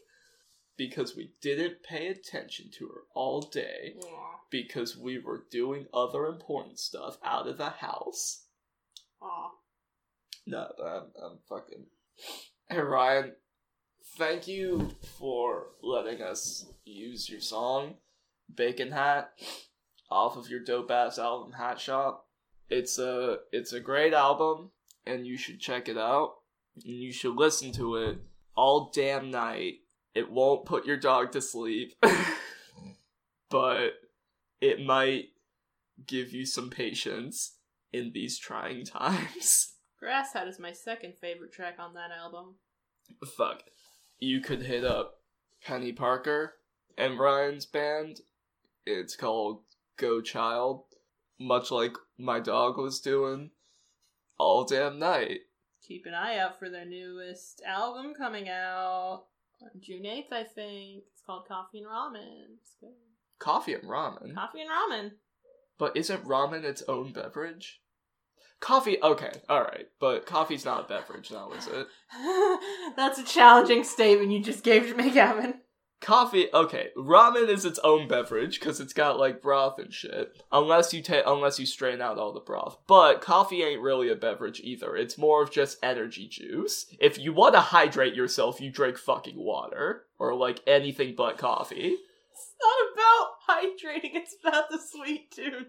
[0.77, 3.95] Because we didn't pay attention to her all day.
[4.03, 4.39] Aw.
[4.49, 8.45] Because we were doing other important stuff out of the house.
[9.21, 9.51] Aw.
[10.45, 11.85] No, I'm, I'm fucking.
[12.69, 13.33] Hey Ryan,
[14.17, 17.95] thank you for letting us use your song,
[18.53, 19.31] Bacon Hat,
[20.09, 22.27] off of your dope ass album Hat Shop.
[22.69, 24.71] It's a it's a great album,
[25.05, 26.35] and you should check it out.
[26.75, 28.17] And you should listen to it
[28.55, 29.75] all damn night.
[30.15, 31.93] It won't put your dog to sleep,
[33.49, 33.93] but
[34.61, 35.29] it might
[36.05, 37.55] give you some patience
[37.91, 39.73] in these trying times.
[39.99, 42.55] Grass Hat is my second favorite track on that album.
[43.37, 43.63] Fuck.
[44.19, 45.21] You could hit up
[45.63, 46.55] Penny Parker
[46.97, 48.21] and Ryan's band.
[48.85, 49.61] It's called
[49.97, 50.83] Go Child,
[51.39, 53.51] much like my dog was doing
[54.37, 55.39] all damn night.
[55.87, 59.25] Keep an eye out for their newest album coming out
[59.79, 61.03] June 8th, I think.
[61.11, 62.57] It's called Coffee and Ramen.
[62.61, 62.89] It's good.
[63.39, 64.35] Coffee and ramen.
[64.35, 65.11] Coffee and Ramen.
[65.77, 67.81] But isn't ramen its own beverage?
[68.59, 71.87] Coffee, okay, alright, but coffee's not a beverage now, is it?
[72.95, 75.55] That's a challenging statement you just gave to me, Gavin.
[76.03, 80.43] Coffee, okay, ramen is its own beverage because it's got like broth and shit.
[80.51, 82.77] Unless you take, unless you strain out all the broth.
[82.87, 84.97] But coffee ain't really a beverage either.
[84.97, 86.87] It's more of just energy juice.
[86.99, 91.95] If you want to hydrate yourself, you drink fucking water or like anything but coffee.
[92.33, 95.67] It's not about hydrating, it's about the sweet tunes.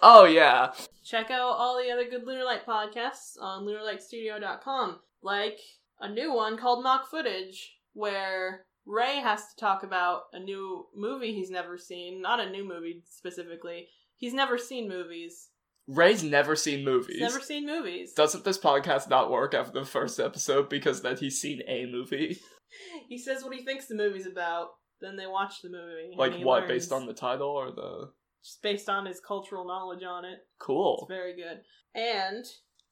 [0.00, 0.72] Oh yeah,
[1.08, 5.58] Check out all the other good Lunar Light podcasts on lunarlightstudio.com, like
[6.00, 11.34] a new one called Mock Footage, where Ray has to talk about a new movie
[11.34, 12.22] he's never seen.
[12.22, 13.88] Not a new movie specifically.
[14.16, 15.50] He's never seen movies.
[15.86, 17.16] Ray's never seen movies.
[17.18, 18.12] He's never seen movies.
[18.14, 22.38] Doesn't this podcast not work after the first episode because then he's seen a movie?
[23.08, 24.68] He says what he thinks the movie's about.
[25.00, 26.14] Then they watch the movie.
[26.16, 26.68] Like what, learns.
[26.68, 28.10] based on the title or the
[28.44, 30.40] Just based on his cultural knowledge on it.
[30.58, 30.98] cool?
[31.02, 31.60] It's very good.
[31.94, 32.44] And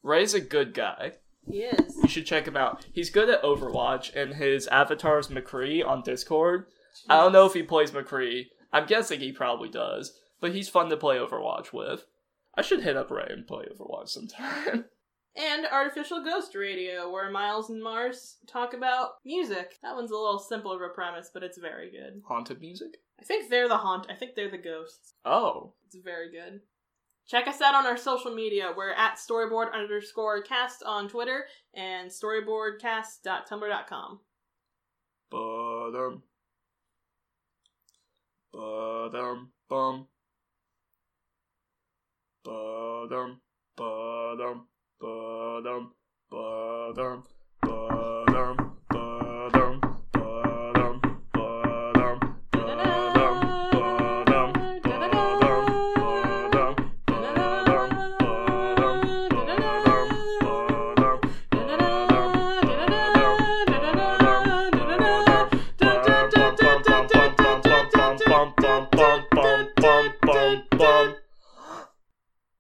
[0.03, 1.13] Ray's a good guy.
[1.47, 1.97] He is.
[2.03, 2.87] You should check him out.
[2.93, 6.67] He's good at Overwatch, and his avatar is McCree on Discord.
[7.09, 8.47] I don't know if he plays McCree.
[8.73, 12.05] I'm guessing he probably does, but he's fun to play Overwatch with.
[12.55, 14.87] I should hit up Ray and play Overwatch sometime.
[15.37, 19.77] And Artificial Ghost Radio, where Miles and Mars talk about music.
[19.83, 22.23] That one's a little simpler of a premise, but it's very good.
[22.27, 22.97] Haunted music?
[23.21, 24.07] I think they're the haunt.
[24.09, 25.13] I think they're the ghosts.
[25.27, 25.75] Oh.
[25.87, 26.61] It's very good.
[27.29, 28.73] Check us out on our social media.
[28.77, 34.21] We're at storyboard underscore cast on Twitter and storyboardcast.tumblr.com.
[35.31, 36.23] Ba-dum.
[38.53, 40.07] Ba-dum bum.
[42.45, 43.41] Ba-dum.
[43.77, 44.69] Ba-dum.
[45.01, 45.93] Ba-dum.
[46.31, 47.25] Ba-dum.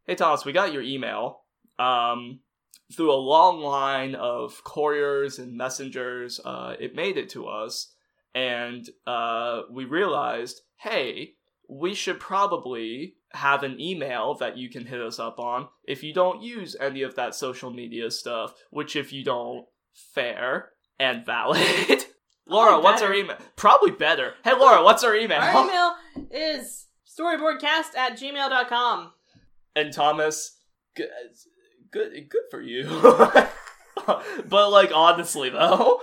[0.06, 1.42] Hey Thomas, we got your email.
[1.78, 2.40] Um,
[2.96, 7.92] through a long line of couriers and messengers, uh, it made it to us,
[8.34, 11.34] and uh, we realized, hey,
[11.68, 16.14] we should probably have an email that you can hit us up on if you
[16.14, 19.66] don't use any of that social media stuff, which if you don't,
[20.14, 21.58] fair and valid.
[22.48, 23.12] Laura, Probably what's better.
[23.12, 23.36] our email?
[23.56, 24.34] Probably better.
[24.44, 25.40] Hey Laura, what's our email?
[25.40, 25.94] Our email
[26.30, 26.85] is
[27.18, 29.12] storyboardcast at gmail.com.
[29.74, 30.56] and Thomas,
[30.94, 31.08] good,
[31.90, 32.86] good, good for you.
[34.48, 36.00] but like honestly though,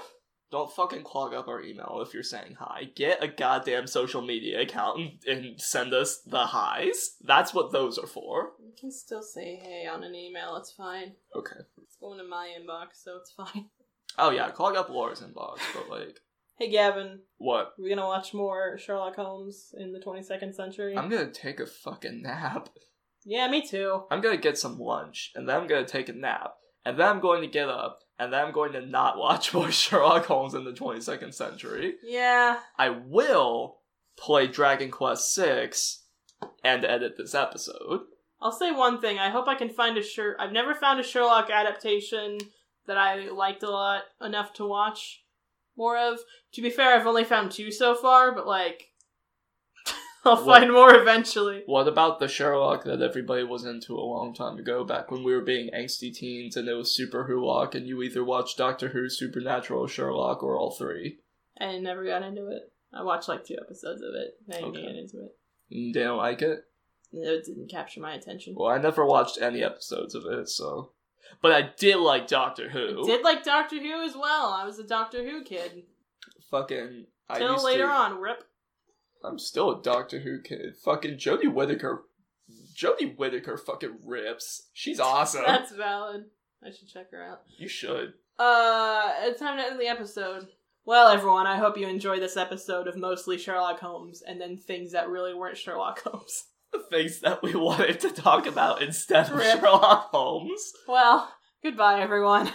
[0.52, 2.90] don't fucking clog up our email if you're saying hi.
[2.96, 7.16] Get a goddamn social media account and, and send us the highs.
[7.22, 8.52] That's what those are for.
[8.60, 11.14] You can still say hey on an email, it's fine.
[11.36, 11.58] Okay.
[11.82, 13.70] It's going to my inbox, so it's fine.
[14.18, 16.20] Oh yeah, clog up Laura's inbox, but like
[16.60, 17.74] Hey Gavin, what?
[17.80, 20.96] we're gonna watch more Sherlock Holmes in the 22nd century.
[20.96, 22.70] I'm gonna take a fucking nap.
[23.26, 24.04] Yeah, me too.
[24.12, 26.54] I'm gonna get some lunch, and then I'm gonna take a nap,
[26.86, 29.72] and then I'm going to get up, and then I'm going to not watch more
[29.72, 31.96] Sherlock Holmes in the 22nd century.
[32.04, 32.60] Yeah.
[32.78, 33.80] I will
[34.18, 35.72] play Dragon Quest VI
[36.64, 38.02] and edit this episode.
[38.42, 39.18] I'll say one thing.
[39.18, 40.38] I hope I can find a shirt.
[40.40, 42.38] I've never found a Sherlock adaptation
[42.86, 45.23] that I liked a lot enough to watch
[45.78, 46.20] more of.
[46.54, 48.90] To be fair, I've only found two so far, but like,
[50.26, 51.64] I'll What- find more eventually.
[51.66, 55.34] What about the Sherlock that everybody was into a long time ago, back when we
[55.34, 59.10] were being angsty teens and it was Super Who-lock, and you either watched Doctor Who,
[59.10, 61.20] Supernatural, Sherlock, or all three?
[61.60, 62.72] I never got into it.
[62.94, 64.36] I watched like two episodes of it.
[64.50, 64.82] I didn't Okay.
[64.88, 65.36] get into it.
[65.70, 66.60] You didn't like it?
[67.12, 68.56] It didn't capture my attention.
[68.58, 70.94] Well, I never watched any episodes of it, so.
[71.42, 73.04] But I did like Doctor Who.
[73.04, 74.54] I Did like Doctor Who as well.
[74.54, 75.84] I was a Doctor Who kid.
[76.50, 77.06] Fucking.
[77.30, 78.44] I Till used later to- on, rip.
[79.24, 80.76] I'm still a Doctor Who kid.
[80.84, 82.04] Fucking Jodie Whittaker.
[82.76, 84.68] Jodie Whittaker fucking rips.
[84.74, 85.44] She's awesome.
[85.46, 86.26] That's valid.
[86.66, 87.42] I should check her out.
[87.58, 88.14] You should.
[88.40, 90.48] Uh, it's time to end the episode.
[90.86, 94.92] Well, everyone, I hope you enjoyed this episode of mostly Sherlock Holmes and then things
[94.92, 96.46] that really weren't Sherlock Holmes.
[96.74, 99.42] The things that we wanted to talk about instead of.
[99.42, 100.74] Sherlock Holmes.
[100.88, 101.32] Well,
[101.64, 102.52] goodbye, everyone.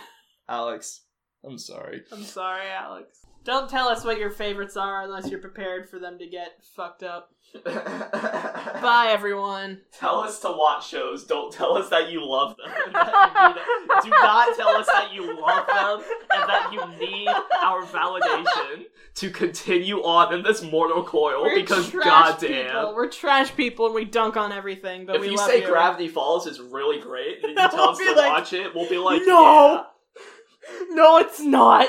[0.48, 1.02] Alex,
[1.44, 2.02] I'm sorry.
[2.12, 3.20] I'm sorry, Alex.
[3.48, 7.02] Don't tell us what your favorites are unless you're prepared for them to get fucked
[7.02, 7.30] up.
[7.64, 9.80] Bye, everyone.
[9.98, 11.24] Tell us to watch shows.
[11.24, 12.66] Don't tell us that you love them.
[12.68, 14.02] you.
[14.02, 16.02] Do not tell us that you love them
[16.34, 18.84] and that you need our validation
[19.14, 22.54] to continue on in this mortal coil We're because trash people.
[22.54, 22.94] goddamn.
[22.94, 25.68] We're trash people and we dunk on everything, but If we you love say you.
[25.68, 28.98] Gravity Falls is really great and you tell us to like, watch it, we'll be
[28.98, 29.82] like, "No." yeah.
[30.90, 31.88] No, it's not.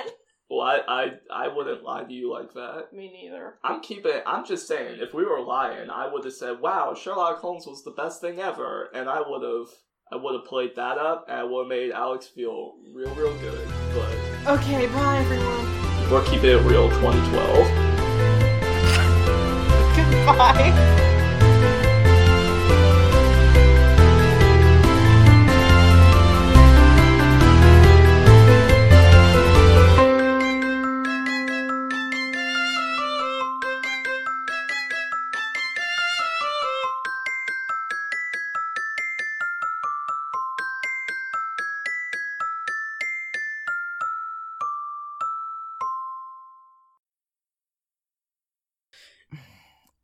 [0.49, 1.11] Well, I, I,
[1.45, 2.91] I wouldn't lie to you like that.
[2.91, 3.55] Me neither.
[3.63, 7.37] I'm keeping I'm just saying, if we were lying, I would have said, wow, Sherlock
[7.39, 9.67] Holmes was the best thing ever, and I would have,
[10.11, 13.37] I would have played that up, and I would have made Alex feel real, real
[13.37, 16.09] good, but Okay, bye, everyone.
[16.11, 17.67] we're keeping it real 2012.
[19.95, 20.95] Goodbye.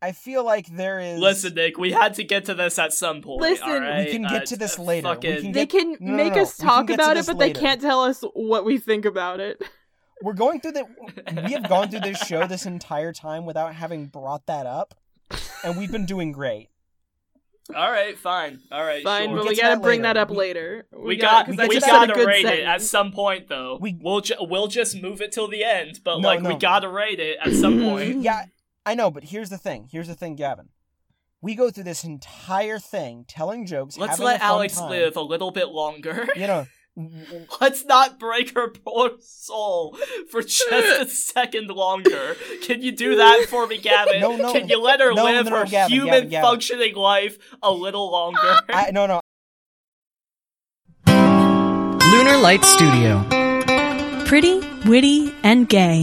[0.05, 1.19] I feel like there is.
[1.19, 3.41] Listen, Nick, we had to get to this at some point.
[3.41, 5.07] Listen, we can get to this later.
[5.07, 7.53] We Fucking, can They can no, no, make no, us talk about it, but later.
[7.55, 9.61] they can't tell us what we think about it.
[10.21, 10.85] We're going through the.
[11.45, 14.93] We have gone through this show this entire time without having brought that up,
[15.63, 16.69] and we've been doing great.
[17.75, 18.59] All right, fine.
[18.71, 19.37] All right, Fine, sure.
[19.37, 20.13] but get we gotta that bring later.
[20.13, 20.85] that up We- later.
[20.95, 23.47] We got, because we, I just gotta said a good rate it at some point,
[23.49, 23.79] though.
[23.81, 26.87] We- we'll ju- we'll just move it till the end, but No, like we gotta
[26.87, 28.21] rate it at some point.
[28.21, 28.45] Yeah,
[28.85, 29.87] I know, but here's the thing.
[29.91, 30.69] Here's the thing, Gavin.
[31.41, 33.97] We go through this entire thing telling jokes.
[33.97, 34.89] Let's having let a fun Alex time.
[34.89, 36.27] live a little bit longer.
[36.35, 36.65] You know,
[37.59, 39.97] Let's not break her poor soul
[40.31, 42.35] for just a second longer.
[42.63, 44.21] Can you do that for me, Gavin?
[44.21, 44.53] No, no.
[44.53, 46.49] Can you let her No, live no, no, her Gavin, human Gavin, Gavin.
[46.49, 48.59] functioning life a little longer?
[48.69, 49.19] I no no.
[52.11, 53.23] Lunar Light Studio.
[54.25, 56.01] Pretty, witty, and gay.